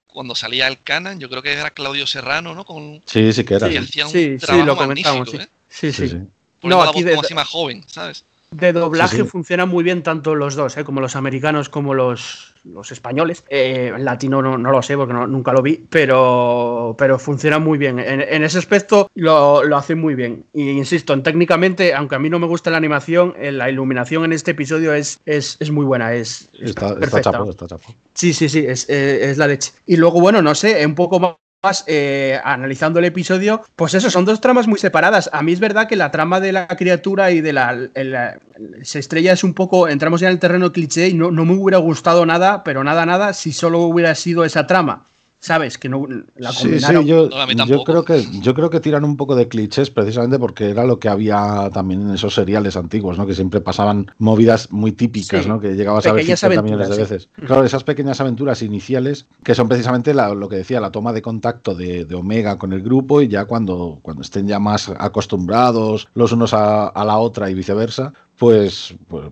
cuando 0.07 0.37
salía 0.37 0.69
el 0.69 0.81
canon, 0.81 1.19
yo 1.19 1.29
creo 1.29 1.43
que 1.43 1.53
era 1.53 1.71
Claudio 1.71 2.07
Serrano, 2.07 2.55
¿no? 2.55 2.65
Con, 2.65 3.03
Sí, 3.05 3.33
sí 3.33 3.45
que 3.45 3.55
era. 3.57 3.69
sí. 3.69 3.77
hacía 3.77 4.07
un 4.07 4.13
Sí, 4.13 4.39
sí, 4.39 4.47
trabajo 4.47 4.67
lo 4.67 4.77
magnífico, 4.77 5.11
comentamos. 5.11 5.49
Sí, 5.69 5.87
¿eh? 5.89 5.93
sí. 5.93 5.93
Sí, 5.93 6.09
sí. 6.09 6.19
No, 6.71 6.85
la 6.85 6.91
aquí 6.91 7.01
voz 7.01 7.05
de- 7.05 7.11
como 7.13 7.23
así 7.23 7.35
más 7.35 7.49
joven, 7.49 7.85
¿sabes? 7.87 8.25
De 8.51 8.73
doblaje 8.73 9.17
Sí, 9.17 9.23
sí. 9.23 9.29
funcionan 9.29 9.69
muy 9.69 9.83
bien 9.83 10.05
tanto 10.05 10.37
los 10.37 10.55
dos, 10.55 10.77
¿eh? 10.77 10.85
como 10.85 11.01
los 11.01 11.17
americanos 11.17 11.69
como 11.69 11.93
los, 11.93 12.55
los 12.63 12.93
españoles. 12.93 13.43
Eh, 13.49 13.91
en 13.97 14.05
latino 14.05 14.41
no, 14.43 14.57
no 14.57 14.71
lo 14.71 14.81
sé 14.81 14.97
porque 14.97 15.13
no- 15.13 15.27
nunca 15.27 15.53
lo 15.53 15.61
vi, 15.61 15.85
pero, 15.91 16.95
pero 16.97 17.19
funciona 17.19 17.59
muy 17.59 17.79
bien. 17.79 17.99
En, 17.99 18.21
en 18.21 18.45
ese 18.45 18.59
aspecto 18.59 19.11
lo, 19.17 19.65
lo 19.65 19.77
hacen 19.77 19.99
muy 20.01 20.15
bien. 20.15 20.45
Y 20.53 20.71
insisto, 20.71 21.13
en 21.15 21.25
técnicamente, 21.25 21.95
aunque 21.95 22.15
a 22.15 22.19
mí 22.21 22.31
no 22.31 22.39
me 22.39 22.47
gusta 22.47 22.71
la 22.71 22.77
animación, 22.77 23.35
eh, 23.41 23.51
la 23.51 23.69
iluminación 23.71 24.25
en 24.25 24.33
este 24.33 24.53
episodio 24.53 24.95
es, 24.95 25.19
es, 25.27 25.57
es 25.59 25.71
muy 25.73 25.85
buena. 25.85 26.15
Es, 26.15 26.49
es 26.53 26.71
Está, 26.71 26.89
está 26.91 27.01
perfecta. 27.01 27.31
chapo, 27.33 27.51
está 27.51 27.67
chapo. 27.67 27.95
Sí, 28.15 28.33
sí, 28.33 28.49
sí, 28.49 28.65
es, 28.67 28.89
eh, 28.89 29.31
es 29.31 29.37
la 29.39 29.49
leche. 29.49 29.73
Y 29.87 29.97
luego, 29.97 30.21
bueno, 30.21 30.41
no 30.43 30.55
sé, 30.55 30.87
un 30.87 30.95
poco 30.95 31.19
más 31.19 31.35
eh, 31.87 32.41
analizando 32.45 32.99
el 32.99 33.07
episodio, 33.07 33.63
pues 33.77 33.95
eso, 33.95 34.11
son 34.11 34.25
dos 34.25 34.41
tramas 34.41 34.67
muy 34.67 34.79
separadas. 34.79 35.31
A 35.33 35.43
mí 35.43 35.53
es 35.53 35.61
verdad 35.61 35.89
que 35.89 35.97
la 35.97 36.11
trama 36.11 36.41
de 36.41 36.53
la 36.53 36.67
criatura 36.69 37.31
y 37.31 37.41
de 37.41 37.53
la... 37.53 37.89
se 38.83 38.99
estrella 38.99 39.33
es 39.33 39.45
un 39.45 39.55
poco, 39.55 39.89
entramos 39.89 40.21
ya 40.21 40.29
en 40.29 40.35
el 40.35 40.39
terreno 40.39 40.73
cliché 40.73 41.09
y 41.09 41.15
no, 41.15 41.31
no 41.31 41.45
me 41.45 41.55
hubiera 41.55 41.79
gustado 41.79 42.27
nada, 42.27 42.65
pero 42.65 42.85
nada, 42.85 43.07
nada, 43.07 43.33
si 43.33 43.53
solo 43.53 43.81
hubiera 43.81 44.15
sido 44.15 44.45
esa 44.45 44.67
trama. 44.67 45.05
¿Sabes? 45.45 45.77
Que 45.77 45.91
no 45.91 46.07
la 46.37 46.53
Sí, 46.53 46.63
combinaron. 46.63 47.03
sí, 47.03 47.09
yo, 47.11 47.29
No, 47.29 47.67
yo 47.67 47.85
creo 47.85 48.03
que 48.03 48.25
yo 48.41 48.55
creo 48.55 48.71
que 48.71 48.81
tiran 48.81 49.05
un 49.05 49.19
poco 49.19 49.37
de 49.37 49.47
clichés 49.47 49.91
precisamente 49.91 50.39
porque 50.39 50.71
era 50.71 50.87
lo 50.87 50.99
que 50.99 51.11
había 51.11 51.69
también 51.71 52.01
en 52.01 52.15
esos 52.15 52.35
seriales 52.35 52.79
antiguos, 52.79 53.19
¿no? 53.19 53.27
Que 53.27 53.35
siempre 53.35 53.61
pasaban 53.61 54.07
movidas 54.17 54.73
muy 54.73 54.93
típicas, 54.93 55.43
Sí, 55.43 55.49
¿no? 55.51 55.61
Que 55.61 55.75
llegabas 55.75 56.07
a 56.07 56.13
ver 56.13 56.23
pequeñas 56.23 56.41
50 56.41 56.63
millones 56.63 56.89
de 56.89 56.97
veces. 56.97 57.29
sí. 57.37 57.43
Claro, 57.47 57.63
esas 57.63 57.85
pequeñas 57.85 58.23
aventuras 58.23 58.63
iniciales 58.63 59.27
que 59.43 59.55
son 59.55 59.69
precisamente 59.69 60.15
la- 60.15 60.33
lo 60.35 60.49
que 60.49 60.57
decía, 60.57 60.81
la 60.81 60.91
toma 60.91 61.13
de 61.13 61.21
contacto 61.21 61.75
de, 61.75 62.07
de 62.07 62.15
Omega 62.15 62.57
con 62.57 62.73
el 62.73 62.83
grupo 62.83 63.21
y 63.21 63.29
ya 63.29 63.45
cuando, 63.45 63.99
cuando 64.01 64.23
estén 64.23 64.49
ya 64.49 64.59
más 64.59 64.91
acostumbrados 64.99 66.09
los 66.15 66.33
unos 66.33 66.55
a, 66.55 66.87
a 66.89 67.05
la 67.05 67.19
otra 67.19 67.51
y 67.51 67.55
viceversa, 67.55 68.15
pues, 68.39 68.95
pues 69.09 69.25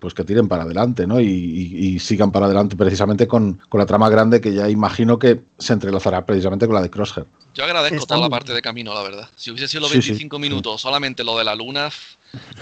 pues 0.00 0.14
que 0.14 0.24
tiren 0.24 0.48
para 0.48 0.64
adelante, 0.64 1.06
¿no? 1.06 1.20
Y, 1.20 1.26
y- 1.26 1.86
y 1.86 1.98
sigan 1.98 2.30
para 2.32 2.46
adelante 2.46 2.76
precisamente 2.76 3.26
con, 3.26 3.60
con 3.68 3.78
la 3.80 3.86
trama 3.86 4.08
grande 4.08 4.40
que 4.40 4.52
ya 4.54 4.68
imagino 4.68 5.18
que 5.18 5.42
se 5.58 5.72
entrelazará 5.72 6.24
precisamente 6.26 6.66
con 6.66 6.74
la 6.74 6.82
de 6.82 6.90
Crosshair. 6.90 7.26
Yo 7.54 7.64
agradezco 7.64 7.96
Está 7.96 8.14
toda 8.16 8.26
la 8.26 8.30
parte 8.30 8.52
de 8.52 8.60
camino, 8.60 8.92
la 8.92 9.02
verdad. 9.02 9.28
Si 9.36 9.50
hubiese 9.50 9.68
sido 9.68 9.80
los 9.82 9.90
Sí, 9.90 10.02
sí, 10.02 10.08
25 10.10 10.36
sí. 10.36 10.40
minutos, 10.42 10.80
solamente 10.80 11.24
lo 11.24 11.38
de 11.38 11.44
la 11.44 11.54
luna, 11.54 11.90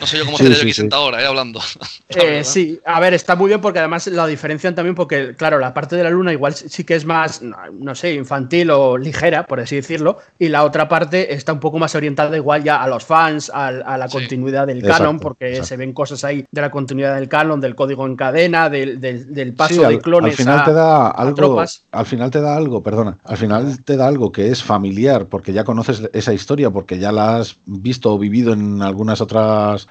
no 0.00 0.06
sé 0.06 0.18
yo 0.18 0.24
cómo 0.24 0.38
Sí, 0.38 0.44
yo 0.44 0.54
sí, 0.54 0.60
aquí 0.60 0.72
sí. 0.72 0.80
sentado 0.80 1.02
ahora, 1.04 1.22
¿eh? 1.22 1.26
Hablando. 1.26 1.60
La 2.08 2.22
Eh, 2.24 2.44
sí, 2.44 2.80
a 2.84 3.00
ver, 3.00 3.14
está 3.14 3.34
muy 3.34 3.48
bien 3.48 3.60
porque 3.60 3.78
además 3.80 4.06
la 4.06 4.26
diferencian 4.26 4.74
también 4.74 4.94
porque, 4.94 5.34
claro, 5.36 5.58
la 5.58 5.74
parte 5.74 5.96
de 5.96 6.04
la 6.04 6.10
luna 6.10 6.32
igual 6.32 6.54
sí 6.54 6.84
que 6.84 6.94
es 6.94 7.04
más, 7.04 7.42
no, 7.42 7.94
sé, 7.94 8.14
infantil 8.14 8.70
o 8.70 8.96
ligera, 8.98 9.46
por 9.46 9.60
así 9.60 9.76
decirlo, 9.76 10.18
y 10.38 10.48
la 10.48 10.64
otra 10.64 10.88
parte 10.88 11.34
está 11.34 11.52
un 11.52 11.60
poco 11.60 11.78
más 11.78 11.94
orientada 11.94 12.36
igual 12.36 12.62
ya 12.62 12.82
a 12.82 12.86
los 12.88 13.04
fans, 13.04 13.50
al- 13.52 13.82
a, 13.86 13.98
la 13.98 14.08
Sí. 14.08 14.18
continuidad 14.18 14.66
del 14.66 14.78
Exacto, 14.78 14.98
canon, 15.04 15.18
porque 15.18 15.48
exacto. 15.48 15.68
se 15.68 15.76
ven 15.76 15.92
cosas 15.92 16.22
ahí 16.24 16.44
de 16.50 16.60
la 16.60 16.70
continuidad 16.70 17.14
del 17.16 17.28
canon, 17.28 17.60
del 17.60 17.74
código 17.74 18.06
en 18.06 18.16
cadena, 18.16 18.68
del, 18.70 19.00
del- 19.00 19.34
del 19.34 19.54
paso 19.54 19.74
Sí, 19.74 19.80
de 19.80 19.86
al, 19.86 19.98
clones 20.00 20.32
al 20.32 20.36
final 20.36 20.60
a- 20.60 20.64
te 20.64 20.72
da 20.72 21.06
a 21.06 21.10
algo, 21.10 21.34
tropas. 21.34 21.84
al 21.90 22.06
final 22.06 22.30
te 22.30 22.40
da 22.40 22.56
algo, 22.56 22.82
perdona, 22.82 23.18
al 23.24 23.36
final 23.36 23.82
te 23.84 23.96
da 23.96 24.06
algo 24.06 24.30
que 24.30 24.48
es 24.48 24.62
familiar 24.62 25.26
porque 25.26 25.52
ya 25.52 25.64
conoces 25.64 26.02
esa 26.12 26.32
historia, 26.32 26.70
porque 26.70 26.98
ya 26.98 27.10
la 27.12 27.38
has 27.38 27.56
visto 27.66 28.12
o 28.14 28.18
vivido 28.18 28.52
en 28.52 28.82
algunas 28.82 29.20
otras, 29.20 29.44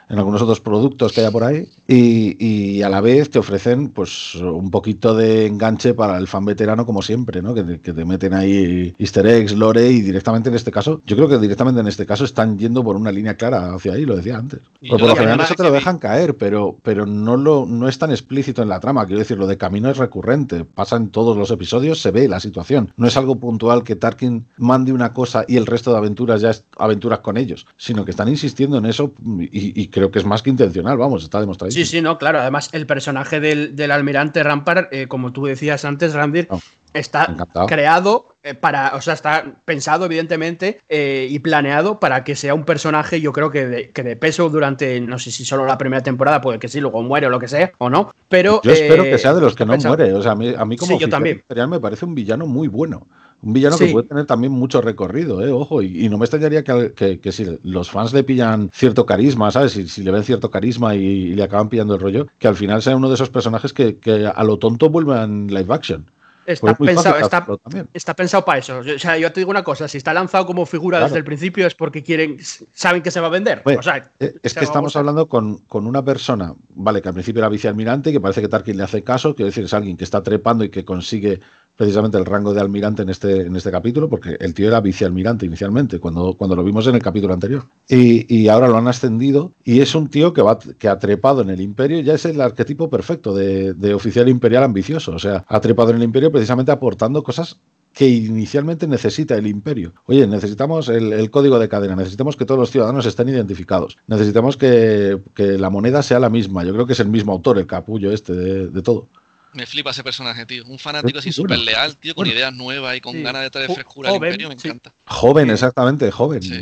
en 0.10 0.18
algunos 0.18 0.42
otros 0.42 0.60
productos 0.60 1.12
que 1.12 1.22
haya 1.22 1.32
por 1.32 1.44
ahí 1.44 1.70
y, 1.94 2.38
y 2.40 2.82
a 2.82 2.90
la 2.90 3.02
vez 3.02 3.30
te 3.30 3.40
ofrecen 3.40 3.90
pues 3.90 4.36
un 4.36 4.72
poquito 4.72 5.16
de 5.16 5.46
enganche 5.46 5.94
para 5.94 6.18
el 6.18 6.28
fan 6.28 6.46
veterano 6.46 6.86
como 6.86 7.02
siempre, 7.02 7.42
¿no? 7.42 7.54
Que 7.54 7.64
te, 7.64 7.80
que 7.82 7.94
te 7.94 8.06
meten 8.06 8.34
ahí 8.34 8.94
Easter 8.98 9.26
eggs, 9.26 9.54
lore 9.54 9.90
y 9.92 10.02
directamente 10.02 10.50
en 10.50 10.56
este 10.56 10.72
caso, 10.72 11.02
yo 11.06 11.16
creo 11.16 11.30
que 11.30 11.38
directamente 11.38 11.82
en 11.82 11.88
este 11.88 12.06
caso 12.06 12.26
están 12.26 12.58
yendo 12.58 12.84
por 12.84 12.96
una 12.96 13.12
línea 13.12 13.36
clara 13.36 13.74
hacia 13.74 13.94
ahí, 13.94 14.06
lo 14.06 14.16
decía 14.16 14.38
antes. 14.38 14.60
Yo 14.82 14.98
por 14.98 15.08
lo 15.08 15.16
general 15.16 15.40
eso 15.42 15.54
es 15.54 15.58
te 15.58 15.64
lo 15.64 15.72
dejan 15.72 15.98
caer, 16.00 16.36
pero, 16.38 16.78
pero 16.84 17.06
no, 17.06 17.38
lo, 17.38 17.66
no 17.66 17.88
es 17.88 17.98
tan 17.98 18.12
explícito 18.12 18.62
en 18.62 18.70
la 18.70 18.80
trama. 18.80 19.06
Quiero 19.06 19.20
decir, 19.20 19.38
lo 19.38 19.48
de 19.48 19.58
camino 19.58 19.90
es 19.90 19.98
recurrente. 19.98 20.66
Pasa 20.66 20.96
en 20.96 21.10
todos 21.10 21.38
los 21.38 21.52
episodios, 21.52 22.02
se 22.02 22.12
ve 22.12 22.28
la 22.28 22.40
situación. 22.40 22.94
No 22.98 23.08
es 23.08 23.18
algo 23.18 23.40
puntual 23.40 23.84
que 23.84 23.96
Tarkin 23.96 24.46
mande 24.58 24.92
una 24.92 25.14
cosa 25.14 25.46
y 25.48 25.58
el 25.58 25.66
resto 25.66 25.92
de 25.92 25.98
aventuras 25.98 26.42
ya 26.42 26.50
es 26.50 26.66
aventuras 26.78 27.20
con 27.20 27.38
ellos, 27.38 27.66
sino 27.78 28.06
que 28.06 28.12
están 28.12 28.30
insistiendo 28.30 28.78
en 28.78 28.86
eso 28.86 29.14
y, 29.40 29.80
y 29.82 29.88
creo 29.88 30.12
que 30.12 30.20
es 30.20 30.26
más 30.26 30.42
que 30.42 30.50
intencional, 30.50 30.98
vamos, 30.98 31.24
está 31.24 31.40
demostrado. 31.40 31.72
Sí, 31.72 31.83
sí, 31.86 32.02
no, 32.02 32.18
claro. 32.18 32.40
Además, 32.40 32.70
el 32.74 32.86
personaje 32.86 33.40
del, 33.40 33.76
del 33.76 33.92
almirante 33.92 34.44
Rampart, 34.44 34.92
eh, 34.94 35.08
como 35.08 35.32
tú 35.34 35.46
decías 35.46 35.86
antes, 35.86 36.14
Randir, 36.14 36.48
No, 36.50 36.60
está 36.94 37.26
encantado. 37.30 37.66
creado 37.68 38.36
eh, 38.44 38.54
para, 38.54 38.96
o 38.96 39.02
sea, 39.02 39.14
está 39.14 39.46
pensado, 39.66 40.06
evidentemente, 40.06 40.82
eh, 40.90 41.28
y 41.30 41.40
planeado 41.40 42.00
para 42.00 42.24
que 42.24 42.36
sea 42.36 42.54
un 42.54 42.66
personaje, 42.66 43.22
yo 43.22 43.32
creo 43.32 43.50
que 43.50 43.66
de, 43.66 43.90
que 43.92 44.04
de 44.04 44.16
peso 44.16 44.50
durante, 44.50 45.00
no 45.00 45.18
sé 45.18 45.32
si 45.32 45.46
solo 45.46 45.66
la 45.66 45.78
primera 45.78 46.04
temporada, 46.04 46.42
puede 46.42 46.60
que 46.60 46.68
sí, 46.68 46.80
luego 46.82 47.02
muere 47.02 47.28
o 47.28 47.30
lo 47.30 47.40
que 47.40 47.48
sea, 47.48 47.72
o 47.78 47.90
no. 47.90 48.14
Pero. 48.30 48.62
Yo 48.64 48.72
espero 48.72 49.04
que 49.04 49.18
sea 49.18 49.34
de 49.34 49.42
los 49.42 49.56
que 49.56 49.66
no 49.66 49.72
pensado. 49.74 49.96
muere. 49.96 50.14
O 50.14 50.22
sea, 50.22 50.34
a 50.34 50.36
mí, 50.36 50.54
a 50.58 50.66
mí 50.66 50.76
como 50.78 50.94
Sí, 50.94 51.00
yo 51.00 51.10
también. 51.10 51.44
me 51.70 51.80
parece 51.80 52.06
un 52.06 52.16
villano 52.16 52.46
muy 52.46 52.68
bueno. 52.68 53.08
Un 53.44 53.54
villano 53.54 53.76
Sí. 53.78 53.88
que 53.88 53.92
puede 53.92 54.08
tener 54.08 54.26
también 54.26 54.54
mucho 54.54 54.82
recorrido, 54.82 55.46
¿eh? 55.46 55.52
ojo, 55.52 55.82
y, 55.82 56.06
y 56.06 56.10
no 56.10 56.18
me 56.18 56.24
extrañaría 56.26 56.64
que, 56.64 56.94
que- 56.94 57.20
que 57.20 57.32
si 57.34 57.46
los 57.64 57.92
fans 57.92 58.14
le 58.14 58.24
pillan 58.24 58.72
cierto 58.74 59.06
carisma, 59.06 59.52
¿sabes? 59.52 59.74
Si, 59.74 59.88
si 59.88 60.02
le 60.02 60.12
ven 60.12 60.24
cierto 60.24 60.50
carisma 60.50 60.96
y, 60.96 61.00
y 61.04 61.34
le 61.36 61.44
acaban 61.44 61.68
pillando 61.70 61.94
el 61.96 62.00
rollo, 62.00 62.28
que 62.40 62.48
al 62.48 62.56
final 62.56 62.82
sea 62.82 62.96
uno 62.96 63.10
de 63.10 63.16
esos 63.16 63.30
personajes 63.30 63.74
que, 63.74 63.98
que 63.98 64.26
a 64.34 64.44
lo 64.46 64.58
tonto 64.58 64.90
vuelvan 64.90 65.48
live 65.48 65.74
action. 65.74 66.10
Está 66.46 66.72
es 66.72 66.78
pensado, 66.78 67.16
está, 67.20 67.38
hacerlo 67.38 67.58
también. 67.58 67.88
está 67.94 68.14
pensado 68.14 68.44
para 68.44 68.60
eso. 68.60 68.80
O 68.80 69.00
sea, 69.00 69.18
yo 69.18 69.32
te 69.32 69.40
digo 69.40 69.50
una 69.50 69.64
cosa, 69.64 69.88
si 69.88 69.98
está 69.98 70.14
lanzado 70.14 70.46
como 70.46 70.66
figura 70.66 70.98
Claro. 70.98 71.06
desde 71.06 71.20
el 71.20 71.24
principio 71.24 71.66
es 71.66 71.74
porque 71.74 72.04
quieren, 72.04 72.38
saben 72.74 73.02
que 73.02 73.12
se 73.12 73.22
va 73.22 73.28
a 73.28 73.30
vender. 73.30 73.62
O 73.64 73.82
sea, 73.82 74.12
eh, 74.20 74.36
es 74.44 74.54
que 74.54 74.66
estamos 74.66 74.94
hablando 74.98 75.30
con, 75.30 75.60
con 75.60 75.88
una 75.88 76.04
persona, 76.04 76.54
vale, 76.76 77.02
que 77.02 77.08
al 77.08 77.14
principio 77.14 77.40
era 77.40 77.48
vicealmirante, 77.48 78.12
que 78.12 78.20
parece 78.20 78.42
que 78.42 78.50
Tarkin 78.50 78.76
le 78.76 78.84
hace 78.84 79.04
caso, 79.06 79.34
quiero 79.36 79.48
decir, 79.48 79.64
es 79.64 79.74
alguien 79.74 79.96
que 79.96 80.04
está 80.04 80.22
trepando 80.22 80.66
y 80.66 80.70
que 80.70 80.84
consigue 80.84 81.40
precisamente 81.76 82.18
el 82.18 82.26
rango 82.26 82.54
de 82.54 82.62
almirante 82.62 83.02
en 83.02 83.10
este, 83.10 83.42
en 83.48 83.56
este 83.56 83.72
capítulo, 83.72 84.10
porque 84.10 84.38
el 84.40 84.54
tío 84.54 84.68
era 84.68 84.82
vicealmirante 84.82 85.46
inicialmente, 85.46 86.00
cuando, 86.00 86.36
cuando 86.36 86.56
lo 86.56 86.64
vimos 86.64 86.88
en 86.88 86.96
el 86.96 87.02
capítulo 87.02 87.34
anterior. 87.34 87.66
Y, 87.90 88.34
y 88.34 88.48
ahora 88.48 88.68
lo 88.68 88.78
han 88.78 88.88
ascendido 88.88 89.54
y 89.64 89.82
es 89.82 89.96
un 89.96 90.10
tío 90.10 90.34
que, 90.34 90.42
va, 90.42 90.60
que 90.60 90.88
ha 90.88 91.00
trepado 91.00 91.42
en 91.42 91.50
el 91.50 91.62
imperio, 91.62 92.00
ya 92.02 92.14
es 92.14 92.26
el 92.26 92.40
arquetipo 92.42 92.90
perfecto 92.90 93.34
de, 93.34 93.74
de 93.74 93.94
oficial 93.94 94.30
imperial 94.30 94.64
ambicioso, 94.64 95.14
o 95.14 95.20
sea, 95.20 95.44
ha 95.48 95.60
trepado 95.60 95.90
en 95.92 95.98
el 95.98 96.04
imperio 96.04 96.32
precisamente 96.32 96.72
aportando 96.72 97.24
cosas 97.24 97.60
que 97.94 98.10
inicialmente 98.10 98.88
necesita 98.88 99.36
el 99.36 99.48
imperio. 99.48 99.94
Oye, 100.06 100.26
necesitamos 100.26 100.90
el, 100.90 101.30
código 101.30 101.60
de 101.60 101.70
cadena, 101.70 101.96
necesitamos 101.96 102.36
que 102.36 102.46
todos 102.46 102.60
los 102.60 102.72
ciudadanos 102.72 103.06
estén 103.06 103.30
identificados, 103.30 103.98
necesitamos 104.08 104.58
que, 104.58 105.20
que 105.36 105.60
la 105.60 105.70
moneda 105.70 106.02
sea 106.02 106.20
la 106.20 106.30
misma. 106.30 106.64
Yo 106.64 106.74
creo 106.74 106.88
que 106.88 106.94
es 106.94 107.00
el 107.00 107.10
mismo 107.10 107.32
autor, 107.32 107.60
el 107.60 107.68
capullo 107.68 108.12
este 108.12 108.34
de, 108.34 108.70
de 108.70 108.82
todo. 108.82 109.08
Me 109.54 109.66
flipa 109.66 109.92
ese 109.92 110.04
personaje, 110.04 110.46
tío. 110.46 110.64
Un 110.66 110.80
fanático 110.80 111.20
Es 111.20 111.24
así 111.24 111.32
súper 111.32 111.60
leal, 111.60 111.96
tío, 111.98 112.16
con 112.16 112.24
Bueno. 112.24 112.34
ideas 112.34 112.54
nuevas 112.54 112.98
y 112.98 113.02
con 113.02 113.14
Sí. 113.14 113.22
ganas 113.22 113.44
de 113.44 113.50
traer 113.52 113.68
Jo- 113.68 113.76
frescura 113.76 114.10
al 114.10 114.16
imperio, 114.16 114.50
me 114.50 114.58
sí. 114.60 114.68
encanta. 114.68 114.94
Joven, 115.06 115.50
exactamente, 115.52 116.10
joven. 116.12 116.42
Sí. 116.42 116.60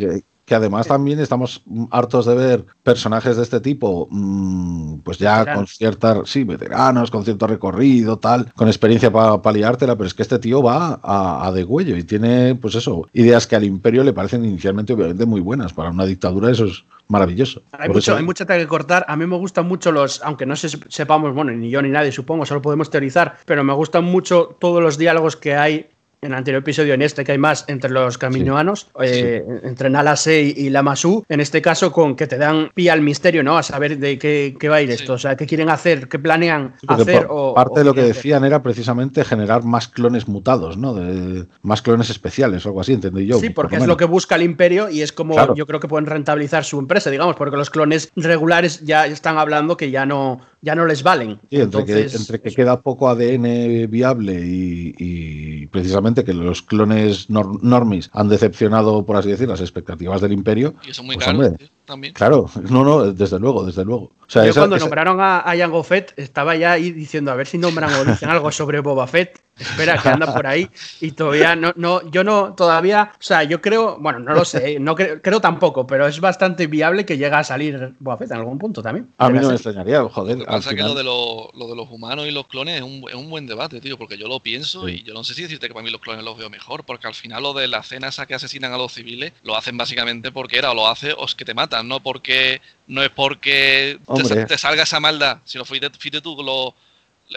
Que, 0.51 0.55
además 0.55 0.85
también 0.85 1.17
estamos 1.21 1.63
hartos 1.91 2.25
de 2.25 2.35
ver 2.35 2.65
personajes 2.83 3.37
de 3.37 3.43
este 3.43 3.61
tipo, 3.61 4.09
mm, 4.11 4.99
pues 4.99 5.17
ya 5.17 5.37
Veteranos. 5.39 5.57
con 5.59 5.67
cierta, 5.67 6.21
sí, 6.25 6.43
veteranos, 6.43 7.09
con 7.09 7.23
cierto 7.23 7.47
recorrido, 7.47 8.19
tal, 8.19 8.51
con 8.53 8.67
experiencia 8.67 9.09
para 9.13 9.39
liártela, 9.53 9.95
pero 9.95 10.07
es 10.07 10.13
que 10.13 10.23
este 10.23 10.39
tío 10.39 10.61
va 10.61 10.99
a, 11.01 11.47
a 11.47 11.51
de 11.53 11.63
huello 11.63 11.95
y 11.95 12.03
tiene, 12.03 12.55
pues 12.55 12.75
eso, 12.75 13.07
ideas 13.13 13.47
que 13.47 13.55
al 13.55 13.63
imperio 13.63 14.03
le 14.03 14.11
parecen 14.11 14.43
inicialmente 14.43 14.91
obviamente 14.91 15.25
muy 15.25 15.39
buenas. 15.39 15.71
Para 15.71 15.89
una 15.89 16.05
dictadura 16.05 16.51
eso 16.51 16.65
es 16.65 16.83
maravilloso. 17.07 17.61
Hay 17.71 17.87
mucho, 17.87 17.99
eso- 17.99 18.15
hay 18.17 18.23
mucha 18.25 18.45
que 18.45 18.67
cortar. 18.67 19.05
A 19.07 19.15
mí 19.15 19.25
me 19.25 19.37
gustan 19.37 19.65
mucho 19.69 19.93
los, 19.93 20.21
aunque 20.21 20.45
no 20.45 20.57
se- 20.57 20.67
sepamos, 20.89 21.33
bueno, 21.33 21.53
ni 21.53 21.69
yo 21.69 21.81
ni 21.81 21.87
nadie, 21.89 22.11
supongo, 22.11 22.45
solo 22.45 22.61
podemos 22.61 22.89
teorizar, 22.89 23.37
pero 23.45 23.63
me 23.63 23.71
gustan 23.73 24.03
mucho 24.03 24.57
todos 24.59 24.81
los 24.83 24.97
diálogos 24.97 25.37
que 25.37 25.55
hay 25.55 25.87
en 26.22 26.32
el 26.32 26.38
anterior 26.38 26.61
episodio, 26.61 26.93
en 26.93 27.01
este 27.01 27.24
que 27.24 27.32
hay 27.32 27.38
más 27.39 27.65
entre 27.67 27.89
los 27.89 28.17
caminoanos, 28.17 28.88
eh, 29.01 29.43
entre 29.63 29.89
Nalase 29.89 30.41
y, 30.43 30.53
y 30.67 30.69
Lamasu, 30.69 31.26
en 31.28 31.39
este 31.39 31.61
caso 31.61 31.91
con 31.91 32.15
que 32.15 32.28
te 32.28 32.38
dan 32.38 32.69
pie 32.76 32.91
al 32.91 33.01
misterio, 33.01 33.41
¿no? 33.43 33.57
A 33.57 33.63
saber 33.63 33.97
de 33.97 34.19
qué, 34.19 34.55
qué 34.59 34.69
va 34.69 34.76
a 34.78 34.82
ir 34.84 34.91
esto, 34.91 35.13
o 35.13 35.17
sea, 35.17 35.36
qué 35.36 35.47
quieren 35.47 35.69
hacer, 35.69 36.07
qué 36.07 36.19
planean 36.19 36.76
hacer 36.88 37.26
por- 37.26 37.36
o... 37.38 37.53
parte 37.55 37.74
o 37.76 37.80
de 37.80 37.86
lo 37.86 37.93
que 37.95 38.01
hacer. 38.01 38.15
decían 38.15 38.43
era 38.45 38.61
precisamente 38.61 39.26
generar 39.26 39.63
más 39.63 39.88
clones 39.88 40.28
mutados, 40.28 40.78
¿no? 40.78 40.93
De, 40.93 41.45
más 41.63 41.82
clones 41.82 42.09
especiales 42.11 42.65
o 42.65 42.69
algo 42.69 42.82
así, 42.82 42.93
entendí 42.93 43.26
yo. 43.26 43.39
Sí, 43.39 43.49
por 43.49 43.65
porque 43.65 43.78
es 43.78 43.88
lo 43.88 43.97
que 43.97 44.05
busca 44.05 44.36
el 44.36 44.43
imperio 44.43 44.89
y 44.89 45.01
es 45.01 45.11
como 45.11 45.34
Claro. 45.34 45.55
yo 45.55 45.65
creo 45.65 45.80
que 45.80 45.88
pueden 45.88 46.05
rentabilizar 46.05 46.63
su 46.65 46.78
empresa, 46.78 47.09
digamos, 47.09 47.36
porque 47.36 47.57
los 47.57 47.69
clones 47.69 48.11
regulares 48.15 48.82
ya 48.82 49.05
están 49.07 49.38
hablando 49.38 49.78
que 49.78 49.89
ya 49.91 50.05
no, 50.05 50.41
ya 50.61 50.76
no 50.76 50.86
les 50.86 51.01
valen. 51.03 51.39
Sí, 51.49 51.59
entre, 51.61 51.86
que, 51.86 51.91
Entonces, 51.93 52.19
entre 52.22 52.41
que 52.41 52.51
queda 52.55 52.82
poco 52.82 53.07
ADN 53.09 53.88
viable 53.89 54.34
y, 54.45 54.93
y 54.97 55.67
precisamente 55.67 56.11
que 56.14 56.34
los 56.34 56.62
clones 56.62 57.30
nor- 57.30 57.59
normis 57.62 58.09
han 58.14 58.30
decepcionado, 58.30 59.05
por 59.05 59.16
así 59.18 59.30
decir, 59.30 59.47
las 59.47 59.62
expectativas 59.62 60.22
del 60.22 60.34
imperio. 60.34 60.76
Y 60.86 60.91
eso 60.91 61.03
muy 61.03 61.16
pues, 61.16 61.26
caro 61.26 61.38
hombre, 61.39 61.57
tío, 61.57 61.68
también. 61.91 62.13
Claro, 62.13 62.49
no, 62.69 62.83
no, 62.83 63.11
desde 63.13 63.37
luego, 63.39 63.65
desde 63.65 63.83
luego. 63.85 64.11
O 64.21 64.33
sea, 64.33 64.43
yo 64.45 64.51
esa- 64.51 64.61
cuando 64.61 64.77
esa- 64.77 64.85
nombraron 64.85 65.19
a, 65.19 65.39
a 65.41 65.57
Jango 65.57 65.83
Fett 65.83 66.13
estaba 66.17 66.55
ya 66.55 66.71
ahí 66.71 66.91
diciendo 66.91 67.31
a 67.31 67.35
ver 67.35 67.47
si 67.47 67.57
nombran 67.57 67.93
o 67.93 68.05
dicen 68.05 68.29
algo 68.29 68.51
sobre 68.51 68.79
Boba 68.79 69.05
Fett. 69.07 69.39
Espera, 69.59 70.01
que 70.01 70.09
anda 70.09 70.33
por 70.33 70.47
ahí 70.47 70.67
y 71.01 71.11
todavía 71.11 71.55
no, 71.55 71.71
no, 71.75 72.09
yo 72.09 72.23
no, 72.23 72.55
todavía, 72.55 73.11
o 73.13 73.21
sea, 73.21 73.43
yo 73.43 73.61
creo, 73.61 73.97
bueno, 73.99 74.17
no 74.17 74.33
lo 74.33 74.43
sé, 74.43 74.79
no 74.79 74.95
creo, 74.95 75.21
creo 75.21 75.39
tampoco, 75.39 75.85
pero 75.85 76.07
es 76.07 76.19
bastante 76.19 76.65
viable 76.65 77.05
que 77.05 77.15
llegue 77.17 77.35
a 77.35 77.43
salir 77.43 77.93
Boba 77.99 78.17
Fett 78.17 78.31
en 78.31 78.37
algún 78.37 78.57
punto 78.57 78.81
también. 78.81 79.09
a 79.19 79.29
mí 79.29 79.37
no 79.39 79.49
me 79.49 79.53
extrañaría, 79.55 80.01
joder. 80.05 80.39
Lo 80.39 80.45
que 80.45 80.49
al 80.49 80.55
pasa 80.57 80.69
es 80.71 80.75
que 80.77 80.81
lo 80.81 80.87
final- 80.89 80.97
de, 80.97 81.03
los, 81.03 81.47
lo 81.53 81.67
de 81.67 81.75
los 81.75 81.91
humanos 81.91 82.25
y 82.27 82.31
los 82.31 82.47
clones 82.47 82.77
es 82.77 82.81
un, 82.81 83.03
es 83.07 83.13
un 83.13 83.29
buen 83.29 83.45
debate, 83.45 83.79
tío, 83.81 83.99
porque 83.99 84.17
yo 84.17 84.27
lo 84.27 84.39
pienso 84.39 84.87
Sí. 84.87 84.93
y 84.93 85.03
yo 85.03 85.13
no 85.13 85.23
sé 85.23 85.35
si 85.35 85.43
decirte 85.43 85.67
que 85.67 85.73
para 85.75 85.83
mí 85.83 85.91
los 85.91 86.01
clones 86.01 86.23
los 86.23 86.37
veo 86.37 86.49
mejor, 86.49 86.83
porque 86.83 87.05
al 87.05 87.13
final 87.13 87.43
lo 87.43 87.53
de 87.53 87.67
la 87.67 87.83
cena 87.83 88.07
esa 88.07 88.25
que 88.25 88.33
asesinan 88.33 88.73
a 88.73 88.77
los 88.77 88.93
civiles 88.93 89.33
lo 89.43 89.55
hacen 89.55 89.77
básicamente 89.77 90.31
porque 90.31 90.57
era 90.57 90.71
o 90.71 90.73
lo 90.73 90.87
hace 90.87 91.13
o 91.13 91.25
es 91.25 91.35
que 91.35 91.45
te 91.45 91.53
matan, 91.53 91.80
no 91.84 92.01
porque 92.01 92.61
no 92.88 93.01
es 93.03 93.09
porque 93.09 93.99
te, 94.17 94.23
te 94.47 94.57
salga 94.57 94.84
esa 94.84 94.99
maldad, 94.99 95.39
sino 95.45 95.65
fíjate, 95.65 95.97
fíjate 95.97 96.21
tú 96.21 96.41
lo- 96.43 96.75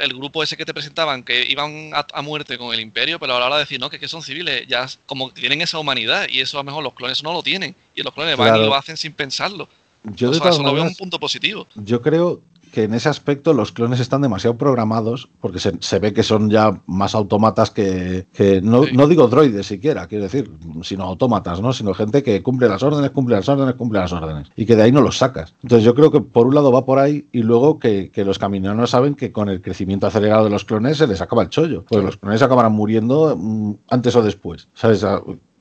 el 0.03 0.13
grupo 0.13 0.43
ese 0.43 0.57
que 0.57 0.65
te 0.65 0.75
presentaban 0.75 1.23
que 1.23 1.47
iban 1.49 1.91
a, 1.95 2.05
a 2.13 2.21
muerte 2.23 2.59
con 2.59 2.75
el 2.75 2.81
imperio, 2.81 3.21
pero 3.21 3.37
a 3.37 3.39
la 3.39 3.47
hora 3.47 3.57
de 3.57 3.61
decir 3.63 3.79
no, 3.79 3.89
que, 3.91 4.01
que 4.01 4.09
son 4.09 4.23
civiles, 4.23 4.67
ya 4.67 4.87
como 5.07 5.31
tienen 5.31 5.61
esa 5.61 5.79
humanidad 5.79 6.27
y 6.29 6.41
eso 6.41 6.59
a 6.59 6.61
lo 6.61 6.65
mejor 6.65 6.83
los 6.83 6.95
clones 6.95 7.23
no 7.23 7.33
lo 7.33 7.43
tienen 7.45 7.77
y 7.95 8.03
los 8.03 8.13
clones 8.13 8.37
van 8.37 8.49
y 8.57 8.67
lo 8.67 8.75
hacen 8.75 8.97
sin 8.97 9.13
pensarlo. 9.13 9.69
yo 10.03 10.29
O 10.29 10.33
de 10.33 10.39
sea, 10.39 10.51
todas 10.51 10.55
eso 10.57 10.63
lo 10.65 10.75
veo 10.75 10.83
un 10.83 10.97
punto 10.97 11.21
positivo. 11.21 11.69
Yo 11.77 12.03
creo 12.03 12.41
que 12.75 12.83
en 12.83 12.93
ese 12.95 13.09
aspecto 13.09 13.55
los 13.55 13.71
clones 13.71 14.01
están 14.01 14.21
demasiado 14.21 14.59
programados 14.59 15.31
porque 15.41 15.61
se, 15.61 15.75
se 15.79 16.01
ve 16.01 16.13
que 16.13 16.25
son 16.25 16.51
ya 16.51 16.83
más 16.87 17.15
autómatas 17.15 17.71
que, 17.71 18.27
que 18.33 18.61
no, 18.61 18.83
Sí. 18.83 18.97
no 18.97 19.07
digo 19.07 19.29
droides 19.29 19.65
siquiera, 19.67 20.09
quiero 20.09 20.25
decir, 20.25 20.51
sino 20.83 21.05
autómatas, 21.05 21.61
¿no? 21.61 21.73
Sino 21.73 21.95
gente 21.95 22.25
que 22.25 22.43
cumple 22.43 22.69
las 22.69 22.83
órdenes, 22.83 23.11
cumple 23.13 23.37
las 23.37 23.49
órdenes, 23.49 23.75
cumple 23.77 24.01
las 24.01 24.13
órdenes 24.13 24.49
y 24.57 24.67
que 24.67 24.75
de 24.75 24.83
ahí 24.83 24.91
no 24.93 25.01
los 25.03 25.19
sacas. 25.19 25.55
Entonces 25.63 25.85
yo 25.85 25.95
creo 25.95 26.11
que 26.11 26.21
por 26.21 26.49
un 26.49 26.57
lado 26.57 26.73
va 26.73 26.85
por 26.85 26.99
ahí 26.99 27.29
y 27.31 27.45
luego 27.45 27.79
que, 27.79 28.11
que 28.11 28.25
los 28.25 28.41
caminoanos 28.41 28.91
saben 28.91 29.15
que 29.15 29.31
con 29.31 29.49
el 29.49 29.63
crecimiento 29.63 30.09
acelerado 30.09 30.43
de 30.43 30.51
los 30.51 30.65
clones 30.65 30.99
se 30.99 31.07
les 31.07 31.21
acaba 31.21 31.43
el 31.45 31.51
chollo, 31.51 31.85
pues 31.89 32.03
los 32.05 32.17
clones 32.17 32.43
acabarán 32.43 32.73
muriendo 32.73 33.37
mm, 33.39 33.75
antes 33.89 34.17
o 34.17 34.23
después, 34.23 34.69
¿sabes? 34.75 35.07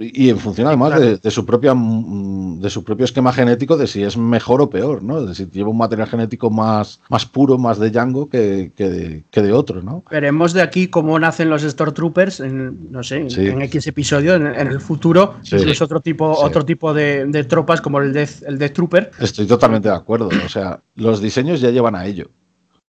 Y 0.03 0.23
y 0.25 0.29
en 0.29 0.37
función 0.39 0.67
además 0.67 0.89
claro. 0.91 1.05
de, 1.05 1.17
de 1.17 1.31
su 1.31 1.45
propia 1.45 1.73
mm, 1.73 2.59
de 2.61 2.69
su 2.69 2.83
propio 2.83 3.05
esquema 3.05 3.33
genético 3.33 3.77
de 3.77 3.87
si 3.87 4.03
es 4.03 4.17
mejor 4.17 4.61
o 4.61 4.69
peor, 4.69 5.03
¿no? 5.03 5.21
De 5.25 5.35
si 5.35 5.47
lleva 5.47 5.69
un 5.69 5.77
material 5.77 6.07
genético 6.07 6.49
más, 6.49 6.99
más 7.09 7.25
puro, 7.25 7.57
más 7.57 7.77
de 7.79 7.89
Django 7.91 8.29
que, 8.29 8.71
que 8.75 8.89
de, 8.89 9.23
que 9.31 9.41
de 9.41 9.51
otro, 9.53 9.81
¿no? 9.81 10.03
Veremos 10.09 10.53
de 10.53 10.61
aquí 10.61 10.87
cómo 10.87 11.17
nacen 11.19 11.49
los 11.49 11.61
Stormtroopers, 11.63 12.39
en, 12.39 12.91
no 12.91 13.03
sé, 13.03 13.17
en, 13.17 13.29
Sí. 13.29 13.47
en 13.47 13.61
X 13.63 13.87
episodio, 13.87 14.35
en, 14.35 14.47
en 14.47 14.67
el 14.67 14.79
futuro, 14.79 15.35
Sí. 15.43 15.55
incluso 15.57 15.85
otro 15.85 15.99
tipo, 16.01 16.35
Sí. 16.35 16.41
otro 16.45 16.63
tipo 16.65 16.93
de, 16.93 17.25
de 17.25 17.43
tropas 17.43 17.81
como 17.81 17.99
el 17.99 18.13
Death, 18.13 18.43
el 18.47 18.57
Death 18.57 18.73
Trooper. 18.73 19.11
Estoy 19.19 19.45
totalmente 19.45 19.89
de 19.89 19.95
acuerdo. 19.95 20.29
O 20.45 20.49
sea, 20.49 20.79
los 20.95 21.21
diseños 21.21 21.59
ya 21.61 21.69
llevan 21.71 21.95
a 21.95 22.05
ello. 22.05 22.29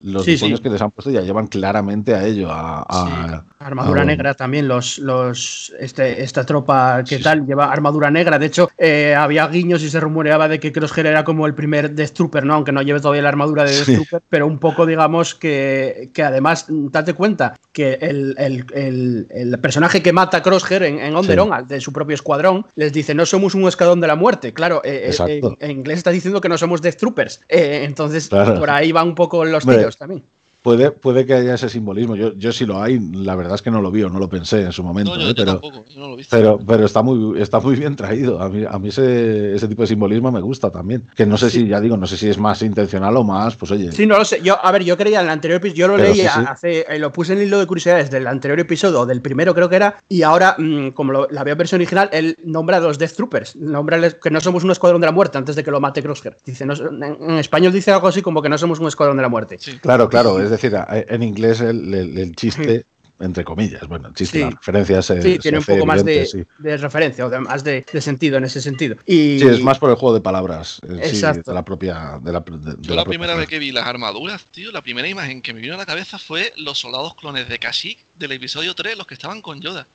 Los 0.04 0.24
Sí, 0.24 0.36
que 0.62 0.68
les 0.68 0.82
han 0.82 0.90
puesto 0.90 1.10
ya 1.10 1.22
llevan 1.22 1.46
claramente 1.46 2.14
a 2.14 2.26
ello. 2.26 2.50
A, 2.52 2.84
a- 2.86 3.44
Armadura 3.58 4.02
a- 4.02 4.04
negra 4.04 4.34
también, 4.34 4.68
los, 4.68 4.98
los, 4.98 5.72
este, 5.80 6.22
esta 6.22 6.44
tropa 6.44 7.02
que 7.08 7.18
tal 7.20 7.46
lleva 7.46 7.72
armadura 7.72 8.10
negra. 8.10 8.38
De 8.38 8.44
hecho, 8.46 8.68
eh, 8.76 9.14
había 9.16 9.46
guiños 9.48 9.82
y 9.82 9.88
se 9.88 9.98
rumoreaba 10.00 10.46
de 10.48 10.60
que 10.60 10.72
Crosshair 10.72 11.06
era 11.06 11.24
como 11.24 11.46
el 11.46 11.54
primer 11.54 11.92
Death 11.94 12.10
Trooper, 12.12 12.44
¿no? 12.44 12.52
Aunque 12.52 12.72
no 12.72 12.82
lleve 12.82 13.00
todavía 13.00 13.22
la 13.22 13.30
armadura 13.30 13.64
de 13.64 13.72
Death. 13.72 13.84
Trooper, 13.86 14.22
pero 14.28 14.46
un 14.46 14.58
poco, 14.58 14.84
digamos, 14.84 15.34
que, 15.34 16.10
que 16.12 16.22
además, 16.22 16.66
date 16.68 17.14
cuenta 17.14 17.58
que 17.72 17.94
el, 18.02 18.34
el- 18.38 18.66
el- 18.74 19.26
el 19.30 19.58
personaje 19.60 20.02
que 20.02 20.12
mata 20.12 20.36
a 20.36 20.42
Crosshair 20.42 20.82
en, 20.82 20.98
en 20.98 21.16
Onderon, 21.16 21.66
de 21.66 21.80
su 21.80 21.92
propio 21.94 22.14
escuadrón, 22.14 22.66
les 22.76 22.92
dice: 22.92 23.14
No 23.14 23.24
somos 23.24 23.54
un 23.54 23.66
escuadrón 23.66 24.02
de 24.02 24.06
la 24.08 24.16
muerte. 24.16 24.52
Claro, 24.52 24.82
eh, 24.84 25.10
eh, 25.18 25.40
en, 25.42 25.56
en 25.60 25.70
inglés 25.78 25.96
está 25.98 26.10
diciendo 26.10 26.42
que 26.42 26.50
no 26.50 26.58
somos 26.58 26.82
Death 26.82 26.96
Troopers. 26.96 27.40
Eh, 27.48 27.84
entonces, 27.84 28.28
Claro. 28.28 28.58
por 28.60 28.68
ahí 28.68 28.92
van 28.92 29.08
un 29.08 29.14
poco 29.14 29.42
los 29.46 29.64
tiros 29.64 29.93
también. 29.96 30.24
Puede, 30.64 30.92
puede 30.92 31.26
que 31.26 31.34
haya 31.34 31.52
ese 31.56 31.68
simbolismo. 31.68 32.16
Yo, 32.16 32.32
yo 32.38 32.50
si 32.50 32.64
lo 32.64 32.80
hay, 32.82 32.98
la 32.98 33.36
verdad 33.36 33.54
es 33.56 33.60
que 33.60 33.70
no 33.70 33.82
lo 33.82 33.90
vi 33.90 34.02
o 34.02 34.08
no 34.08 34.18
lo 34.18 34.30
pensé 34.30 34.62
en 34.62 34.72
su 34.72 34.82
momento. 34.82 35.14
No, 35.14 35.20
yo, 35.20 35.26
¿eh? 35.26 35.28
yo 35.28 35.34
pero, 35.34 35.52
tampoco, 35.52 35.84
yo 35.90 36.00
no 36.00 36.08
lo 36.08 36.14
he 36.14 36.16
visto. 36.16 36.34
pero, 36.34 36.58
pero 36.66 36.86
está 36.86 37.02
muy, 37.02 37.38
está 37.38 37.60
muy 37.60 37.76
bien 37.76 37.94
traído. 37.94 38.40
A 38.40 38.48
mí, 38.48 38.64
a 38.66 38.78
mí 38.78 38.88
ese, 38.88 39.54
ese 39.54 39.68
tipo 39.68 39.82
de 39.82 39.88
simbolismo 39.88 40.32
me 40.32 40.40
gusta 40.40 40.70
también. 40.70 41.04
Que 41.14 41.26
no 41.26 41.36
sé 41.36 41.50
si, 41.50 41.68
ya 41.68 41.82
digo, 41.82 41.98
no 41.98 42.06
sé 42.06 42.16
si 42.16 42.30
es 42.30 42.38
más 42.38 42.62
intencional 42.62 43.14
o 43.18 43.24
más, 43.24 43.56
pues 43.56 43.72
oye. 43.72 43.92
Sí, 43.92 44.06
no 44.06 44.16
lo 44.16 44.24
sé. 44.24 44.40
Yo, 44.42 44.56
a 44.64 44.72
ver, 44.72 44.84
yo 44.84 44.96
creía 44.96 45.20
en 45.20 45.26
el 45.26 45.32
anterior 45.32 45.58
episodio, 45.58 45.80
yo 45.80 45.88
lo 45.88 45.96
Pero 45.96 46.08
leí 46.08 46.20
sí, 46.22 46.28
sí. 46.34 46.40
hace, 46.48 46.86
eh, 46.88 46.98
lo 46.98 47.12
puse 47.12 47.34
en 47.34 47.40
el 47.40 47.48
hilo 47.48 47.58
de 47.58 47.66
curiosidades 47.66 48.10
del 48.10 48.26
anterior 48.26 48.58
episodio, 48.58 49.00
o 49.00 49.04
del 49.04 49.20
primero 49.20 49.54
creo 49.54 49.68
que 49.68 49.76
era, 49.76 49.96
y 50.08 50.22
ahora, 50.22 50.56
mm, 50.56 50.92
como 50.92 51.12
lo- 51.12 51.28
la 51.30 51.44
veo 51.44 51.52
en 51.52 51.58
versión 51.58 51.78
original, 51.82 52.08
él 52.10 52.38
nombra 52.42 52.78
a 52.78 52.80
los 52.80 52.98
Death 52.98 53.12
Troopers, 53.16 53.54
nombra 53.56 53.98
les- 53.98 54.14
que 54.14 54.30
no 54.30 54.40
somos 54.40 54.64
un 54.64 54.70
escuadrón 54.70 55.02
de 55.02 55.08
la 55.08 55.12
muerte 55.12 55.36
antes 55.36 55.56
de 55.56 55.62
que 55.62 55.70
lo 55.70 55.78
mate 55.78 56.02
Crosshair. 56.02 56.38
Dice, 56.46 56.64
no- 56.64 56.72
en, 56.72 57.02
en 57.02 57.30
español 57.38 57.70
dice 57.70 57.90
algo 57.92 58.08
así 58.08 58.22
como 58.22 58.40
que 58.40 58.48
no 58.48 58.56
somos 58.56 58.80
un 58.80 58.88
escuadrón 58.88 59.18
de 59.18 59.22
la 59.24 59.28
muerte. 59.28 59.58
Sí. 59.60 59.76
Claro, 59.78 60.08
claro. 60.08 60.40
Es 60.40 60.53
decir, 60.56 60.74
en 60.88 61.22
inglés 61.22 61.60
el, 61.60 61.92
el- 61.94 62.18
el 62.18 62.36
chiste, 62.36 62.84
entre 63.20 63.44
comillas, 63.44 63.86
bueno, 63.86 64.08
el 64.08 64.14
chiste, 64.14 64.38
Sí. 64.38 64.44
la 64.44 64.50
referencia 64.50 65.00
se, 65.02 65.22
Sí, 65.22 65.32
se 65.34 65.38
tiene 65.38 65.58
un 65.58 65.64
poco 65.64 65.86
más 65.86 66.04
de, 66.04 66.26
sí. 66.26 66.44
de 66.58 66.76
referencia 66.76 67.24
o 67.26 67.30
de- 67.30 67.38
más 67.38 67.62
de, 67.62 67.86
de 67.90 68.00
sentido 68.00 68.36
en 68.38 68.44
ese 68.44 68.60
sentido. 68.60 68.96
Y, 69.06 69.38
Sí, 69.38 69.46
es 69.46 69.60
más 69.60 69.78
por 69.78 69.90
el 69.90 69.96
juego 69.96 70.14
de 70.14 70.20
palabras 70.20 70.80
eh, 70.82 70.98
sí, 71.04 71.10
Exacto. 71.10 71.50
de 71.52 71.54
la 71.54 71.64
propia. 71.64 72.18
De 72.20 72.32
la, 72.32 72.40
de- 72.40 72.74
de 72.76 72.82
Yo 72.82 72.94
la 72.96 73.04
primera 73.04 73.34
vez 73.36 73.46
que 73.48 73.58
vi 73.60 73.70
las 73.70 73.86
armaduras, 73.86 74.44
tío, 74.46 74.72
la 74.72 74.82
primera 74.82 75.06
imagen 75.08 75.42
que 75.42 75.54
me 75.54 75.60
vino 75.60 75.74
a 75.74 75.78
la 75.78 75.86
cabeza 75.86 76.18
fue 76.18 76.52
los 76.56 76.78
soldados 76.78 77.14
clones 77.14 77.48
de 77.48 77.58
Kashyyyk 77.58 77.98
del 78.18 78.32
episodio 78.32 78.74
3, 78.74 78.98
los 78.98 79.06
que 79.06 79.14
estaban 79.14 79.40
con 79.42 79.60
Yoda. 79.60 79.86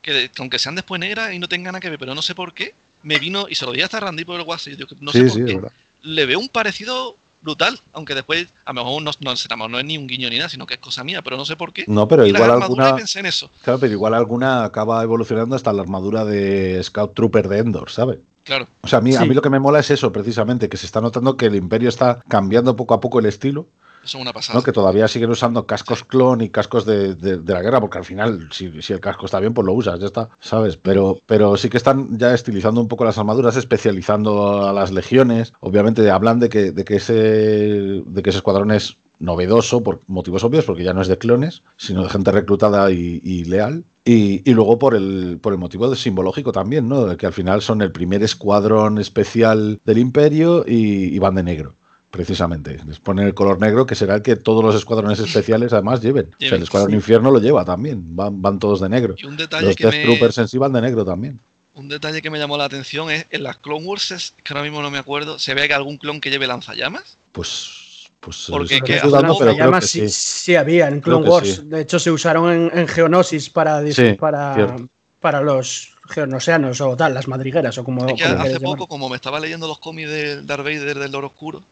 Que 0.00 0.12
de- 0.12 0.28
que 0.28 0.40
aunque 0.40 0.60
sean 0.60 0.76
después 0.76 1.00
negras 1.00 1.32
y 1.34 1.40
no 1.40 1.48
tengan 1.48 1.72
nada 1.72 1.80
que 1.80 1.90
ver, 1.90 1.98
pero 1.98 2.14
no 2.14 2.22
sé 2.22 2.36
por 2.36 2.54
qué, 2.54 2.74
me 3.02 3.18
vino, 3.18 3.46
y 3.50 3.56
se 3.56 3.66
lo 3.66 3.72
di 3.72 3.82
hasta 3.82 3.98
Randy 3.98 4.24
por 4.24 4.38
el 4.40 4.46
WhatsApp, 4.46 4.74
y 4.74 4.76
digo, 4.76 4.88
no 5.00 5.10
sé 5.10 5.18
sí, 5.18 5.24
por 5.24 5.32
sí, 5.34 5.40
es 5.40 5.46
qué, 5.46 5.54
verdad. 5.56 5.72
le 6.02 6.26
veo 6.26 6.38
un 6.38 6.48
parecido 6.48 7.16
brutal, 7.42 7.78
aunque 7.92 8.14
después 8.14 8.48
a 8.64 8.72
lo 8.72 8.84
mejor 8.84 9.02
no, 9.02 9.10
no, 9.20 9.34
no, 9.34 9.68
no 9.68 9.78
es 9.78 9.84
ni 9.84 9.96
un 9.96 10.06
guiño 10.06 10.28
ni 10.30 10.36
nada, 10.36 10.48
sino 10.48 10.66
que 10.66 10.74
es 10.74 10.80
cosa 10.80 11.04
mía, 11.04 11.22
pero 11.22 11.36
no 11.36 11.44
sé 11.44 11.56
por 11.56 11.72
qué. 11.72 11.84
No, 11.86 12.08
pero 12.08 12.26
y 12.26 12.30
igual 12.30 12.50
alguna. 12.50 12.96
pensé 12.96 13.20
en 13.20 13.26
eso. 13.26 13.50
Claro, 13.62 13.78
pero 13.78 13.92
igual 13.92 14.14
alguna 14.14 14.64
acaba 14.64 15.02
evolucionando 15.02 15.56
hasta 15.56 15.72
la 15.72 15.82
armadura 15.82 16.24
de 16.24 16.82
Scout 16.82 17.14
Trooper 17.14 17.48
de 17.48 17.58
Endor, 17.58 17.90
¿sabes? 17.90 18.18
Claro, 18.44 18.66
O 18.80 18.88
sea, 18.88 19.00
a 19.00 19.02
mí, 19.02 19.14
a 19.14 19.20
mí 19.26 19.34
lo 19.34 19.42
que 19.42 19.50
me 19.50 19.60
mola 19.60 19.78
es 19.78 19.90
eso, 19.90 20.10
precisamente, 20.10 20.70
que 20.70 20.78
se 20.78 20.86
está 20.86 21.02
notando 21.02 21.36
que 21.36 21.46
el 21.46 21.54
Imperio 21.54 21.90
está 21.90 22.20
cambiando 22.28 22.76
poco 22.76 22.94
a 22.94 23.00
poco 23.00 23.18
el 23.18 23.26
estilo, 23.26 23.66
una 24.14 24.32
pasada. 24.32 24.58
¿no? 24.58 24.62
que 24.62 24.72
todavía 24.72 25.08
siguen 25.08 25.30
usando 25.30 25.66
cascos 25.66 26.04
clon 26.04 26.40
y 26.40 26.48
cascos 26.50 26.84
de, 26.86 27.14
de- 27.14 27.38
de 27.38 27.52
la 27.52 27.62
guerra, 27.62 27.80
porque 27.80 27.98
al 27.98 28.04
final, 28.04 28.48
si, 28.52 28.80
si 28.82 28.92
el 28.92 29.00
casco 29.00 29.26
está 29.26 29.40
bien, 29.40 29.54
pues 29.54 29.66
lo 29.66 29.72
usas, 29.72 30.00
ya 30.00 30.06
está, 30.06 30.30
¿sabes? 30.40 30.76
Pero, 30.76 31.20
pero 31.26 31.56
sí 31.56 31.68
que 31.68 31.76
están 31.76 32.18
ya 32.18 32.32
estilizando 32.34 32.80
un 32.80 32.88
poco 32.88 33.04
las 33.04 33.18
armaduras, 33.18 33.56
especializando 33.56 34.66
a 34.68 34.72
las 34.72 34.90
legiones. 34.90 35.52
Obviamente 35.60 36.10
hablan 36.10 36.38
de 36.40 36.48
que, 36.48 36.72
de 36.72 36.84
que, 36.84 36.96
ese, 36.96 37.12
de 37.14 38.22
que 38.22 38.30
ese 38.30 38.38
escuadrón 38.38 38.70
es 38.70 38.96
novedoso 39.18 39.82
por 39.82 40.00
motivos 40.06 40.44
obvios, 40.44 40.64
porque 40.64 40.84
ya 40.84 40.94
no 40.94 41.02
es 41.02 41.08
de 41.08 41.18
clones, 41.18 41.62
sino 41.76 42.02
de 42.04 42.08
gente 42.08 42.30
reclutada 42.30 42.90
y, 42.92 43.20
y 43.22 43.44
leal. 43.44 43.84
Y, 44.04 44.48
y 44.48 44.54
luego 44.54 44.78
por 44.78 44.94
el, 44.94 45.38
por 45.42 45.52
el 45.52 45.58
motivo 45.58 45.94
simbológico 45.94 46.52
también, 46.52 46.88
¿no? 46.88 47.04
De 47.04 47.16
que 47.16 47.26
al 47.26 47.32
final 47.32 47.60
son 47.60 47.82
el 47.82 47.92
primer 47.92 48.22
escuadrón 48.22 48.98
especial 48.98 49.80
del 49.84 49.98
imperio 49.98 50.64
y, 50.66 51.14
y 51.14 51.18
van 51.18 51.34
de 51.34 51.42
negro. 51.42 51.74
Precisamente, 52.18 52.80
les 52.84 52.98
ponen 52.98 53.28
el 53.28 53.32
color 53.32 53.60
negro 53.60 53.86
que 53.86 53.94
será 53.94 54.16
el 54.16 54.22
que 54.22 54.34
todos 54.34 54.64
los 54.64 54.74
escuadrones 54.74 55.20
especiales 55.20 55.72
además 55.72 56.02
lleven. 56.02 56.24
O 56.26 56.28
sea, 56.30 56.38
Lleven, 56.40 56.56
el 56.56 56.62
escuadrón 56.64 56.90
sí. 56.90 56.96
infierno 56.96 57.30
lo 57.30 57.38
lleva 57.38 57.64
también, 57.64 58.16
van, 58.16 58.42
van 58.42 58.58
todos 58.58 58.80
de 58.80 58.88
negro. 58.88 59.14
Y 59.16 59.24
un 59.26 59.36
detalle 59.36 59.68
Los 59.68 59.76
que 59.76 59.84
Death 59.84 59.94
me, 59.94 60.02
Troopers 60.02 60.38
en 60.38 60.48
sí 60.48 60.58
van 60.58 60.72
de 60.72 60.80
negro 60.80 61.04
también. 61.04 61.38
Un 61.76 61.88
detalle 61.88 62.20
que 62.20 62.28
me 62.28 62.40
llamó 62.40 62.56
la 62.58 62.64
atención 62.64 63.08
es 63.08 63.24
en 63.30 63.44
las 63.44 63.58
Clone 63.58 63.86
Wars, 63.86 64.10
es- 64.10 64.34
que 64.42 64.52
ahora 64.52 64.64
mismo 64.64 64.82
no 64.82 64.90
me 64.90 64.98
acuerdo, 64.98 65.38
se 65.38 65.54
ve 65.54 65.68
que 65.68 65.74
algún 65.74 65.96
clon 65.96 66.20
que 66.20 66.28
lleve 66.28 66.48
lanzallamas. 66.48 67.18
Pues, 67.30 68.08
pues 68.18 68.46
Porque 68.50 68.80
que 68.80 68.98
dudando, 68.98 69.36
pero 69.38 69.54
creo 69.54 69.70
que 69.70 69.80
sí, 69.82 70.00
sí. 70.08 70.10
sí 70.10 70.56
había 70.56 70.88
en 70.88 71.00
Clone 71.00 71.28
Wars. 71.28 71.48
sí. 71.62 71.68
De 71.68 71.82
hecho, 71.82 72.00
se 72.00 72.10
usaron 72.10 72.50
en, 72.50 72.76
en 72.80 72.88
Geonosis 72.88 73.48
para, 73.48 73.80
para, 74.18 74.74
para 75.20 75.40
los 75.40 75.90
geonosianos 76.08 76.80
o 76.80 76.96
tal, 76.96 77.14
las 77.14 77.28
madrigueras 77.28 77.78
o 77.78 77.84
como, 77.84 78.08
Es 78.08 78.14
que 78.14 78.24
hace 78.24 78.58
poco, 78.58 78.88
como 78.88 79.08
me 79.08 79.14
estaba 79.14 79.38
leyendo 79.38 79.68
los 79.68 79.78
cómics 79.78 80.10
de 80.10 80.42
Darth 80.42 80.64
Vader 80.64 80.98
del 80.98 81.12
Loro 81.12 81.28
Oscuro, 81.28 81.62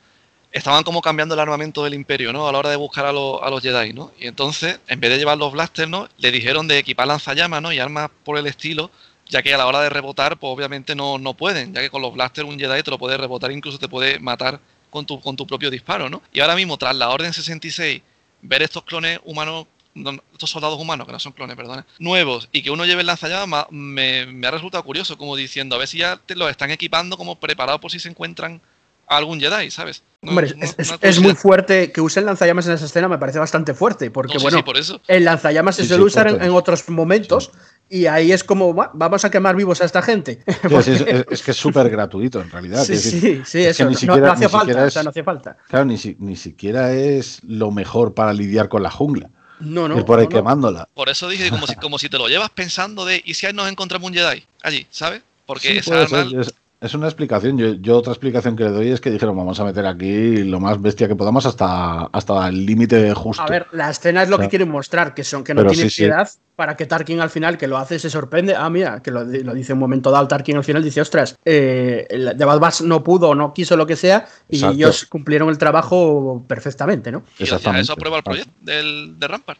estaban 0.57 0.83
como 0.85 1.03
cambiando 1.03 1.35
el 1.35 1.41
armamento 1.41 1.85
del 1.85 1.95
Imperio, 1.95 2.33
¿no? 2.33 2.49
A 2.49 2.53
la 2.53 2.59
hora 2.59 2.71
de 2.71 2.77
buscar 2.77 3.07
a, 3.07 3.13
los- 3.13 3.41
a 3.43 3.51
los 3.51 3.63
Jedi, 3.63 3.93
¿no? 3.93 4.13
Y 4.19 4.27
entonces, 4.27 4.81
en 4.89 5.01
vez 5.01 5.11
de 5.11 5.19
llevar 5.19 5.39
los 5.39 5.53
blasters, 5.53 5.89
¿no? 5.89 6.09
Le 6.19 6.33
dijeron 6.33 6.67
de 6.69 6.79
equipar 6.79 7.07
lanzallamas, 7.07 7.61
¿no? 7.63 7.73
Y 7.73 7.79
armas 7.79 8.11
por 8.25 8.39
el 8.39 8.47
estilo, 8.47 8.91
ya 9.29 9.43
que 9.43 9.53
a 9.55 9.59
la 9.59 9.67
hora 9.67 9.81
de 9.83 9.89
rebotar, 9.91 10.39
pues 10.39 10.53
obviamente 10.53 10.95
no, 10.95 11.19
no 11.19 11.35
pueden, 11.35 11.75
ya 11.75 11.81
que 11.81 11.91
con 11.91 12.01
los 12.03 12.13
blasters 12.15 12.49
un 12.49 12.59
Jedi 12.59 12.83
te 12.83 12.91
lo 12.91 12.99
puede 12.99 13.17
rebotar, 13.17 13.51
incluso 13.53 13.79
te 13.79 13.89
puede 13.89 14.19
matar 14.19 14.61
con 14.91 15.05
tu, 15.05 15.21
con 15.21 15.37
tu 15.37 15.47
propio 15.47 15.71
disparo, 15.71 16.09
¿no? 16.09 16.23
Y 16.33 16.41
ahora 16.41 16.55
mismo, 16.57 16.77
tras 16.79 16.95
la 16.97 17.11
Orden 17.11 17.33
66, 17.33 18.03
ver 18.43 18.63
estos 18.63 18.85
clones 18.85 19.19
humanos, 19.25 19.67
no, 19.95 20.13
estos 20.33 20.51
soldados 20.51 20.79
humanos, 20.79 21.07
que 21.07 21.13
no 21.13 21.19
son 21.19 21.33
clones, 21.33 21.57
perdona, 21.57 21.85
nuevos, 21.99 22.49
y 22.53 22.63
que 22.63 22.71
uno 22.71 22.85
lleve 22.87 23.01
el 23.01 23.07
lanzallamas, 23.09 23.49
ma- 23.49 23.67
me, 23.71 24.27
me 24.27 24.47
ha 24.47 24.51
resultado 24.53 24.85
curioso, 24.85 25.19
como 25.19 25.37
diciendo, 25.37 25.75
a 25.75 25.79
ver 25.79 25.89
si 25.89 25.99
ya 25.99 26.17
te 26.25 26.37
los 26.37 26.51
están 26.51 26.71
equipando 26.71 27.17
como 27.17 27.37
preparados 27.41 27.81
por 27.81 27.91
si 27.91 27.99
se 27.99 28.09
encuentran 28.09 28.61
a 29.09 29.17
algún 29.17 29.41
Jedi, 29.41 29.71
¿sabes? 29.71 30.03
No- 30.23 30.31
Hombre, 30.31 30.53
no- 30.57 30.65
es, 30.65 30.75
es- 30.79 30.89
una 30.89 30.99
es 31.03 31.21
muy 31.21 31.35
fuerte 31.35 31.93
que 31.93 32.01
usen 32.01 32.25
lanzallamas 32.27 32.67
en 32.67 32.73
esa 32.73 32.87
escena, 32.87 33.09
me 33.09 33.19
parece 33.19 33.39
bastante 33.39 33.75
fuerte, 33.75 34.11
porque 34.11 34.39
sí, 34.39 34.43
bueno, 34.43 34.59
sí, 34.59 34.63
por 34.65 34.77
eso. 34.77 35.01
el 35.07 35.25
lanzallamas 35.25 35.77
se 35.77 35.83
Sí, 35.83 35.89
suele 35.89 36.03
sí, 36.03 36.07
usar 36.09 36.29
en, 36.29 36.51
otros 36.51 36.89
momentos 36.89 37.53
y 37.89 38.07
ahí 38.07 38.33
es 38.33 38.43
como, 38.43 38.73
"Buah, 38.73 38.91
vamos 38.95 39.25
a 39.25 39.31
quemar 39.31 39.55
vivos 39.55 39.81
a 39.81 39.85
esta 39.85 40.03
gente. 40.03 40.43
Es, 40.65 40.89
es- 40.89 41.27
es 41.31 41.43
que 41.43 41.51
es 41.53 41.57
súper 41.57 41.89
gratuito 41.89 42.41
en 42.41 42.51
realidad. 42.51 42.83
sí, 42.85 42.93
decir, 42.95 43.13
sí, 43.13 43.43
sí, 43.45 43.59
es 43.65 43.77
que 43.77 43.83
eso. 43.83 43.85
ni 43.85 43.93
no- 43.95 43.99
siquiera- 44.01 44.27
no, 44.29 44.33
siquiera 44.35 44.49
falta, 44.51 44.83
o 44.83 44.87
es- 44.87 44.93
sea, 44.95 45.03
no 45.05 45.13
falta. 45.13 45.57
Claro, 45.69 45.85
ni, 45.85 45.97
si- 45.99 46.17
ni 46.19 46.35
siquiera 46.37 46.93
es 46.93 47.39
lo 47.45 47.71
mejor 47.71 48.15
para 48.15 48.33
lidiar 48.33 48.69
con 48.69 48.83
la 48.83 48.91
jungla. 48.91 49.31
No, 49.61 49.87
no. 49.89 49.97
ir 49.99 50.05
por 50.05 50.19
ahí 50.19 50.25
no, 50.27 50.31
no. 50.31 50.37
quemándola. 50.39 50.89
Por 50.93 51.09
eso 51.09 51.29
dije, 51.29 51.49
como 51.51 51.67
si, 51.67 51.77
como 51.77 51.99
si 51.99 52.09
te 52.09 52.19
lo 52.19 52.27
llevas 52.29 52.51
pensando 52.51 53.05
de, 53.05 53.23
¿y 53.25 53.35
si 53.35 53.47
nos 53.55 53.69
encontramos 53.71 54.11
un 54.11 54.15
Jedi 54.17 54.45
allí, 54.63 54.87
¿sabes? 54.91 55.23
Porque 55.47 55.69
Sí, 55.73 55.79
esa 55.79 56.03
arma, 56.03 56.29
ser, 56.29 56.53
es, 56.87 56.95
una 56.95 57.07
explicación. 57.07 57.59
Yo, 57.59 57.75
yo 57.75 57.99
otra 57.99 58.13
explicación 58.13 58.57
que 58.57 58.65
le 58.65 58.71
doy 58.71 58.89
es 58.91 59.01
que 59.01 59.11
dijeron 59.11 59.37
vamos 59.37 59.61
a 59.61 59.65
meter 59.65 59.85
aquí 59.87 60.39
lo 60.45 60.59
más 60.61 60.81
bestia 60.81 61.07
que 61.09 61.15
podamos 61.15 61.45
hasta, 61.47 62.05
hasta 62.07 62.49
el 62.49 62.65
límite 62.65 63.13
justo. 63.15 63.43
A 63.43 63.47
ver, 63.47 63.67
la 63.73 63.91
escena 63.91 64.23
es 64.23 64.29
lo 64.29 64.37
que 64.37 64.43
Claro. 64.43 64.51
quieren 64.51 64.71
mostrar, 64.71 65.15
que 65.15 65.23
son 65.25 65.45
que 65.45 65.53
no 65.55 65.61
tienen 65.67 65.91
sí, 65.91 65.91
sí. 65.91 66.03
piedad 66.03 66.29
para 66.57 66.75
que 66.77 66.87
Tarkin 66.87 67.21
al 67.21 67.29
final, 67.29 67.59
que 67.59 67.67
lo 67.67 67.77
hace, 67.77 67.99
se 67.99 68.09
sorprende. 68.09 68.55
Ah, 68.57 68.71
mira, 68.71 69.03
que 69.03 69.11
lo, 69.11 69.27
di- 69.27 69.43
lo 69.43 69.53
dice 69.53 69.75
un 69.75 69.79
momento 69.79 70.11
dado 70.11 70.27
Tarkin 70.27 70.57
al 70.57 70.65
final, 70.65 70.83
dice, 70.83 71.03
ostras, 71.03 71.37
eh, 71.45 72.07
de 72.35 72.45
Bad 72.47 72.59
Batch 72.61 72.81
no 72.81 73.03
pudo, 73.05 73.35
no 73.35 73.53
quiso 73.53 73.77
lo 73.77 73.87
que 73.87 73.95
sea, 73.97 74.27
y 74.49 74.57
Exacto. 74.57 74.75
ellos 74.75 75.05
cumplieron 75.07 75.51
el 75.51 75.59
trabajo 75.59 76.43
perfectamente, 76.49 77.13
¿no? 77.13 77.19
y 77.19 77.45
gracias 77.45 77.53
a 77.53 77.57
Exactamente. 77.57 77.83
eso 77.83 77.93
aprueba 77.93 78.17
el 78.19 78.23
proyecto 78.23 78.53
del, 78.63 79.19
de 79.19 79.29
Rampart. 79.29 79.59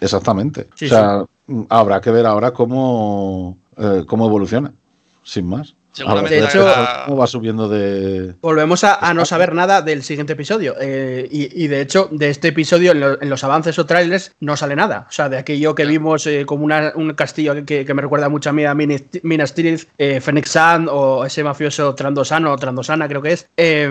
Exactamente. 0.00 0.66
Sí, 0.74 0.86
o 0.86 0.88
sea, 0.88 1.24
habrá 1.68 2.00
que 2.00 2.10
ver 2.10 2.26
ahora 2.26 2.50
cómo, 2.52 3.58
eh, 3.76 4.02
cómo 4.06 4.26
evoluciona, 4.26 4.72
sin 5.22 5.46
más. 5.48 5.74
Seguramente 5.94 6.40
De 6.40 6.44
hecho- 6.46 6.66
cómo 7.06 7.16
va 7.18 7.26
subiendo 7.26 7.68
de. 7.68 8.34
Volvemos 8.42 8.84
a, 8.84 8.96
a 8.96 9.14
no 9.14 9.24
saber 9.24 9.54
nada 9.54 9.80
del 9.80 10.02
siguiente 10.02 10.34
episodio. 10.34 10.74
eh, 10.80 11.26
y, 11.30 11.64
y 11.64 11.68
de 11.68 11.80
hecho, 11.80 12.08
de 12.10 12.28
este 12.30 12.48
episodio, 12.48 12.92
en, 12.92 13.00
lo- 13.00 13.22
en 13.22 13.30
los 13.30 13.42
avances 13.44 13.78
o 13.78 13.86
trailers, 13.86 14.32
no 14.40 14.56
sale 14.56 14.76
nada. 14.76 15.06
O 15.08 15.12
sea, 15.12 15.28
de 15.28 15.38
aquello 15.38 15.74
que 15.74 15.84
vimos 15.86 16.26
eh, 16.26 16.44
como 16.46 16.64
una- 16.64 16.92
un 16.96 17.14
castillo 17.14 17.64
que, 17.64 17.84
que 17.84 17.94
me 17.94 18.02
recuerda 18.02 18.28
mucho 18.28 18.50
a 18.50 18.52
mí 18.52 18.64
a 18.64 18.74
Minas 18.74 19.54
Tirith, 19.54 19.88
eh, 19.98 20.20
Fennec 20.20 20.46
Sand 20.46 20.88
o 20.90 21.24
ese 21.24 21.42
mafioso 21.44 21.94
Trandosano 21.94 22.52
o 22.52 22.56
Trandosana, 22.56 23.08
creo 23.08 23.22
que 23.22 23.32
es. 23.32 23.48
eh, 23.56 23.88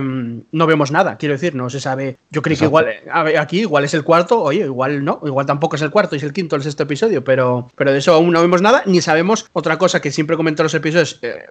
no 0.51 0.67
vemos 0.67 0.91
nada, 0.91 1.17
quiero 1.17 1.33
decir, 1.33 1.55
no 1.55 1.69
se 1.69 1.79
sabe. 1.79 2.17
Yo 2.29 2.41
creo 2.41 2.57
que 2.57 2.65
igual 2.65 2.87
eh, 2.89 3.37
aquí 3.37 3.61
igual 3.61 3.83
es 3.85 3.93
el 3.93 4.03
cuarto, 4.03 4.41
oye, 4.41 4.61
igual 4.65 5.03
no, 5.05 5.21
igual 5.25 5.45
tampoco 5.45 5.75
es 5.75 5.81
el 5.81 5.89
cuarto, 5.91 6.15
es 6.15 6.23
el 6.23 6.33
quinto, 6.33 6.55
el 6.55 6.63
sexto 6.63 6.83
episodio, 6.83 7.23
pero, 7.23 7.69
pero 7.75 7.91
de 7.91 7.99
eso 7.99 8.13
aún 8.13 8.31
no 8.31 8.41
vemos 8.41 8.61
nada, 8.61 8.83
ni 8.85 9.01
sabemos 9.01 9.45
otra 9.53 9.77
cosa 9.77 10.01
que 10.01 10.11
siempre 10.11 10.35
comento 10.35 10.61
en 10.61 10.65
los 10.65 10.73
episodios 10.73 11.19
eh, 11.21 11.45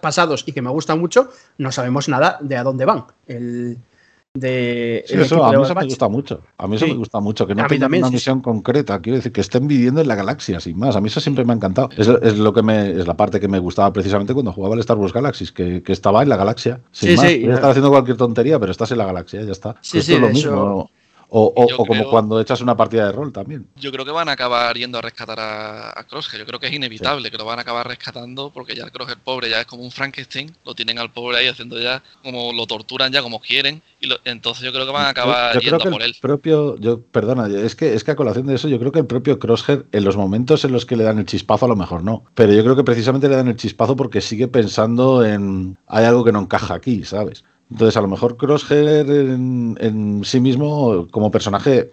pasados 0.00 0.44
y 0.46 0.52
que 0.52 0.62
me 0.62 0.70
gusta 0.70 0.96
mucho, 0.96 1.30
no 1.58 1.72
sabemos 1.72 2.08
nada 2.08 2.38
de 2.40 2.56
a 2.56 2.62
dónde 2.62 2.84
van. 2.84 3.04
El, 3.26 3.78
de, 4.34 5.04
Sí, 5.06 5.14
eso 5.14 5.44
a 5.44 5.52
mí 5.52 5.62
eso 5.62 5.74
me 5.74 5.84
gusta 5.84 6.08
mucho. 6.08 6.40
A 6.56 6.66
mí 6.66 6.76
eso 6.76 6.86
me 6.86 6.94
gusta 6.94 7.20
mucho. 7.20 7.46
Que 7.46 7.54
no 7.54 7.66
tengan 7.66 7.80
también, 7.80 8.04
una 8.04 8.08
sí, 8.08 8.14
misión 8.14 8.40
concreta. 8.40 8.98
Quiero 9.00 9.16
decir, 9.16 9.30
que 9.30 9.42
estén 9.42 9.68
viviendo 9.68 10.00
en 10.00 10.08
la 10.08 10.14
galaxia, 10.14 10.58
sin 10.58 10.78
más. 10.78 10.96
A 10.96 11.02
mí 11.02 11.08
eso 11.08 11.20
siempre 11.20 11.44
me 11.44 11.52
ha 11.52 11.56
encantado. 11.56 11.90
Es, 11.96 12.08
es 12.08 12.38
lo 12.38 12.54
que 12.54 12.62
me, 12.62 12.92
es 12.92 13.06
la 13.06 13.14
parte 13.14 13.40
que 13.40 13.48
me 13.48 13.58
gustaba 13.58 13.92
precisamente 13.92 14.32
cuando 14.32 14.52
jugaba 14.52 14.74
al 14.74 14.80
Star 14.80 14.96
Wars 14.96 15.12
Galaxies, 15.12 15.52
que, 15.52 15.82
que 15.82 15.92
estaba 15.92 16.22
en 16.22 16.30
la 16.30 16.36
galaxia. 16.36 16.80
Sin 16.92 17.16
más. 17.16 17.26
estar 17.26 17.70
haciendo 17.70 17.90
cualquier 17.90 18.16
tontería, 18.16 18.58
pero 18.58 18.72
estás 18.72 18.90
en 18.92 18.98
la 18.98 19.04
galaxia, 19.04 19.42
ya 19.42 19.52
está. 19.52 19.76
Sí, 19.82 19.98
Esto 19.98 20.06
sí, 20.06 20.14
es 20.14 20.20
lo 20.20 20.28
mismo. 20.30 20.90
O, 21.34 21.50
o- 21.56 21.66
Yo 21.66 21.76
o 21.76 21.86
como 21.86 22.00
creo- 22.00 22.10
cuando 22.10 22.38
echas 22.42 22.60
una 22.60 22.76
partida 22.76 23.06
de 23.06 23.12
rol 23.12 23.32
también. 23.32 23.66
Yo 23.76 23.90
creo 23.90 24.04
que 24.04 24.10
van 24.10 24.28
a 24.28 24.32
acabar 24.32 24.76
yendo 24.76 24.98
a 24.98 25.00
rescatar 25.00 25.40
a, 25.40 25.98
a 25.98 26.04
Crosshair. 26.04 26.40
Yo 26.40 26.46
creo 26.46 26.60
que 26.60 26.66
es 26.66 26.74
inevitable 26.74 27.30
que 27.30 27.38
lo 27.38 27.46
van 27.46 27.58
a 27.58 27.62
acabar 27.62 27.88
rescatando 27.88 28.50
porque 28.52 28.74
ya 28.74 28.84
el 28.84 28.92
Crosshair 28.92 29.16
pobre 29.18 29.48
ya 29.48 29.60
es 29.62 29.66
como 29.66 29.82
un 29.82 29.90
Frankenstein. 29.90 30.54
Lo 30.66 30.74
tienen 30.74 30.98
al 30.98 31.10
pobre 31.10 31.38
ahí 31.38 31.46
haciendo 31.46 31.80
ya 31.80 32.02
como 32.22 32.52
lo 32.52 32.66
torturan 32.66 33.10
ya 33.12 33.22
como 33.22 33.40
quieren. 33.40 33.80
Y 33.98 34.08
lo- 34.08 34.18
entonces 34.26 34.62
yo 34.62 34.72
creo 34.74 34.84
que 34.84 34.92
van 34.92 35.06
a 35.06 35.08
acabar 35.08 35.54
yo, 35.54 35.60
yo 35.60 35.64
yendo 35.64 35.78
creo 35.78 35.88
a 35.88 35.92
por 35.92 36.00
que 36.00 36.04
él. 36.06 36.12
el 36.14 36.20
propio, 36.20 36.76
yo, 36.76 37.00
perdona, 37.00 37.46
es 37.46 37.74
que, 37.76 37.94
es 37.94 38.04
que 38.04 38.10
a 38.10 38.16
colación 38.16 38.46
de 38.46 38.56
eso, 38.56 38.68
yo 38.68 38.78
creo 38.78 38.92
que 38.92 38.98
el 38.98 39.06
propio 39.06 39.38
Crosshair, 39.38 39.86
en 39.90 40.04
los 40.04 40.18
momentos 40.18 40.66
en 40.66 40.72
los 40.72 40.84
que 40.84 40.96
le 40.96 41.04
dan 41.04 41.18
el 41.18 41.24
chispazo, 41.24 41.64
a 41.64 41.68
lo 41.68 41.76
mejor 41.76 42.04
no. 42.04 42.24
Pero 42.34 42.52
yo 42.52 42.62
creo 42.62 42.76
que 42.76 42.84
precisamente 42.84 43.30
le 43.30 43.36
dan 43.36 43.48
el 43.48 43.56
chispazo 43.56 43.96
porque 43.96 44.20
sigue 44.20 44.48
pensando 44.48 45.24
en 45.24 45.78
hay 45.86 46.04
algo 46.04 46.24
que 46.24 46.32
no 46.32 46.40
encaja 46.40 46.74
aquí, 46.74 47.04
¿sabes? 47.04 47.44
Entonces, 47.72 47.96
a 47.96 48.02
lo 48.02 48.08
mejor 48.08 48.36
Crosshair 48.36 49.10
en, 49.10 49.78
en 49.80 50.24
sí 50.24 50.40
mismo, 50.40 51.08
como 51.10 51.30
personaje, 51.30 51.90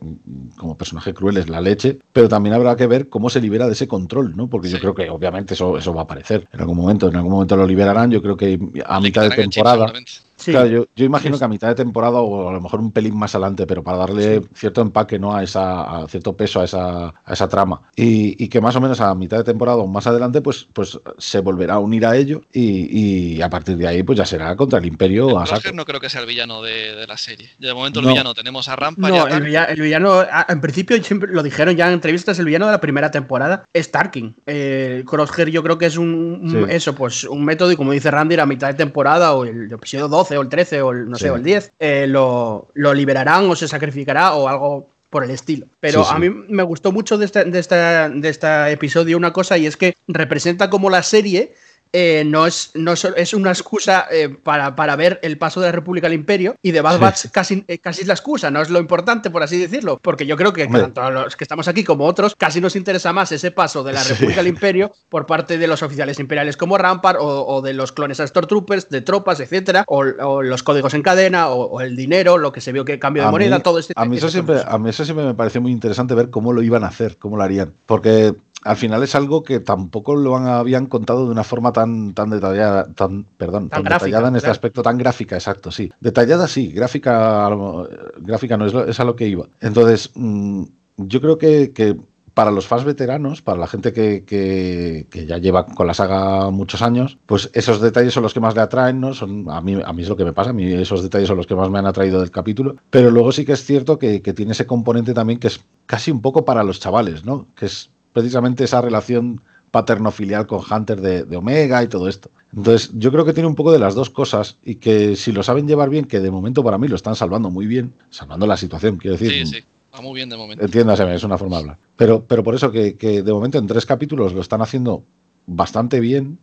como 0.58 0.76
personaje 0.76 1.14
cruel 1.14 1.38
es 1.38 1.48
la 1.48 1.62
leche, 1.62 2.00
pero 2.12 2.28
también 2.28 2.54
habrá 2.54 2.76
que 2.76 2.86
ver 2.86 3.08
cómo 3.08 3.30
se 3.30 3.40
libera 3.40 3.66
de 3.66 3.72
ese 3.74 3.88
control, 3.88 4.36
¿no? 4.36 4.50
Porque 4.50 4.70
yo 4.70 4.78
creo 4.80 4.94
que 4.94 5.10
obviamente 5.10 5.54
eso, 5.54 5.78
eso 5.78 5.94
va 5.94 6.02
a 6.02 6.04
aparecer 6.04 6.48
en 6.52 6.60
algún 6.60 6.76
momento, 6.76 7.08
en 7.08 7.16
algún 7.16 7.32
momento 7.32 7.56
lo 7.56 7.66
liberarán, 7.66 8.12
yo 8.12 8.22
creo 8.22 8.36
que 8.36 8.60
a 8.86 9.00
Le 9.00 9.04
mitad 9.08 9.24
de 9.24 9.30
chip, 9.30 9.38
temporada. 9.38 9.78
seguramente. 9.88 10.12
Sí. 10.40 10.52
Claro, 10.52 10.68
yo, 10.68 10.86
yo 10.96 11.06
imagino 11.06 11.38
que 11.38 11.44
a 11.44 11.48
mitad 11.50 11.68
de 11.68 11.76
temporada 11.76 12.20
o 12.20 12.48
a 12.50 12.54
lo 12.54 12.62
mejor 12.62 12.80
un 12.80 12.92
pelín 12.92 13.18
más 13.18 13.36
adelante, 13.36 13.68
pero 13.68 13.84
para 13.84 13.98
darle 13.98 14.42
cierto 14.54 14.82
empaque, 14.82 15.20
¿no? 15.20 15.36
A 15.36 15.44
esa, 15.44 15.82
a 16.04 16.08
cierto 16.08 16.36
peso 16.36 16.62
a 16.62 16.64
esa, 16.64 17.08
a 17.10 17.34
esa 17.34 17.48
trama. 17.50 17.82
Y, 17.96 18.42
y 18.44 18.48
que 18.48 18.62
más 18.62 18.76
o 18.76 18.82
menos 18.82 19.02
a 19.02 19.14
mitad 19.16 19.38
de 19.38 19.44
temporada 19.44 19.78
o 19.78 19.88
más 19.88 20.08
adelante, 20.08 20.42
pues, 20.42 20.68
pues 20.72 20.98
se 21.18 21.40
volverá 21.40 21.74
a 21.76 21.80
unir 21.80 22.06
a 22.06 22.16
ello 22.16 22.42
y, 22.54 23.36
y 23.38 23.42
a 23.42 23.50
partir 23.50 23.76
de 23.78 23.88
ahí, 23.88 24.04
pues 24.04 24.18
ya 24.18 24.26
será 24.26 24.56
contra 24.56 24.80
el 24.80 24.86
imperio 24.86 25.38
a 25.38 25.46
saco. 25.46 25.60
Crosshair 25.62 25.76
no 25.76 25.86
creo 25.86 26.00
que 26.00 26.10
sea 26.10 26.22
el 26.22 26.28
villano 26.28 26.62
de, 26.62 26.96
de 26.96 27.06
la 27.06 27.18
serie. 27.18 27.50
Ya 27.60 27.68
de 27.70 27.74
momento 27.74 28.00
el 28.00 28.06
No. 28.06 28.12
villano 28.14 28.34
tenemos 28.34 28.70
a 28.70 28.76
Rampa 28.76 29.10
y 29.10 29.12
No, 29.12 29.18
a 29.18 29.24
el, 29.26 29.30
Tarkin. 29.30 29.46
villa- 29.46 29.66
el 29.66 29.82
villano, 29.82 30.14
a- 30.20 30.46
en 30.48 30.62
principio 30.62 31.04
siempre 31.04 31.32
lo 31.34 31.44
dijeron 31.44 31.76
ya 31.76 31.88
en 31.88 31.94
entrevistas, 31.94 32.40
el 32.40 32.46
villano 32.46 32.66
de 32.68 32.72
la 32.72 32.82
primera 32.82 33.12
temporada 33.12 33.66
es 33.74 33.92
Tarkin. 33.92 34.36
Eh, 34.46 35.04
Crosshair 35.06 35.50
yo 35.50 35.64
creo 35.64 35.78
que 35.78 35.86
es 35.88 35.98
un, 35.98 36.40
un- 36.44 36.50
Sí. 36.50 36.58
eso, 36.74 36.96
pues 36.96 37.26
un 37.26 37.44
método 37.44 37.72
y 37.72 37.76
como 37.76 37.92
dice 37.92 38.10
Randy, 38.10 38.36
a 38.40 38.46
mitad 38.46 38.68
de 38.68 38.74
temporada 38.76 39.34
o 39.34 39.44
el 39.46 39.72
episodio 39.72 40.08
12 40.08 40.29
o 40.38 40.42
el 40.42 40.50
13 40.50 40.82
o 40.82 40.92
el, 40.92 41.10
no 41.10 41.18
Sí. 41.18 41.24
sé, 41.24 41.30
o 41.32 41.36
el 41.36 41.44
10, 41.44 41.72
eh, 41.80 42.06
lo, 42.08 42.70
lo 42.74 42.94
liberarán 42.94 43.50
o 43.50 43.56
se 43.56 43.68
sacrificará 43.68 44.34
o 44.34 44.48
algo 44.48 44.88
por 45.10 45.24
el 45.24 45.32
estilo. 45.32 45.66
Pero 45.80 46.04
Sí, 46.04 46.10
sí. 46.10 46.16
a 46.16 46.20
mí 46.20 46.30
me 46.30 46.62
gustó 46.64 46.92
mucho 46.92 47.18
de 47.18 47.26
este, 47.26 47.44
de, 47.46 47.60
esta, 47.60 48.10
de 48.10 48.30
este 48.30 48.72
episodio 48.72 49.18
una 49.18 49.34
cosa 49.34 49.58
y 49.58 49.66
es 49.66 49.76
que 49.76 49.96
representa 50.08 50.70
como 50.70 50.90
la 50.90 51.02
serie 51.04 51.54
eh, 51.92 52.24
no, 52.26 52.46
es, 52.46 52.72
no 52.76 52.94
es, 52.94 53.04
es 53.16 53.34
una 53.34 53.50
excusa 53.52 54.06
eh, 54.12 54.30
para, 54.30 54.76
para 54.76 54.96
ver 54.96 55.20
el 55.24 55.38
paso 55.38 55.60
de 55.60 55.68
la 55.68 55.72
República 55.72 56.08
al 56.08 56.14
Imperio 56.14 56.56
y 56.62 56.72
de 56.72 56.82
Bad 56.82 56.96
Sí. 56.96 57.02
Batch 57.02 57.26
casi, 57.32 57.64
eh, 57.68 57.80
casi 57.80 58.02
es 58.02 58.08
la 58.08 58.14
excusa, 58.14 58.52
no 58.52 58.62
es 58.62 58.70
lo 58.70 58.80
importante, 58.80 59.30
por 59.30 59.42
así 59.44 59.58
decirlo. 59.58 59.98
Porque 60.02 60.26
yo 60.26 60.38
creo 60.38 60.54
que 60.54 60.66
Hombre. 60.66 60.82
tanto 60.82 61.10
los 61.12 61.36
que 61.36 61.44
estamos 61.44 61.68
aquí 61.68 61.84
como 61.84 62.06
otros, 62.06 62.36
casi 62.36 62.62
nos 62.62 62.76
interesa 62.76 63.12
más 63.14 63.32
ese 63.32 63.52
paso 63.52 63.84
de 63.84 63.94
la 63.94 64.02
Sí. 64.04 64.14
República 64.14 64.42
al 64.42 64.48
Imperio 64.48 64.92
por 65.10 65.26
parte 65.26 65.58
de 65.58 65.68
los 65.68 65.82
oficiales 65.84 66.20
imperiales 66.20 66.58
como 66.58 66.78
Rampart 66.78 67.20
o, 67.20 67.46
o 67.48 67.62
de 67.62 67.74
los 67.74 67.92
clones 67.92 68.20
a 68.20 68.28
Stormtroopers, 68.28 68.90
de 68.90 69.02
tropas, 69.02 69.40
etcétera, 69.40 69.84
o, 69.88 70.00
o 70.00 70.42
los 70.44 70.64
códigos 70.64 70.94
en 70.94 71.02
cadena, 71.02 71.50
o, 71.50 71.66
o 71.66 71.82
el 71.82 71.96
dinero, 71.96 72.38
lo 72.38 72.52
que 72.52 72.62
se 72.62 72.72
vio 72.72 72.86
que 72.86 73.00
cambio 73.00 73.24
de 73.24 73.30
A 73.30 73.32
moneda, 73.32 73.58
mí- 73.58 73.64
todo 73.64 73.80
este 73.80 73.94
a 73.96 74.06
mí 74.06 74.18
eso 74.18 74.30
siempre 74.30 74.62
a 74.66 74.78
mí 74.78 74.90
eso 74.90 75.06
siempre 75.06 75.26
me 75.26 75.34
pareció 75.34 75.62
muy 75.62 75.72
interesante 75.72 76.14
ver 76.16 76.30
cómo 76.30 76.54
lo 76.54 76.62
iban 76.62 76.84
a 76.84 76.88
hacer 76.88 77.18
cómo 77.18 77.38
lo 77.38 77.44
harían 77.44 77.74
porque 77.86 78.36
al 78.64 78.76
final 78.78 79.02
es 79.04 79.16
algo 79.16 79.44
que 79.44 79.60
tampoco 79.60 80.16
lo 80.16 80.36
han- 80.38 80.48
habían 80.48 80.88
contado 80.88 81.26
de 81.26 81.32
una 81.32 81.44
forma 81.44 81.72
tan 81.72 82.14
tan 82.14 82.30
detallada 82.30 82.86
tan 82.94 83.24
perdón 83.38 83.70
Tan 83.70 83.78
tan, 83.78 83.84
gráfica, 83.84 84.06
detallada 84.08 84.28
en 84.30 84.36
este 84.36 84.46
claro. 84.46 84.52
aspecto 84.52 84.84
tan 84.84 84.98
gráfica 84.98 85.36
exacto 85.36 85.72
sí 85.72 85.92
detallada 86.00 86.48
sí 86.48 86.72
gráfica 86.72 87.50
lo- 87.50 87.88
gráfica 88.20 88.58
no 88.58 88.66
es, 88.66 88.74
lo- 88.74 88.86
es 88.86 89.00
a 89.00 89.04
lo 89.06 89.16
que 89.16 89.28
iba 89.28 89.48
entonces 89.62 90.12
mm, 90.16 90.64
yo 90.98 91.22
creo 91.22 91.38
que, 91.38 91.72
que 91.72 91.96
para 92.34 92.52
los 92.52 92.68
fans 92.68 92.86
veteranos, 92.86 93.42
para 93.42 93.58
la 93.60 93.68
gente 93.68 93.92
que, 93.92 94.24
que- 94.24 95.08
que 95.10 95.26
ya 95.26 95.38
lleva 95.40 95.66
con 95.66 95.88
la 95.88 95.94
saga 95.94 96.50
muchos 96.52 96.82
años, 96.82 97.18
pues 97.26 97.50
esos 97.54 97.82
detalles 97.82 98.14
son 98.14 98.24
los 98.24 98.34
que 98.34 98.40
más 98.40 98.56
le 98.56 98.62
atraen, 98.62 99.02
¿no? 99.02 99.14
Son, 99.14 99.50
a, 99.50 99.60
mí, 99.60 99.78
a 99.84 99.92
mí 99.92 100.04
es 100.04 100.08
lo 100.10 100.16
que 100.16 100.24
me 100.24 100.32
pasa, 100.32 100.52
a 100.52 100.54
mí 100.54 100.72
esos 100.72 101.04
detalles 101.04 101.28
son 101.28 101.36
los 101.36 101.48
que 101.48 101.56
más 101.56 101.70
me 101.70 101.80
han 101.80 101.86
atraído 101.86 102.22
del 102.22 102.32
capítulo, 102.32 102.78
pero 102.90 103.12
luego 103.12 103.34
sí 103.34 103.44
que 103.46 103.54
es 103.54 103.66
cierto 103.66 104.00
que, 104.00 104.22
que 104.22 104.32
tiene 104.34 104.54
ese 104.54 104.66
componente 104.66 105.14
también 105.14 105.38
que 105.40 105.48
es 105.48 105.60
casi 105.86 106.12
un 106.12 106.22
poco 106.22 106.46
para 106.46 106.64
los 106.64 106.80
chavales, 106.80 107.26
¿no? 107.26 107.48
Que 107.56 107.66
es 107.66 107.90
precisamente 108.14 108.64
esa 108.64 108.82
relación 108.82 109.42
paterno-filial 109.72 110.48
con 110.48 110.62
Hunter 110.70 111.00
de, 111.00 111.24
de 111.24 111.38
Omega 111.38 111.84
y 111.84 111.88
todo 111.88 112.08
esto. 112.08 112.32
Entonces, 112.56 112.92
yo 112.96 113.12
creo 113.12 113.26
que 113.26 113.34
tiene 113.34 113.48
un 113.48 113.56
poco 113.56 113.72
de 113.72 113.80
las 113.80 113.94
dos 113.94 114.10
cosas 114.10 114.58
y 114.64 114.76
que 114.76 115.16
si 115.16 115.32
lo 115.32 115.44
saben 115.44 115.68
llevar 115.68 115.90
bien, 115.90 116.06
que 116.06 116.20
de 116.20 116.32
momento 116.32 116.64
para 116.64 116.78
mí 116.78 116.88
lo 116.88 116.96
están 116.96 117.16
salvando 117.16 117.52
muy 117.52 117.68
bien, 117.68 117.94
salvando 118.10 118.48
la 118.48 118.58
situación, 118.58 118.98
quiero 118.98 119.18
decir. 119.18 119.46
Sí, 119.46 119.58
sí. 119.58 119.64
Va 119.94 120.02
muy 120.02 120.16
bien 120.16 120.30
de 120.30 120.38
momento. 120.38 120.64
Entiéndase, 120.64 121.14
es 121.14 121.24
una 121.24 121.38
forma 121.38 121.58
de 121.58 121.62
hablar. 121.62 121.78
Pero, 121.96 122.24
pero 122.26 122.44
por 122.44 122.56
eso 122.56 122.72
que, 122.72 122.96
que 122.96 123.22
de 123.22 123.34
momento 123.34 123.58
en 123.58 123.68
tres 123.68 123.86
capítulos 123.86 124.34
lo 124.34 124.42
están 124.42 124.62
haciendo 124.62 125.04
bastante 125.46 126.00
bien 126.00 126.40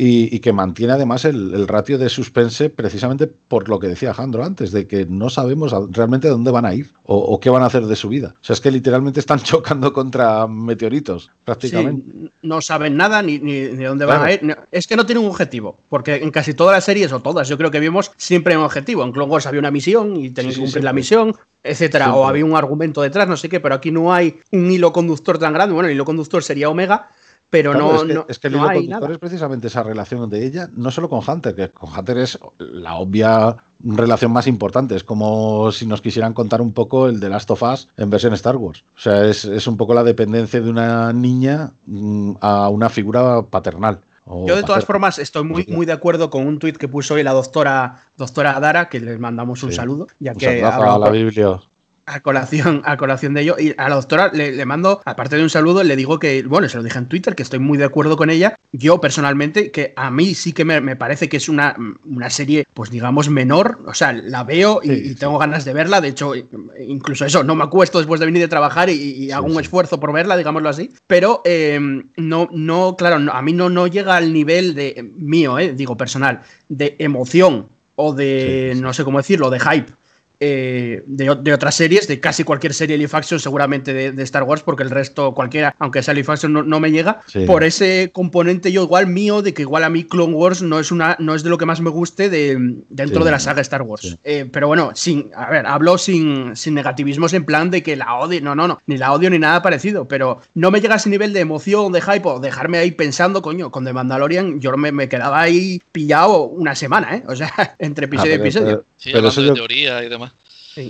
y, 0.00 0.34
y 0.34 0.38
que 0.38 0.52
mantiene 0.52 0.92
además 0.92 1.24
el, 1.24 1.52
el 1.52 1.66
ratio 1.66 1.98
de 1.98 2.08
suspense 2.08 2.70
precisamente 2.70 3.26
por 3.26 3.68
lo 3.68 3.80
que 3.80 3.88
decía 3.88 4.14
Jandro 4.14 4.44
antes, 4.44 4.70
de 4.70 4.86
que 4.86 5.04
no 5.06 5.28
sabemos 5.28 5.74
realmente 5.90 6.28
dónde 6.28 6.52
van 6.52 6.64
a 6.64 6.72
ir 6.72 6.92
o, 7.02 7.16
o 7.16 7.40
qué 7.40 7.50
van 7.50 7.64
a 7.64 7.66
hacer 7.66 7.84
de 7.84 7.96
su 7.96 8.08
vida. 8.08 8.36
O 8.40 8.44
sea, 8.44 8.54
es 8.54 8.60
que 8.60 8.70
literalmente 8.70 9.18
están 9.18 9.40
chocando 9.42 9.92
contra 9.92 10.46
meteoritos, 10.46 11.30
prácticamente. 11.44 12.04
Sí, 12.10 12.30
no 12.42 12.60
saben 12.60 12.96
nada 12.96 13.22
ni, 13.22 13.40
ni 13.40 13.54
de 13.54 13.84
dónde 13.84 14.04
van 14.04 14.22
a 14.22 14.32
ir. 14.32 14.56
Es 14.70 14.86
que 14.86 14.94
no 14.94 15.04
tienen 15.04 15.24
un 15.24 15.30
objetivo, 15.30 15.80
porque 15.88 16.14
en 16.16 16.30
casi 16.30 16.54
todas 16.54 16.76
las 16.76 16.84
series, 16.84 17.12
o 17.12 17.20
todas, 17.20 17.48
yo 17.48 17.58
creo 17.58 17.72
que 17.72 17.80
vimos 17.80 18.12
siempre 18.16 18.56
un 18.56 18.62
objetivo. 18.62 19.02
En 19.02 19.10
Clone 19.10 19.32
Wars 19.32 19.46
había 19.46 19.58
una 19.58 19.72
misión 19.72 20.16
y 20.16 20.30
tenían 20.30 20.54
Sí, 20.54 20.60
que 20.60 20.66
sí, 20.66 20.72
cumplir 20.72 20.84
la 20.84 20.92
misión, 20.92 21.34
etcétera. 21.64 22.14
O 22.14 22.26
había 22.28 22.44
un 22.44 22.54
argumento 22.54 23.02
detrás, 23.02 23.26
no 23.26 23.36
sé 23.36 23.48
qué, 23.48 23.58
pero 23.58 23.74
aquí 23.74 23.90
no 23.90 24.12
hay 24.12 24.38
un 24.52 24.70
hilo 24.70 24.92
conductor 24.92 25.38
tan 25.38 25.52
grande. 25.52 25.74
Bueno, 25.74 25.88
el 25.88 25.94
hilo 25.94 26.04
conductor 26.04 26.42
sería 26.44 26.68
Omega, 26.68 27.08
pero 27.50 27.72
Claro, 27.72 27.86
no, 27.86 27.96
es 27.96 28.02
que, 28.04 28.14
no, 28.14 28.26
es 28.28 28.38
que 28.38 28.46
el 28.48 28.52
no 28.54 28.58
hilo 28.58 28.80
conductor 28.80 29.12
es 29.12 29.18
precisamente 29.18 29.66
esa 29.68 29.82
relación 29.82 30.28
de 30.28 30.44
ella, 30.46 30.68
no 30.74 30.90
solo 30.90 31.08
con 31.08 31.20
Hunter, 31.26 31.54
que 31.54 31.70
con 31.70 31.90
Hunter 31.96 32.18
es 32.18 32.38
la 32.58 32.96
obvia 32.96 33.56
relación 33.80 34.32
más 34.32 34.46
importante. 34.46 34.96
Es 34.96 35.04
como 35.04 35.72
si 35.72 35.86
nos 35.86 36.00
quisieran 36.00 36.34
contar 36.34 36.60
un 36.60 36.72
poco 36.72 37.08
el 37.08 37.20
de 37.20 37.28
Last 37.30 37.50
of 37.50 37.62
Us 37.62 37.88
en 37.96 38.10
versión 38.10 38.34
Star 38.34 38.56
Wars. 38.56 38.84
O 38.96 39.00
sea, 39.00 39.24
es, 39.24 39.44
es 39.44 39.66
un 39.66 39.76
poco 39.76 39.94
la 39.94 40.04
dependencia 40.04 40.60
de 40.60 40.68
una 40.68 41.12
niña 41.12 41.72
mm, 41.86 42.32
a 42.40 42.68
una 42.68 42.88
figura 42.90 43.42
paternal. 43.42 44.00
Yo 44.46 44.56
de 44.56 44.62
todas 44.62 44.84
formas 44.84 45.18
estoy 45.18 45.44
muy, 45.44 45.64
muy 45.68 45.86
de 45.86 45.92
acuerdo 45.92 46.28
con 46.28 46.46
un 46.46 46.58
tuit 46.58 46.76
que 46.76 46.86
puso 46.86 47.14
hoy 47.14 47.22
la 47.22 47.32
doctora, 47.32 48.02
doctora 48.18 48.60
Dara, 48.60 48.90
que 48.90 49.00
le 49.00 49.16
mandamos 49.18 49.62
un 49.62 49.70
Sí. 49.70 49.76
saludo, 49.76 50.06
ya 50.18 50.32
Un 50.32 50.38
que 50.38 50.46
saludazo 50.46 50.76
hablaba 50.76 50.96
a 50.96 50.98
la 50.98 51.10
Biblia. 51.10 51.60
A 52.08 52.20
colación, 52.20 52.82
a 52.84 52.96
colación 52.96 53.34
de 53.34 53.42
ello. 53.42 53.56
Y 53.58 53.74
a 53.76 53.88
la 53.88 53.94
doctora 53.96 54.30
le, 54.32 54.52
le 54.52 54.64
mando, 54.66 55.00
aparte 55.04 55.36
de 55.36 55.42
un 55.42 55.50
saludo, 55.50 55.82
le 55.84 55.96
digo 55.96 56.18
que, 56.18 56.42
bueno, 56.42 56.68
se 56.68 56.76
lo 56.76 56.82
dije 56.82 56.98
en 56.98 57.06
Twitter, 57.06 57.34
que 57.34 57.42
estoy 57.42 57.58
muy 57.58 57.78
de 57.78 57.84
acuerdo 57.84 58.16
con 58.16 58.30
ella. 58.30 58.56
Yo 58.72 59.00
personalmente, 59.00 59.70
que 59.70 59.92
a 59.96 60.10
mí 60.10 60.34
sí 60.34 60.52
que 60.52 60.64
me, 60.64 60.80
me 60.80 60.96
parece 60.96 61.28
que 61.28 61.36
es 61.36 61.48
una, 61.48 61.76
una 62.04 62.30
serie, 62.30 62.66
pues 62.74 62.90
digamos, 62.90 63.28
menor. 63.28 63.80
O 63.86 63.94
sea, 63.94 64.12
la 64.12 64.44
veo 64.44 64.80
y, 64.82 64.88
Sí, 64.88 64.92
y 65.04 65.08
sí. 65.10 65.14
tengo 65.16 65.38
ganas 65.38 65.64
de 65.64 65.72
verla. 65.72 66.00
De 66.00 66.08
hecho, 66.08 66.32
incluso 66.78 67.24
eso, 67.24 67.42
no 67.44 67.54
me 67.54 67.64
acuesto 67.64 67.98
después 67.98 68.20
de 68.20 68.26
venir 68.26 68.42
de 68.42 68.48
trabajar 68.48 68.90
y, 68.90 68.94
y 68.94 69.30
hago 69.30 69.46
un 69.46 69.60
esfuerzo 69.60 70.00
por 70.00 70.12
verla, 70.12 70.36
digámoslo 70.36 70.68
así. 70.68 70.90
Pero 71.06 71.42
eh, 71.44 71.78
no, 72.16 72.48
no, 72.52 72.96
claro, 72.96 73.18
no- 73.18 73.32
a 73.32 73.42
mí 73.42 73.52
no, 73.52 73.68
no 73.70 73.86
llega 73.86 74.16
al 74.16 74.32
nivel 74.32 74.74
de 74.74 75.10
mío, 75.16 75.58
eh, 75.58 75.72
digo 75.74 75.96
personal, 75.96 76.40
de 76.68 76.96
emoción 76.98 77.68
o 77.96 78.14
de, 78.14 78.74
no 78.80 78.92
sé 78.92 79.02
cómo 79.04 79.18
decirlo, 79.18 79.50
de 79.50 79.58
hype 79.58 79.92
eh, 80.40 81.02
de, 81.06 81.30
otras 81.30 81.74
series, 81.74 82.06
de 82.08 82.20
casi 82.20 82.44
cualquier 82.44 82.72
serie 82.74 82.96
live 82.96 83.10
action, 83.12 83.40
seguramente 83.40 83.92
de, 83.92 84.12
de 84.12 84.22
Star 84.22 84.44
Wars, 84.44 84.62
porque 84.62 84.82
el 84.82 84.90
resto, 84.90 85.34
cualquiera, 85.34 85.74
aunque 85.78 86.02
sea 86.02 86.14
live 86.14 86.26
action, 86.32 86.52
no, 86.52 86.62
no 86.62 86.80
me 86.80 86.90
llega. 86.90 87.20
Sí. 87.26 87.40
Por 87.46 87.64
ese 87.64 88.10
componente 88.12 88.70
yo 88.72 88.82
igual 88.84 89.06
mío, 89.08 89.42
de 89.42 89.54
que 89.54 89.62
igual 89.62 89.84
a 89.84 89.88
mí 89.90 90.04
Clone 90.04 90.34
Wars 90.34 90.62
no 90.62 90.78
es 90.80 90.92
una 90.92 91.16
no 91.18 91.34
es 91.34 91.42
de 91.42 91.50
lo 91.50 91.58
que 91.58 91.66
más 91.66 91.80
me 91.80 91.90
guste 91.90 92.28
de, 92.30 92.54
dentro 92.88 93.20
Sí. 93.20 93.24
de 93.24 93.30
la 93.30 93.40
saga 93.40 93.60
Star 93.62 93.82
Wars. 93.82 94.02
Sí. 94.02 94.16
Eh, 94.24 94.46
pero 94.50 94.68
bueno, 94.68 94.92
sin, 94.94 95.30
a 95.34 95.50
ver, 95.50 95.66
hablo 95.66 95.98
sin, 95.98 96.54
sin 96.56 96.74
negativismos 96.74 97.32
en 97.34 97.44
plan 97.44 97.70
de 97.70 97.82
que 97.82 97.96
la 97.96 98.14
odio, 98.16 98.40
no, 98.40 98.54
no, 98.54 98.68
no, 98.68 98.78
ni 98.86 98.96
la 98.96 99.12
odio 99.12 99.30
ni 99.30 99.38
nada 99.38 99.62
parecido, 99.62 100.06
pero 100.06 100.40
no 100.54 100.70
me 100.70 100.80
llega 100.80 100.94
a 100.94 100.96
ese 100.98 101.10
nivel 101.10 101.32
de 101.32 101.40
emoción, 101.40 101.92
de 101.92 102.00
hype, 102.00 102.28
o 102.28 102.38
dejarme 102.40 102.78
ahí 102.78 102.90
pensando, 102.92 103.42
coño, 103.42 103.70
con 103.70 103.84
The 103.84 103.92
Mandalorian 103.92 104.60
yo 104.60 104.76
me, 104.76 104.92
me 104.92 105.08
quedaba 105.08 105.40
ahí 105.40 105.82
pillado 105.92 106.42
una 106.44 106.74
semana, 106.74 107.16
¿eh? 107.16 107.22
O 107.26 107.34
sea, 107.34 107.52
entre 107.78 108.06
episodio 108.06 108.32
Ah, 108.32 108.34
y 108.34 108.38
pero- 108.38 108.44
episodio. 108.48 108.66
pero- 108.78 108.84
Sí, 108.98 109.10
pero 109.12 109.28
eso 109.28 109.40
de 109.42 109.48
yo- 109.48 109.54
teoría 109.54 110.02
y 110.02 110.08
demás. 110.08 110.27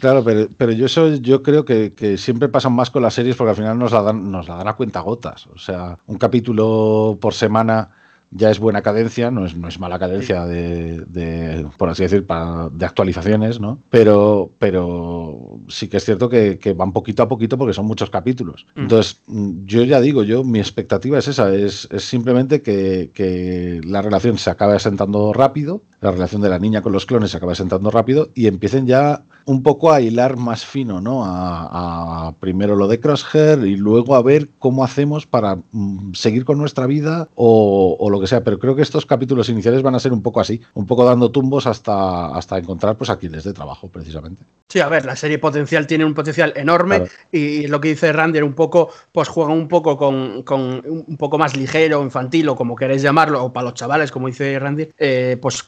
Claro, 0.01 0.23
pero, 0.25 0.49
pero 0.57 0.73
yo 0.73 0.87
eso 0.87 1.15
yo 1.17 1.43
creo 1.43 1.65
que, 1.65 1.93
que 1.93 2.17
siempre 2.19 2.49
pasan 2.49 2.73
más 2.75 2.91
con 2.91 3.03
las 3.03 3.15
series 3.15 3.37
porque 3.37 3.51
al 3.51 3.57
final 3.57 3.79
nos 3.79 3.93
la 3.93 4.03
dan, 4.03 4.31
nos 4.31 4.49
la 4.49 4.57
dan 4.57 4.69
a 4.69 4.75
cuenta 4.77 5.01
gotas. 5.01 5.47
O 5.49 5.59
sea, 5.59 5.99
un 6.07 6.19
capítulo 6.19 7.19
por 7.21 7.35
semana 7.35 7.91
ya 8.31 8.51
es 8.51 8.59
buena 8.59 8.83
cadencia, 8.83 9.31
no 9.31 9.47
es, 9.47 9.57
no 9.57 9.69
es 9.69 9.81
mala 9.81 9.99
cadencia 9.99 10.45
de, 10.45 11.01
de, 11.07 11.67
por 11.79 11.89
así 11.89 12.03
decir, 12.03 12.27
para- 12.27 12.69
de 12.69 12.85
actualizaciones, 12.85 13.59
¿no? 13.59 13.79
Pero, 13.89 14.51
pero 14.59 15.61
sí 15.69 15.89
que 15.89 15.97
es 15.97 16.05
cierto 16.05 16.29
que, 16.29 16.59
que 16.59 16.75
van 16.75 16.93
poquito 16.93 17.23
a 17.23 17.29
poquito 17.29 17.57
porque 17.57 17.73
son 17.73 17.87
muchos 17.87 18.11
capítulos. 18.11 18.67
Mm. 18.75 18.81
Entonces, 18.83 19.23
yo 19.65 19.83
ya 19.85 20.01
digo, 20.03 20.25
yo 20.25 20.45
mi 20.45 20.59
expectativa 20.59 21.19
es 21.19 21.29
esa, 21.29 21.55
es, 21.55 21.89
es 21.91 22.05
simplemente 22.05 22.61
que, 22.61 23.11
que 23.15 23.81
la 23.85 24.03
relación 24.03 24.37
se 24.37 24.51
acabe 24.51 24.75
asentando 24.77 25.33
rápido, 25.33 25.81
la 26.01 26.11
relación 26.11 26.43
de 26.43 26.49
la 26.49 26.59
niña 26.59 26.83
con 26.83 26.93
los 26.93 27.07
clones 27.07 27.31
se 27.31 27.37
acabe 27.37 27.53
asentando 27.53 27.91
rápido 27.91 28.31
y 28.35 28.47
empiecen 28.47 28.87
ya 28.87 29.23
un 29.47 29.63
poco 29.63 29.91
a 29.93 30.01
hilar 30.03 30.37
más 30.37 30.67
fino, 30.67 31.01
¿no? 31.01 31.25
A, 31.25 32.29
a 32.29 32.33
primero 32.33 32.77
lo 32.77 32.87
de 32.87 33.01
Crosshair 33.01 33.67
y 33.67 33.77
luego 33.77 34.15
a 34.15 34.23
ver 34.23 34.49
cómo 34.59 34.85
hacemos 34.85 35.27
para 35.27 35.57
mm, 35.73 36.13
seguir 36.13 36.45
con 36.45 36.59
nuestra 36.59 36.87
vida 36.87 37.29
o, 37.35 37.97
o 37.99 38.11
lo 38.11 38.21
que 38.21 38.27
sea. 38.27 38.45
Pero 38.45 38.59
creo 38.59 38.77
que 38.77 38.83
estos 38.83 39.07
capítulos 39.07 39.49
iniciales 39.49 39.83
van 39.83 39.95
a 39.95 40.01
ser 40.01 40.13
un 40.13 40.23
poco 40.23 40.41
así, 40.41 40.61
un 40.75 40.85
poco 40.87 41.05
dando 41.05 41.31
tumbos 41.31 41.67
hasta, 41.67 42.27
hasta 42.37 42.59
encontrar 42.59 42.97
pues 42.97 43.09
a 43.09 43.19
quien 43.19 43.33
les 43.33 43.45
dé 43.45 43.55
trabajo, 43.55 43.89
precisamente. 43.89 44.43
Sí, 44.69 44.81
a 44.81 44.89
ver, 44.89 45.07
la 45.07 45.17
serie 45.17 45.39
potencial 45.39 45.87
tiene 45.87 46.05
un 46.05 46.13
potencial 46.15 46.53
enorme 46.55 46.99
Claro. 46.99 47.11
y 47.33 47.67
lo 47.69 47.81
que 47.81 47.89
dice 47.89 48.13
Randy 48.13 48.41
un 48.41 48.53
poco, 48.53 48.91
pues 49.13 49.29
juega 49.29 49.53
un 49.53 49.67
poco 49.67 49.97
con, 49.97 50.43
con 50.43 50.83
un 50.85 51.17
poco 51.17 51.39
más 51.39 51.57
ligero, 51.57 52.03
infantil 52.03 52.51
o 52.51 52.55
como 52.57 52.77
queréis 52.77 53.01
llamarlo, 53.03 53.43
o 53.45 53.53
para 53.53 53.65
los 53.65 53.75
chavales, 53.75 54.11
como 54.11 54.27
dice 54.29 54.59
Randy, 54.59 54.89
eh, 54.99 55.39
pues 55.41 55.65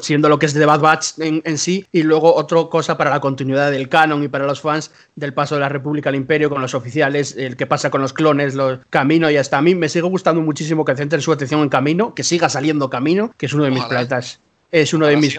siendo 0.00 0.28
lo 0.28 0.38
que 0.38 0.46
es 0.46 0.54
The 0.54 0.64
Bad 0.66 0.80
Batch 0.80 1.18
en, 1.18 1.42
en 1.44 1.58
sí 1.58 1.86
y 1.92 2.02
luego 2.02 2.34
otra 2.34 2.58
cosa 2.70 2.96
para 2.96 3.10
la 3.10 3.20
continuidad 3.20 3.70
del 3.70 3.88
canon 3.88 4.22
y 4.22 4.28
para 4.28 4.46
los 4.46 4.60
fans 4.60 4.90
del 5.14 5.32
paso 5.34 5.54
de 5.56 5.60
la 5.62 5.68
República 5.68 6.08
al 6.08 6.14
Imperio 6.16 6.50
con 6.50 6.60
los 6.62 6.74
oficiales, 6.74 7.34
el 7.36 7.56
que 7.56 7.66
pasa 7.66 7.90
con 7.90 8.00
los 8.02 8.12
clones, 8.12 8.54
los 8.54 8.78
Camino 8.90 9.30
y 9.30 9.36
hasta 9.36 9.58
a 9.58 9.62
mí 9.62 9.74
me 9.74 9.88
sigue 9.88 10.06
gustando 10.06 10.40
muchísimo 10.42 10.84
que 10.84 10.94
centren 10.96 11.20
su 11.22 11.32
atención 11.32 11.60
en 11.62 11.68
Camino, 11.68 12.14
que 12.14 12.22
siga 12.24 12.48
saliendo 12.48 12.90
Camino, 12.90 13.34
que 13.36 13.46
es 13.46 13.52
uno 13.52 13.64
de 13.64 13.70
mis 13.70 13.80
Ojalá. 13.80 13.90
planetas, 14.06 14.40
es 14.70 14.92
uno 14.94 15.06
de 15.06 15.16
mis. 15.16 15.38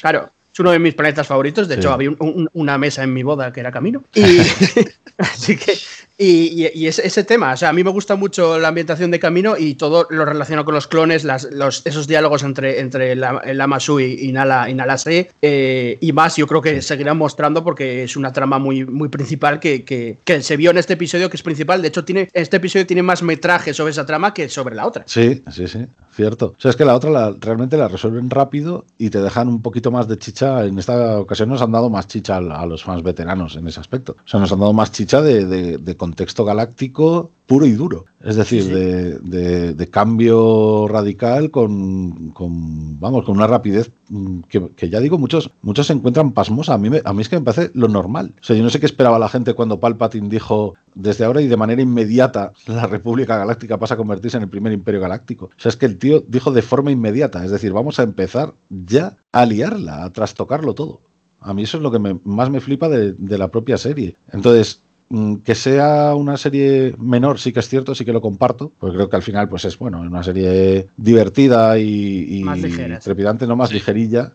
Claro, 0.00 0.30
es 0.52 0.60
uno 0.60 0.70
de 0.70 0.78
mis 0.78 0.94
planetas 0.94 1.26
favoritos. 1.26 1.68
De 1.68 1.74
Sí. 1.76 1.80
hecho, 1.80 1.92
había 1.92 2.10
un- 2.10 2.16
un- 2.20 2.50
una 2.52 2.78
mesa 2.78 3.02
en 3.02 3.12
mi 3.14 3.22
boda 3.22 3.52
que 3.52 3.60
era 3.60 3.70
camino. 3.72 4.04
Y, 4.14 4.20
así 5.18 5.56
que, 5.56 5.72
y, 6.22 6.68
y- 6.74 6.86
ese, 6.86 7.24
tema, 7.24 7.52
o 7.52 7.56
sea, 7.56 7.70
a 7.70 7.72
mí 7.72 7.82
me 7.84 7.90
gusta 7.90 8.16
mucho 8.16 8.58
la 8.58 8.68
ambientación 8.68 9.10
de 9.10 9.18
camino 9.18 9.56
y 9.58 9.74
todo 9.74 10.06
lo 10.10 10.24
relacionado 10.24 10.64
con 10.64 10.74
los 10.74 10.86
clones, 10.86 11.24
las, 11.24 11.44
los, 11.52 11.82
esos 11.86 12.06
diálogos 12.06 12.42
entre, 12.42 12.80
entre 12.80 13.16
la, 13.16 13.40
el 13.44 13.60
Amasu 13.60 14.00
y, 14.00 14.30
Nala, 14.32 14.68
y 14.70 14.74
Nala 14.74 14.98
Se, 14.98 15.30
eh, 15.42 15.98
y 16.00 16.12
más, 16.12 16.36
yo 16.36 16.46
creo 16.46 16.60
que 16.62 16.82
seguirán 16.82 17.16
mostrando 17.18 17.64
porque 17.64 18.04
es 18.04 18.16
una 18.16 18.32
trama 18.32 18.58
muy, 18.58 18.84
muy 18.84 19.08
principal 19.08 19.58
que, 19.60 19.84
que, 19.84 20.18
que 20.24 20.42
se 20.42 20.56
vio 20.56 20.70
en 20.70 20.78
este 20.78 20.94
episodio, 20.94 21.28
que 21.30 21.36
es 21.36 21.42
principal. 21.42 21.82
De 21.82 21.88
hecho, 21.88 22.04
tiene, 22.04 22.28
este 22.32 22.58
episodio 22.58 22.86
tiene 22.86 23.02
más 23.02 23.22
metraje 23.22 23.74
sobre 23.74 23.90
esa 23.92 24.06
trama 24.06 24.34
que 24.34 24.48
sobre 24.48 24.74
la 24.74 24.86
otra. 24.86 25.04
Sí, 25.06 25.42
sí, 25.50 25.66
sí, 25.68 25.86
cierto. 26.14 26.54
O 26.56 26.60
sea, 26.60 26.70
es 26.70 26.76
que 26.76 26.84
la 26.84 26.94
otra 26.94 27.34
realmente 27.40 27.76
la 27.76 27.88
resuelven 27.88 28.30
rápido 28.30 28.84
y 28.98 29.10
te 29.10 29.20
dejan 29.20 29.48
un 29.48 29.62
poquito 29.62 29.90
más 29.90 30.08
de 30.08 30.16
chicha. 30.18 30.64
En 30.64 30.78
esta 30.78 31.18
ocasión 31.18 31.48
nos 31.48 31.62
han 31.62 31.72
dado 31.72 31.90
más 31.90 32.06
chicha 32.06 32.36
a, 32.36 32.38
a 32.62 32.66
los 32.66 32.84
fans 32.84 33.02
veteranos 33.02 33.56
en 33.56 33.66
ese 33.66 33.80
aspecto. 33.80 34.16
O 34.24 34.28
sea, 34.28 34.40
nos 34.40 34.52
han 34.52 34.60
dado 34.60 34.72
más 34.72 34.92
chicha 34.92 35.20
de, 35.22 35.44
de- 35.46 35.78
de 35.78 35.96
contexto 36.12 36.44
galáctico 36.44 37.30
puro 37.46 37.64
y 37.66 37.72
duro. 37.72 38.04
Es 38.22 38.36
decir, 38.36 38.62
Sí. 38.64 38.70
De, 38.70 39.18
de- 39.18 39.74
de 39.74 39.86
cambio 39.88 40.86
radical 40.88 41.50
con, 41.50 42.30
con, 42.30 43.00
vamos, 43.00 43.24
con 43.24 43.36
una 43.36 43.46
rapidez 43.46 43.90
mm, 44.10 44.40
que, 44.48 44.68
que 44.76 44.88
ya 44.90 45.00
digo, 45.00 45.18
muchos, 45.18 45.50
muchos 45.62 45.86
se 45.86 45.92
encuentran 45.94 46.32
pasmosa. 46.32 46.74
A 46.74 46.78
mí, 46.78 46.88
me- 46.90 47.00
a 47.04 47.12
mí 47.12 47.22
es 47.22 47.28
que 47.28 47.36
me 47.38 47.44
parece 47.44 47.70
lo 47.74 47.88
normal. 47.88 48.34
O 48.40 48.44
sea, 48.44 48.54
yo 48.56 48.62
no 48.62 48.70
sé 48.70 48.78
qué 48.78 48.86
esperaba 48.86 49.18
la 49.18 49.28
gente 49.28 49.54
cuando 49.54 49.80
Palpatine 49.80 50.28
dijo 50.28 50.74
desde 50.94 51.24
ahora 51.24 51.40
y 51.40 51.48
de 51.48 51.56
manera 51.56 51.80
inmediata 51.82 52.52
la 52.66 52.86
República 52.86 53.36
Galáctica 53.38 53.78
pasa 53.78 53.94
a 53.94 53.96
convertirse 53.96 54.36
en 54.36 54.42
el 54.44 54.48
primer 54.50 54.72
imperio 54.72 55.00
galáctico. 55.00 55.46
O 55.46 55.50
sea, 55.60 55.70
es 55.70 55.76
que 55.76 55.86
el 55.86 55.96
tío 55.98 56.22
dijo 56.28 56.52
de 56.52 56.62
forma 56.62 56.90
inmediata, 56.90 57.42
es 57.44 57.50
decir, 57.50 57.72
vamos 57.72 57.98
a 57.98 58.02
empezar 58.02 58.54
ya 58.68 59.16
a 59.32 59.46
liarla, 59.46 60.04
a 60.04 60.12
trastocarlo 60.12 60.74
todo. 60.74 61.00
A 61.44 61.52
mí 61.54 61.64
eso 61.64 61.76
es 61.78 61.82
lo 61.82 61.90
que 61.90 61.98
me- 61.98 62.20
más 62.24 62.50
me 62.50 62.60
flipa 62.60 62.88
de, 62.88 63.14
de 63.18 63.36
la 63.38 63.48
propia 63.50 63.76
serie. 63.76 64.16
Entonces, 64.30 64.81
que 65.44 65.54
sea 65.54 66.14
una 66.14 66.36
serie 66.36 66.94
menor, 66.98 67.38
sí 67.38 67.52
que 67.52 67.60
es 67.60 67.68
cierto, 67.68 67.94
sí 67.94 68.04
que 68.04 68.12
lo 68.12 68.20
comparto, 68.20 68.72
porque 68.78 68.96
creo 68.96 69.08
que 69.10 69.16
al 69.16 69.22
final, 69.22 69.48
pues 69.48 69.64
es 69.66 69.78
bueno, 69.78 70.00
una 70.00 70.22
serie 70.22 70.88
divertida 70.96 71.78
y, 71.78 72.40
y 72.40 72.42
trepidante, 73.04 73.46
no 73.46 73.56
más 73.56 73.68
Sí. 73.68 73.74
ligerilla, 73.74 74.32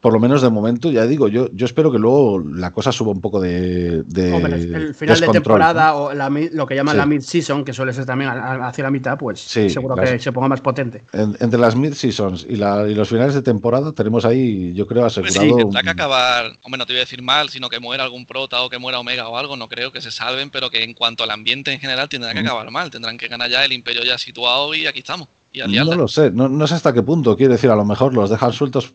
por 0.00 0.12
lo 0.12 0.20
menos 0.20 0.42
de 0.42 0.48
momento, 0.48 0.92
ya 0.92 1.06
digo, 1.06 1.26
yo, 1.26 1.48
yo 1.52 1.66
espero 1.66 1.90
que 1.90 1.98
luego 1.98 2.38
la 2.38 2.70
cosa 2.72 2.92
suba 2.92 3.10
un 3.10 3.20
poco 3.20 3.40
de. 3.40 4.04
de 4.04 4.32
Hombre, 4.32 4.54
el 4.54 4.94
final 4.94 5.18
de 5.18 5.28
temporada 5.28 5.90
¿no? 5.90 5.96
o 5.96 6.14
la 6.14 6.28
lo 6.30 6.66
que 6.66 6.76
llaman 6.76 6.92
Sí. 6.94 6.98
la 6.98 7.06
mid-season, 7.06 7.64
que 7.64 7.72
suele 7.72 7.92
ser 7.92 8.06
también 8.06 8.30
hacia 8.30 8.84
la 8.84 8.90
mitad, 8.92 9.18
pues 9.18 9.40
Sí, 9.40 9.68
seguro 9.68 9.96
las- 9.96 10.08
que 10.10 10.18
se 10.20 10.30
ponga 10.30 10.46
más 10.48 10.60
potente. 10.60 11.02
En- 11.12 11.36
entre 11.40 11.58
las 11.58 11.74
mid-seasons 11.74 12.46
y, 12.48 12.54
la- 12.56 12.86
y 12.88 12.94
los 12.94 13.08
finales 13.08 13.34
de 13.34 13.42
temporada 13.42 13.90
tenemos 13.92 14.24
ahí, 14.24 14.72
yo 14.74 14.86
creo, 14.86 15.02
Pues 15.02 15.18
asegurado. 15.18 15.56
sí, 15.56 15.62
tendrá 15.64 15.82
que 15.82 15.90
acabar, 15.90 16.56
hombre, 16.62 16.78
no 16.78 16.86
te 16.86 16.92
voy 16.92 16.98
a 16.98 17.04
decir 17.04 17.20
mal, 17.22 17.48
sino 17.48 17.68
que 17.68 17.80
muera 17.80 18.04
algún 18.04 18.24
prota 18.24 18.62
o 18.62 18.70
que 18.70 18.78
muera 18.78 19.00
Omega 19.00 19.28
o 19.28 19.36
algo, 19.36 19.56
no 19.56 19.68
creo 19.68 19.90
que 19.90 20.00
se 20.00 20.12
salven, 20.12 20.50
pero 20.50 20.70
que 20.70 20.84
en 20.84 20.94
cuanto 20.94 21.24
al 21.24 21.30
ambiente 21.32 21.72
en 21.72 21.80
general 21.80 22.08
tendrá 22.08 22.32
que 22.34 22.42
Mm. 22.42 22.46
acabar 22.46 22.70
mal, 22.70 22.90
tendrán 22.90 23.18
que 23.18 23.26
ganar 23.26 23.50
ya 23.50 23.64
el 23.64 23.72
imperio 23.72 24.04
ya 24.04 24.16
situado 24.16 24.74
y 24.76 24.86
aquí 24.86 25.00
estamos. 25.00 25.26
Y 25.52 25.60
No 25.60 25.94
lo 25.96 26.06
sé, 26.06 26.30
no, 26.30 26.48
no 26.48 26.66
sé 26.68 26.74
hasta 26.74 26.92
qué 26.92 27.02
punto. 27.02 27.34
Quiero 27.36 27.54
decir, 27.54 27.70
a 27.70 27.74
lo 27.74 27.84
mejor 27.84 28.14
los 28.14 28.30
dejan 28.30 28.52
sueltos 28.52 28.92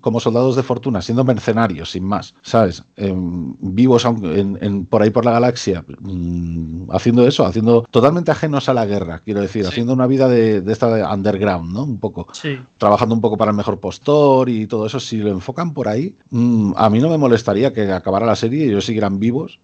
como 0.00 0.20
soldados 0.20 0.56
de 0.56 0.62
fortuna, 0.62 1.02
siendo 1.02 1.24
mercenarios, 1.24 1.90
sin 1.90 2.04
más, 2.04 2.34
¿sabes? 2.42 2.84
Em, 2.96 3.54
vivos 3.60 4.04
en- 4.04 4.58
en- 4.60 4.86
por 4.86 5.02
ahí 5.02 5.10
por 5.10 5.24
la 5.24 5.32
galaxia, 5.32 5.84
mm, 6.00 6.90
haciendo 6.92 7.26
eso, 7.26 7.44
haciendo 7.44 7.82
totalmente 7.90 8.30
ajenos 8.30 8.68
a 8.68 8.74
la 8.74 8.86
guerra, 8.86 9.20
quiero 9.24 9.40
decir, 9.40 9.62
Sí. 9.64 9.68
haciendo 9.68 9.92
una 9.92 10.06
vida 10.06 10.28
de, 10.28 10.60
de 10.60 10.72
esta 10.72 10.94
de 10.94 11.02
underground, 11.04 11.72
¿no? 11.72 11.84
Un 11.84 11.98
poco. 11.98 12.28
Sí. 12.32 12.58
Trabajando 12.78 13.14
un 13.14 13.20
poco 13.20 13.36
para 13.36 13.50
el 13.50 13.56
mejor 13.56 13.80
postor 13.80 14.48
y 14.48 14.66
todo 14.66 14.86
eso, 14.86 15.00
si 15.00 15.18
lo 15.18 15.30
enfocan 15.30 15.74
por 15.74 15.88
ahí, 15.88 16.16
mm, 16.30 16.72
a 16.76 16.88
mí 16.90 17.00
no 17.00 17.08
me 17.08 17.18
molestaría 17.18 17.72
que 17.72 17.90
acabara 17.92 18.26
la 18.26 18.36
serie 18.36 18.66
y 18.66 18.68
ellos 18.68 18.84
siguieran 18.86 19.18
vivos 19.18 19.58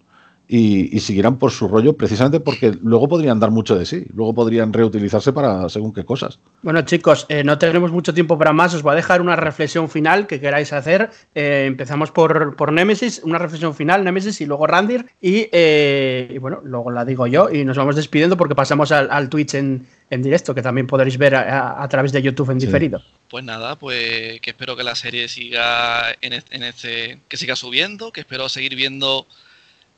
y, 0.53 0.95
y 0.95 0.99
siguieran 0.99 1.37
por 1.37 1.51
su 1.51 1.69
rollo, 1.69 1.93
precisamente 1.95 2.41
porque 2.41 2.73
luego 2.83 3.07
podrían 3.07 3.39
dar 3.39 3.51
mucho 3.51 3.77
de 3.77 3.85
sí, 3.85 4.03
luego 4.13 4.33
podrían 4.33 4.73
reutilizarse 4.73 5.31
para 5.31 5.69
según 5.69 5.93
qué 5.93 6.03
cosas. 6.03 6.39
Bueno, 6.61 6.81
chicos, 6.81 7.25
eh, 7.29 7.43
no 7.45 7.57
tenemos 7.57 7.89
mucho 7.93 8.13
tiempo 8.13 8.37
para 8.37 8.51
más. 8.51 8.73
Os 8.73 8.81
voy 8.83 8.91
a 8.91 8.95
dejar 8.95 9.21
una 9.21 9.37
reflexión 9.37 9.89
final 9.89 10.27
que 10.27 10.41
queráis 10.41 10.73
hacer. 10.73 11.09
Eh, 11.33 11.63
empezamos 11.67 12.11
por, 12.11 12.57
por 12.57 12.73
Nemesis, 12.73 13.21
una 13.23 13.37
reflexión 13.37 13.73
final, 13.73 14.03
Nemesis 14.03 14.41
y 14.41 14.45
luego 14.45 14.67
Randir. 14.67 15.05
Y, 15.21 15.47
eh, 15.53 16.29
y 16.35 16.37
bueno, 16.37 16.59
luego 16.65 16.91
la 16.91 17.05
digo 17.05 17.27
yo 17.27 17.49
y 17.49 17.63
nos 17.63 17.77
vamos 17.77 17.95
despidiendo 17.95 18.35
porque 18.35 18.53
pasamos 18.53 18.91
al, 18.91 19.09
al 19.09 19.29
Twitch 19.29 19.53
en, 19.53 19.87
en 20.09 20.21
directo, 20.21 20.53
que 20.53 20.61
también 20.61 20.85
podréis 20.85 21.17
ver 21.17 21.33
a, 21.35 21.41
a- 21.77 21.83
a 21.83 21.87
través 21.87 22.11
de 22.11 22.21
YouTube 22.21 22.49
en 22.51 22.59
Sí. 22.59 22.65
diferido. 22.67 23.01
Pues 23.29 23.45
nada, 23.45 23.77
pues 23.77 24.41
que 24.41 24.49
espero 24.49 24.75
que 24.75 24.83
la 24.83 24.95
serie 24.95 25.29
siga 25.29 26.11
en 26.19 26.33
en 26.33 26.63
este- 26.63 27.19
que 27.29 27.37
siga 27.37 27.55
subiendo, 27.55 28.11
que 28.11 28.19
espero 28.19 28.49
seguir 28.49 28.75
viendo 28.75 29.25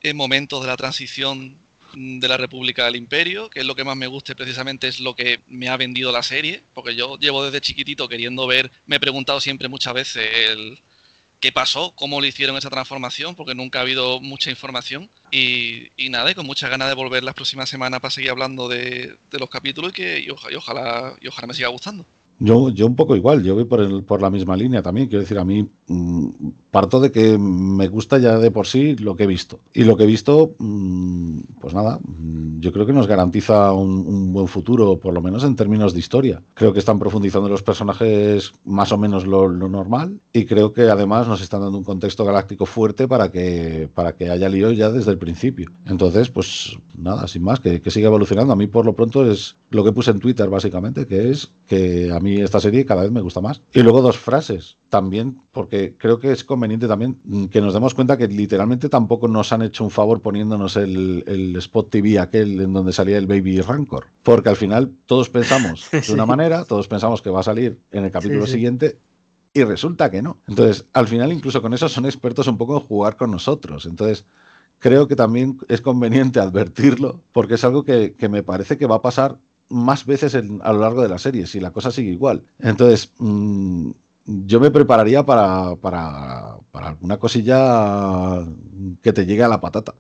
en 0.04 0.18
momentos 0.18 0.62
de 0.62 0.68
la 0.68 0.78
transición 0.78 1.58
de 1.96 2.28
la 2.28 2.38
República 2.38 2.88
al 2.88 2.96
Imperio, 2.96 3.50
que 3.50 3.60
es 3.62 3.66
lo 3.66 3.76
que 3.76 3.84
más 3.84 3.96
me 3.96 4.08
gusta 4.08 4.32
y 4.32 4.36
precisamente 4.36 4.88
es 4.88 5.00
lo 5.00 5.16
que 5.16 5.42
me 5.48 5.70
ha 5.70 5.78
vendido 5.78 6.12
la 6.12 6.24
serie, 6.24 6.64
porque 6.74 6.96
yo 6.96 7.18
llevo 7.20 7.46
desde 7.46 7.62
chiquitito 7.62 8.10
queriendo 8.10 8.48
ver, 8.48 8.72
me 8.88 8.98
he 8.98 9.00
preguntado 9.00 9.40
siempre 9.40 9.68
muchas 9.70 9.94
veces 9.94 10.28
el 10.50 10.80
qué 11.40 11.52
pasó, 11.52 11.94
cómo 11.96 12.22
le 12.22 12.30
hicieron 12.30 12.58
esa 12.58 12.70
transformación, 12.70 13.36
porque 13.36 13.54
nunca 13.54 13.80
ha 13.80 13.82
habido 13.82 14.22
mucha 14.22 14.50
información 14.50 15.10
y, 15.30 15.92
y 15.98 16.10
nada, 16.10 16.32
y 16.32 16.36
con 16.36 16.46
muchas 16.46 16.70
ganas 16.70 16.88
de 16.88 16.96
volver 16.96 17.24
las 17.24 17.36
próximas 17.36 17.70
semanas 17.70 18.00
para 18.00 18.12
seguir 18.12 18.32
hablando 18.32 18.70
de, 18.70 19.18
de 19.30 19.40
los 19.40 19.50
capítulos 19.50 19.92
y 19.92 19.94
que 19.94 20.20
y 20.20 20.28
y 20.28 20.56
ojalá, 20.56 21.16
y 21.22 21.28
ojalá 21.28 21.48
me 21.48 21.54
siga 21.54 21.68
gustando. 21.68 22.06
Yo, 22.40 22.70
yo 22.70 22.88
un 22.88 22.96
poco 22.96 23.16
igual, 23.16 23.42
yo 23.44 23.56
voy 23.56 23.64
por, 23.66 23.80
el- 23.80 24.04
por 24.04 24.22
la 24.22 24.30
misma 24.30 24.58
línea 24.58 24.82
también. 24.82 25.08
Quiero 25.08 25.22
decir, 25.22 25.38
a 25.40 25.46
mí 25.46 25.68
mm, 25.88 26.28
parto 26.72 27.00
de 27.00 27.12
que 27.12 27.38
me 27.38 27.88
gusta 27.88 28.18
ya 28.18 28.38
de 28.38 28.52
por 28.52 28.68
sí 28.68 28.96
lo 28.98 29.16
que 29.16 29.24
he 29.24 29.28
visto. 29.28 29.60
Y 29.74 29.84
lo 29.84 29.96
que 29.96 30.04
he 30.04 30.08
visto, 30.08 30.52
mm, 30.58 31.40
pues 31.62 31.74
nada, 31.74 32.00
mm, 32.04 32.60
yo 32.60 32.74
creo 32.74 32.86
que 32.86 32.92
nos 32.94 33.08
garantiza 33.08 33.72
un, 33.74 33.92
un 33.92 34.34
buen 34.34 34.48
futuro, 34.48 35.00
por 35.00 35.14
lo 35.14 35.22
menos 35.22 35.44
en 35.44 35.56
términos 35.56 35.94
de 35.94 36.00
historia. 36.00 36.42
Creo 36.56 36.74
que 36.74 36.80
están 36.80 37.00
profundizando 37.00 37.48
los 37.48 37.64
personajes 37.64 38.52
más 38.66 38.92
o 38.92 38.98
menos 38.98 39.26
lo, 39.26 39.48
lo 39.48 39.70
normal 39.70 40.20
y 40.34 40.46
creo 40.46 40.74
que 40.74 40.84
además 40.90 41.28
nos 41.28 41.42
están 41.42 41.62
dando 41.62 41.78
un 41.78 41.84
contexto 41.84 42.26
galáctico 42.26 42.66
fuerte 42.66 43.08
para 43.08 43.32
que, 43.32 43.90
para 43.94 44.16
que 44.16 44.30
haya 44.30 44.50
lío 44.50 44.72
ya 44.72 44.90
desde 44.90 45.12
el 45.12 45.18
principio. 45.18 45.72
Entonces, 45.86 46.30
pues 46.30 46.78
nada, 46.98 47.28
sin 47.28 47.44
más, 47.44 47.60
que, 47.60 47.80
que 47.82 47.92
siga 47.92 48.08
evolucionando. 48.08 48.52
A 48.54 48.58
mí 48.58 48.68
por 48.68 48.86
lo 48.86 48.94
pronto 48.94 49.30
es 49.30 49.56
lo 49.74 49.84
que 49.84 49.92
puse 49.92 50.12
en 50.12 50.20
Twitter 50.20 50.50
básicamente, 50.50 51.08
que 51.08 51.32
es 51.32 51.50
que 51.66 52.12
a 52.12 52.20
mí 52.20 52.36
esta 52.42 52.60
serie 52.60 52.86
cada 52.86 53.02
vez 53.04 53.12
me 53.12 53.22
gusta 53.22 53.42
más. 53.42 53.62
Y 53.74 53.82
luego 53.82 54.02
dos 54.02 54.18
frases 54.18 54.78
también, 54.90 55.40
porque 55.52 55.96
creo 55.98 56.20
que 56.20 56.32
es 56.32 56.44
conveniente 56.44 56.88
también 56.88 57.18
mm, 57.24 57.46
que 57.46 57.60
nos 57.62 57.74
demos 57.74 57.94
cuenta 57.94 58.18
que 58.18 58.28
literalmente 58.28 58.90
tampoco 58.90 59.28
nos 59.28 59.52
han 59.52 59.64
hecho 59.64 59.84
un 59.84 59.90
favor 59.92 60.22
poniéndonos 60.22 60.78
el, 60.78 61.24
el 61.28 61.56
Spot 61.56 61.90
TV 61.90 62.20
aquel 62.20 62.62
en 62.62 62.74
donde 62.74 62.94
salía 62.94 63.18
el 63.18 63.28
Baby 63.28 63.62
Rancor. 63.62 64.08
Porque 64.22 64.50
al 64.50 64.56
final 64.56 64.94
todos 65.06 65.30
pensamos 65.30 65.88
de 66.08 66.14
una 66.14 66.26
manera, 66.26 66.66
todos 66.66 66.88
pensamos 66.88 67.22
que 67.22 67.30
va 67.30 67.40
a 67.40 67.44
salir 67.44 67.80
en 67.92 68.06
el 68.06 68.12
capítulo 68.12 68.46
Sí, 68.46 68.52
sí. 68.52 68.54
siguiente 68.58 68.98
y 69.54 69.64
resulta 69.64 70.10
que 70.10 70.22
no. 70.22 70.38
Entonces, 70.48 70.86
al 70.94 71.08
final 71.08 71.32
incluso 71.32 71.62
con 71.62 71.74
eso 71.74 71.88
son 71.88 72.06
expertos 72.06 72.48
un 72.48 72.58
poco 72.58 72.76
en 72.76 72.82
jugar 72.82 73.18
con 73.18 73.32
nosotros. 73.32 73.86
Entonces, 73.86 74.26
creo 74.80 75.08
que 75.08 75.16
también 75.16 75.60
es 75.68 75.82
conveniente 75.82 76.40
advertirlo 76.42 77.22
porque 77.32 77.56
es 77.56 77.64
algo 77.64 77.84
que, 77.86 78.14
que 78.14 78.30
me 78.30 78.44
parece 78.44 78.78
que 78.78 78.88
va 78.88 78.96
a 78.96 79.02
pasar 79.02 79.40
más 79.74 80.06
veces 80.06 80.36
a 80.36 80.74
lo 80.74 80.80
largo 80.80 81.02
de 81.02 81.10
la 81.10 81.18
serie, 81.18 81.48
si 81.48 81.60
la 81.60 81.72
cosa 81.72 81.92
sigue 81.92 82.12
igual. 82.12 82.44
Entonces, 82.60 83.12
mm, 83.18 83.92
yo 84.26 84.60
me 84.60 84.72
prepararía 84.72 85.26
para, 85.26 85.76
para, 85.76 86.58
para 86.72 86.90
alguna 86.90 87.18
cosilla 87.18 88.46
que 89.02 89.12
te 89.12 89.26
llegue 89.26 89.44
a 89.44 89.50
la 89.50 89.60
patata. 89.60 89.96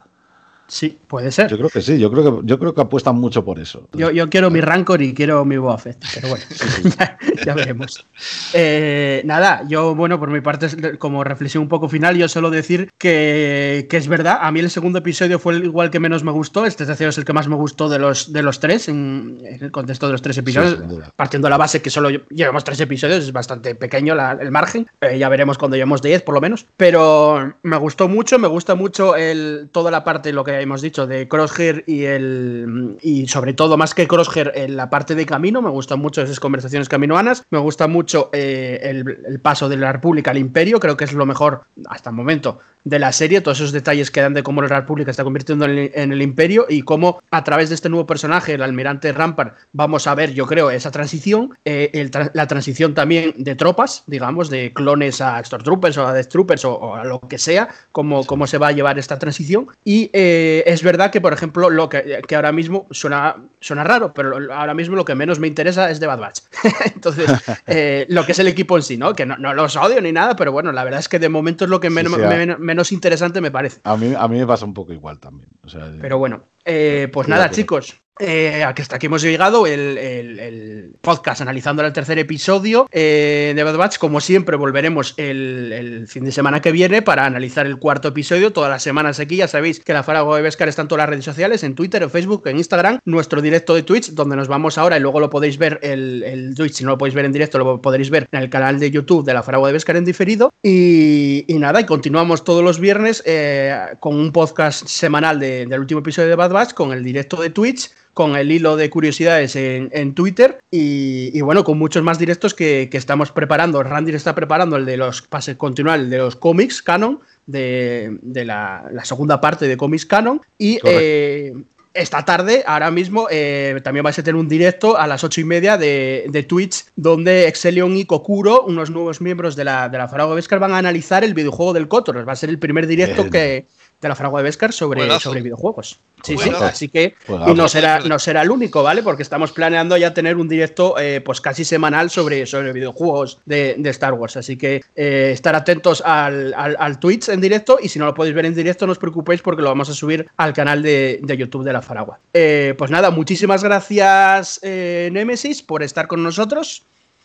Sí, 0.67 0.97
puede 1.07 1.31
ser. 1.31 1.49
Yo 1.49 1.57
creo 1.57 1.69
que 1.69 1.81
sí, 1.81 1.99
yo 1.99 2.09
creo 2.11 2.23
que, 2.41 2.47
yo 2.47 2.57
creo 2.57 2.73
que 2.73 2.81
apuestan 2.81 3.15
mucho 3.15 3.43
por 3.45 3.59
eso. 3.59 3.87
Yo, 3.93 4.09
yo 4.11 4.29
quiero 4.29 4.49
mi 4.49 4.61
Rancor 4.61 5.01
y 5.01 5.13
quiero 5.13 5.43
mi 5.45 5.57
Boba 5.57 5.77
Fett, 5.77 6.03
pero 6.15 6.29
bueno, 6.29 6.43
ya, 6.99 7.17
ya 7.45 7.53
veremos. 7.53 8.05
Eh, 8.53 9.21
nada, 9.25 9.63
yo, 9.67 9.93
bueno, 9.95 10.19
por 10.19 10.29
mi 10.29 10.41
parte, 10.41 10.97
como 10.97 11.23
reflexión 11.23 11.63
un 11.63 11.69
poco 11.69 11.89
final, 11.89 12.15
yo 12.17 12.27
solo 12.27 12.49
decir 12.49 12.89
que, 12.97 13.87
que 13.89 13.97
es 13.97 14.07
verdad, 14.07 14.39
a 14.41 14.51
mí 14.51 14.59
el 14.61 14.69
segundo 14.69 14.99
episodio 14.99 15.37
fue 15.39 15.53
el 15.55 15.63
igual 15.65 15.91
que 15.91 15.99
menos 15.99 16.23
me 16.23 16.31
gustó, 16.31 16.65
este 16.65 16.85
tercero 16.85 17.09
es 17.09 17.17
el 17.17 17.25
que 17.25 17.33
más 17.33 17.47
me 17.47 17.55
gustó 17.55 17.89
de 17.89 17.99
los, 17.99 18.31
de 18.33 18.41
los 18.41 18.59
tres, 18.59 18.87
en, 18.89 19.39
en 19.43 19.63
el 19.63 19.71
contexto 19.71 20.05
de 20.07 20.13
los 20.13 20.21
tres 20.21 20.37
episodios, 20.37 20.87
duda. 20.87 21.11
partiendo 21.15 21.47
de 21.47 21.49
la 21.51 21.57
base 21.57 21.81
que 21.81 21.89
solo 21.89 22.09
lle- 22.09 22.23
llevamos 22.29 22.63
tres 22.63 22.79
episodios, 22.79 23.19
es 23.23 23.31
bastante 23.33 23.75
pequeño 23.75 24.15
la- 24.15 24.37
el 24.39 24.49
margen, 24.51 24.87
eh, 25.01 25.17
ya 25.19 25.29
veremos 25.29 25.57
cuando 25.57 25.75
llevemos 25.77 26.01
10 26.01 26.21
por 26.23 26.33
lo 26.35 26.41
menos, 26.41 26.65
pero 26.77 27.53
me 27.63 27.77
gustó 27.77 28.07
mucho, 28.07 28.39
me 28.39 28.47
gusta 28.47 28.75
mucho 28.75 29.15
el, 29.15 29.69
toda 29.71 29.91
la 29.91 30.03
parte, 30.03 30.31
lo 30.33 30.43
que 30.43 30.52
hemos 30.61 30.81
dicho, 30.81 31.07
de 31.07 31.27
Crosshair 31.27 31.83
y 31.87 32.03
el 32.03 32.97
y 33.01 33.27
sobre 33.27 33.53
todo 33.53 33.77
más 33.77 33.93
que 33.93 34.07
Crosshair 34.07 34.51
en 34.55 34.75
la 34.75 34.89
parte 34.89 35.15
de 35.15 35.25
camino, 35.25 35.61
me 35.61 35.69
gustan 35.69 35.99
mucho 35.99 36.21
esas 36.21 36.39
conversaciones 36.39 36.89
caminoanas, 36.89 37.45
me 37.49 37.59
gusta 37.59 37.87
mucho 37.87 38.29
eh, 38.33 38.79
el 38.83 39.39
paso 39.39 39.69
de 39.69 39.77
la 39.77 39.91
República 39.91 40.31
al 40.31 40.37
Imperio, 40.37 40.79
creo 40.79 40.97
que 40.97 41.05
es 41.05 41.13
lo 41.13 41.25
mejor 41.25 41.63
hasta 41.87 42.09
el 42.09 42.15
momento 42.15 42.59
de 42.83 42.99
la 42.99 43.11
serie, 43.11 43.41
todos 43.41 43.59
esos 43.59 43.71
detalles 43.71 44.11
que 44.11 44.21
dan 44.21 44.33
de 44.33 44.43
cómo 44.43 44.61
la 44.61 44.67
República 44.67 45.11
está 45.11 45.23
convirtiendo 45.23 45.65
en 45.65 45.71
el, 45.71 45.91
en 45.93 46.11
el 46.11 46.21
Imperio 46.21 46.65
y 46.69 46.81
cómo 46.81 47.21
a 47.31 47.43
través 47.43 47.69
de 47.69 47.75
este 47.75 47.89
nuevo 47.89 48.05
personaje, 48.05 48.53
el 48.53 48.61
almirante 48.61 49.11
Rampart, 49.11 49.55
vamos 49.71 50.07
a 50.07 50.15
ver, 50.15 50.33
yo 50.33 50.45
creo, 50.47 50.69
esa 50.71 50.91
transición, 50.91 51.57
eh, 51.65 51.89
el 51.93 52.11
la 52.33 52.47
transición 52.47 52.93
también 52.93 53.33
de 53.37 53.55
tropas, 53.55 54.03
digamos, 54.07 54.49
de 54.49 54.71
clones 54.73 55.21
a 55.21 55.43
Stormtroopers 55.43 55.97
o 55.97 56.07
a 56.07 56.13
Death 56.13 56.27
Troopers 56.27 56.65
o, 56.65 56.73
o 56.73 56.95
a 56.95 57.03
lo 57.05 57.19
que 57.21 57.37
sea, 57.37 57.69
cómo, 57.91 58.25
cómo 58.25 58.47
se 58.47 58.57
va 58.57 58.67
a 58.67 58.71
llevar 58.71 58.99
esta 58.99 59.17
transición. 59.19 59.67
Y 59.83 60.09
eh, 60.13 60.63
es 60.65 60.83
verdad 60.83 61.11
que, 61.11 61.21
por 61.21 61.33
ejemplo, 61.33 61.69
lo 61.69 61.89
que, 61.89 62.21
que 62.27 62.35
ahora 62.35 62.51
mismo 62.51 62.87
suena, 62.91 63.37
suena 63.59 63.83
raro, 63.83 64.13
pero 64.13 64.37
ahora 64.53 64.73
mismo 64.73 64.95
lo 64.95 65.05
que 65.05 65.15
menos 65.15 65.39
me 65.39 65.47
interesa 65.47 65.89
es 65.89 65.99
de 65.99 66.07
Bad 66.07 66.19
Batch. 66.19 66.39
Entonces, 66.95 67.29
eh, 67.67 68.05
lo 68.09 68.25
que 68.25 68.33
es 68.33 68.39
el 68.39 68.47
equipo 68.47 68.77
en 68.77 68.83
sí, 68.83 68.97
¿no? 68.97 69.13
Que 69.13 69.25
no, 69.25 69.37
no 69.37 69.53
los 69.53 69.75
odio 69.75 70.01
ni 70.01 70.11
nada, 70.11 70.35
pero 70.35 70.51
bueno, 70.51 70.71
la 70.71 70.83
verdad 70.83 70.99
es 70.99 71.09
que 71.09 71.19
de 71.19 71.29
momento 71.29 71.63
es 71.65 71.69
lo 71.69 71.79
que 71.79 71.89
menos, 71.89 72.11
sí, 72.13 72.21
men- 72.37 72.55
menos 72.73 72.91
interesante 72.91 73.39
me 73.39 73.51
parece. 73.51 73.79
A 73.83 73.95
mí, 73.95 74.13
a 74.17 74.27
mí 74.27 74.39
me 74.39 74.47
pasa 74.47 74.65
un 74.65 74.73
poco 74.73 74.93
igual 74.93 75.19
también. 75.19 75.49
O 75.63 75.69
sea, 75.69 75.91
Pero 76.01 76.17
bueno, 76.17 76.43
eh, 76.65 77.07
pues 77.13 77.27
nada, 77.27 77.49
chicos. 77.49 78.02
Eh, 78.19 78.63
hasta 78.63 78.97
aquí 78.97 79.07
hemos 79.07 79.23
llegado 79.23 79.65
el, 79.65 80.93
podcast 81.01 81.41
analizando 81.41 81.83
el 81.83 81.91
tercer 81.93 82.19
episodio 82.19 82.87
eh, 82.91 83.53
de 83.55 83.63
Bad 83.63 83.77
Batch. 83.77 83.97
Como 83.97 84.21
siempre, 84.21 84.55
volveremos 84.55 85.15
el, 85.17 86.05
fin 86.07 86.23
de 86.23 86.31
semana 86.31 86.61
que 86.61 86.71
viene 86.71 87.01
para 87.01 87.25
analizar 87.25 87.65
el 87.65 87.77
cuarto 87.77 88.09
episodio. 88.09 88.53
Todas 88.53 88.69
las 88.69 88.83
semanas 88.83 89.19
aquí, 89.19 89.37
ya 89.37 89.47
sabéis 89.47 89.79
que 89.79 89.93
la 89.93 90.03
Farago 90.03 90.35
de 90.35 90.43
Vescar 90.43 90.67
está 90.69 90.83
en 90.83 90.87
todas 90.89 91.01
las 91.01 91.09
redes 91.09 91.25
sociales: 91.25 91.63
en 91.63 91.73
Twitter, 91.73 92.03
en 92.03 92.11
Facebook, 92.11 92.47
en 92.47 92.57
Instagram. 92.57 92.99
Nuestro 93.05 93.41
directo 93.41 93.73
de 93.73 93.81
Twitch, 93.81 94.11
donde 94.11 94.35
nos 94.35 94.47
vamos 94.47 94.77
ahora 94.77 94.97
y 94.97 94.99
luego 94.99 95.19
lo 95.19 95.31
podéis 95.31 95.57
ver 95.57 95.79
el, 95.81 96.53
Twitch. 96.55 96.73
Si 96.73 96.83
no 96.83 96.91
lo 96.91 96.97
podéis 96.99 97.15
ver 97.15 97.25
en 97.25 97.33
directo, 97.33 97.57
lo 97.57 97.81
podréis 97.81 98.11
ver 98.11 98.27
en 98.31 98.41
el 98.41 98.49
canal 98.49 98.79
de 98.79 98.91
YouTube 98.91 99.25
de 99.25 99.33
la 99.33 99.41
Farago 99.41 99.65
de 99.65 99.73
Vescar 99.73 99.97
en 99.97 100.05
diferido. 100.05 100.53
Y, 100.61 101.45
y 101.47 101.57
nada, 101.57 101.81
y 101.81 101.85
continuamos 101.85 102.43
todos 102.43 102.63
los 102.63 102.79
viernes 102.79 103.23
eh, 103.25 103.75
con 103.99 104.15
un 104.15 104.31
podcast 104.31 104.87
semanal 104.87 105.39
de- 105.39 105.65
del 105.65 105.79
último 105.79 106.01
episodio 106.01 106.29
de 106.29 106.35
Bad 106.35 106.51
Batch, 106.51 106.73
con 106.73 106.91
el 106.93 107.03
directo 107.03 107.41
de 107.41 107.49
Twitch, 107.49 107.89
con 108.13 108.35
el 108.35 108.51
hilo 108.51 108.75
de 108.75 108.89
curiosidades 108.89 109.55
en, 109.55 109.89
en 109.91 110.13
Twitter 110.13 110.59
y, 110.69 111.31
y 111.33 111.41
bueno, 111.41 111.63
con 111.63 111.77
muchos 111.77 112.03
más 112.03 112.19
directos 112.19 112.53
que, 112.53 112.87
que 112.91 112.97
estamos 112.97 113.31
preparando. 113.31 113.81
Randy 113.81 114.13
está 114.13 114.35
preparando 114.35 114.75
el 114.75 114.85
de 114.85 114.97
los 114.97 115.21
pases 115.23 115.55
continuar, 115.55 115.99
el 115.99 116.09
de 116.09 116.19
los 116.19 116.35
cómics 116.35 116.81
canon, 116.81 117.19
de, 117.47 118.17
de 118.21 118.45
la, 118.45 118.85
la 118.91 119.03
segunda 119.03 119.41
parte 119.41 119.67
de 119.67 119.77
cómics 119.77 120.05
canon. 120.05 120.41
Y 120.57 120.79
eh, 120.83 121.53
esta 121.93 122.23
tarde, 122.25 122.63
ahora 122.65 122.89
mismo, 122.89 123.27
eh, 123.29 123.79
también 123.83 124.03
vais 124.03 124.17
a 124.17 124.23
tener 124.23 124.39
un 124.39 124.47
directo 124.47 124.97
a 124.97 125.05
las 125.05 125.23
ocho 125.23 125.41
y 125.41 125.43
media 125.43 125.77
de, 125.77 126.25
de 126.27 126.43
Twitch, 126.43 126.85
donde 126.95 127.47
Exelion 127.47 127.95
y 127.97 128.05
Kokuro, 128.05 128.63
unos 128.63 128.89
nuevos 128.89 129.21
miembros 129.21 129.55
de 129.55 129.63
la, 129.63 129.89
de 129.89 129.97
la 129.97 130.07
Faragua 130.07 130.35
Vescar, 130.35 130.59
van 130.59 130.71
a 130.71 130.77
analizar 130.77 131.23
el 131.23 131.33
videojuego 131.33 131.73
del 131.73 131.87
Kotor. 131.87 132.27
Va 132.27 132.33
a 132.33 132.35
ser 132.35 132.49
el 132.49 132.59
primer 132.59 132.87
directo 132.87 133.23
Bien. 133.23 133.31
que 133.31 133.65
de 134.03 134.09
la 134.09 134.15
Fragua 134.15 134.41
de 134.41 134.43
Vescar 134.43 134.71
sobre, 134.71 135.19
sobre 135.19 135.41
videojuegos. 135.41 135.99
Sí, 136.21 136.37
sí, 136.37 136.51
así 136.61 136.87
que 136.87 137.15
no 137.27 137.67
será, 137.67 137.99
no 137.99 138.19
será 138.19 138.43
el 138.43 138.51
único, 138.51 138.83
¿vale? 138.83 139.03
Porque 139.03 139.23
estamos 139.23 139.51
planeando 139.51 139.97
ya 139.97 140.13
tener 140.13 140.37
un 140.37 140.47
directo 140.47 140.97
eh, 140.99 141.21
pues 141.21 141.41
casi 141.41 141.65
semanal 141.65 142.09
sobre, 142.09 142.45
sobre 142.45 142.71
videojuegos 142.71 143.39
de, 143.45 143.75
de 143.77 143.89
Star 143.89 144.13
Wars. 144.13 144.37
Así 144.37 144.55
que 144.57 144.83
eh, 144.95 145.31
estar 145.33 145.55
atentos 145.55 146.01
al, 146.05 146.53
al, 146.53 146.77
al 146.79 146.99
Twitch 146.99 147.29
en 147.29 147.41
directo 147.41 147.77
y 147.81 147.89
si 147.89 147.99
no 147.99 148.05
lo 148.05 148.13
podéis 148.13 148.35
ver 148.35 148.45
en 148.45 148.55
directo 148.55 148.85
no 148.85 148.91
os 148.91 148.99
preocupéis 148.99 149.41
porque 149.41 149.61
lo 149.61 149.69
vamos 149.69 149.89
a 149.89 149.93
subir 149.93 150.27
al 150.37 150.53
canal 150.53 150.81
de, 150.83 151.19
de 151.21 151.37
YouTube 151.37 151.63
de 151.63 151.73
la 151.73 151.81
Faragua. 151.81 152.19
Eh, 152.33 152.75
pues 152.77 152.91
nada, 152.91 153.09
muchísimas 153.11 153.63
gracias 153.63 154.59
eh, 154.63 155.09
Nemesis 155.11 155.61
por 155.61 155.83
estar 155.83 156.07
con 156.07 156.23
nosotros. 156.23 156.83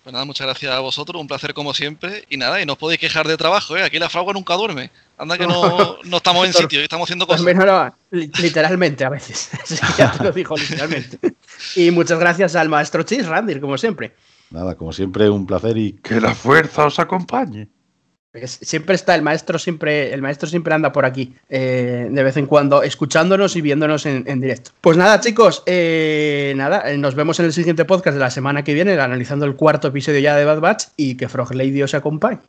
Pues 0.09 0.15
nada, 0.15 0.25
muchas 0.25 0.47
gracias 0.47 0.73
a 0.73 0.79
vosotros, 0.81 1.21
un 1.21 1.27
placer 1.29 1.53
como 1.53 1.75
siempre. 1.75 2.25
Y 2.31 2.39
nada, 2.39 2.63
y 2.63 2.65
no 2.65 2.73
os 2.73 2.79
podéis 2.79 2.99
quejar 2.99 3.29
de 3.29 3.37
trabajo, 3.37 3.77
¿eh? 3.77 3.83
Aquí 3.83 3.99
la 3.99 4.09
fragua 4.09 4.33
nunca 4.33 4.55
duerme. 4.55 4.91
Anda 5.19 5.37
que 5.37 5.47
no, 5.47 5.99
no 6.03 6.17
estamos 6.17 6.47
en 6.47 6.53
sitio, 6.55 6.81
estamos 6.81 7.05
haciendo 7.05 7.27
Pues 7.27 7.43
cosas. 7.43 7.55
menos, 7.55 7.67
no, 7.67 7.95
li- 8.19 8.31
literalmente 8.41 9.05
a 9.05 9.11
veces. 9.11 9.51
Sí, 9.67 9.77
ya 9.99 10.11
te 10.13 10.25
lo 10.25 10.33
digo 10.33 10.57
literalmente. 10.57 11.19
Y 11.77 11.91
muchas 11.91 12.19
gracias 12.19 12.57
al 12.57 12.71
maestro 12.71 13.03
Chis 13.03 13.27
Randir, 13.27 13.61
como 13.61 13.77
siempre. 13.77 14.15
Nada, 14.49 14.77
como 14.77 14.95
siempre, 14.95 15.29
un 15.29 15.45
placer 15.45 15.77
y 15.77 15.93
Que 16.03 16.23
la 16.23 16.35
fuerza 16.35 16.87
os 16.87 16.99
acompañe. 16.99 17.69
Siempre 18.45 18.95
está 18.95 19.15
el 19.15 19.23
maestro, 19.23 19.59
siempre, 19.59 20.13
el 20.13 20.21
maestro 20.21 20.47
siempre 20.49 20.75
anda 20.75 20.93
por 20.93 21.07
aquí, 21.07 21.35
eh, 21.49 22.09
de 22.11 22.23
vez 22.23 22.37
en 22.37 22.45
cuando, 22.45 22.83
escuchándonos 22.83 23.57
y 23.57 23.63
viéndonos 23.63 24.05
en, 24.05 24.25
en 24.27 24.39
directo. 24.39 24.73
Pues 24.83 24.99
nada, 24.99 25.19
chicos, 25.19 25.63
eh, 25.65 26.53
nada, 26.55 26.91
eh, 26.91 26.99
nos 26.99 27.15
vemos 27.15 27.41
en 27.41 27.47
el 27.47 27.55
siguiente 27.55 27.87
podcast 27.87 28.15
de 28.15 28.21
la 28.21 28.31
semana 28.31 28.65
que 28.65 28.75
viene, 28.75 28.93
analizando 29.01 29.47
el 29.47 29.57
cuarto 29.57 29.89
episodio 29.89 30.21
ya 30.21 30.37
de 30.37 30.45
Bad 30.45 30.61
Batch 30.61 30.85
y 30.97 31.17
que 31.17 31.29
Frog 31.29 31.55
Lady 31.55 31.83
os 31.83 31.95
acompañe. 31.95 32.41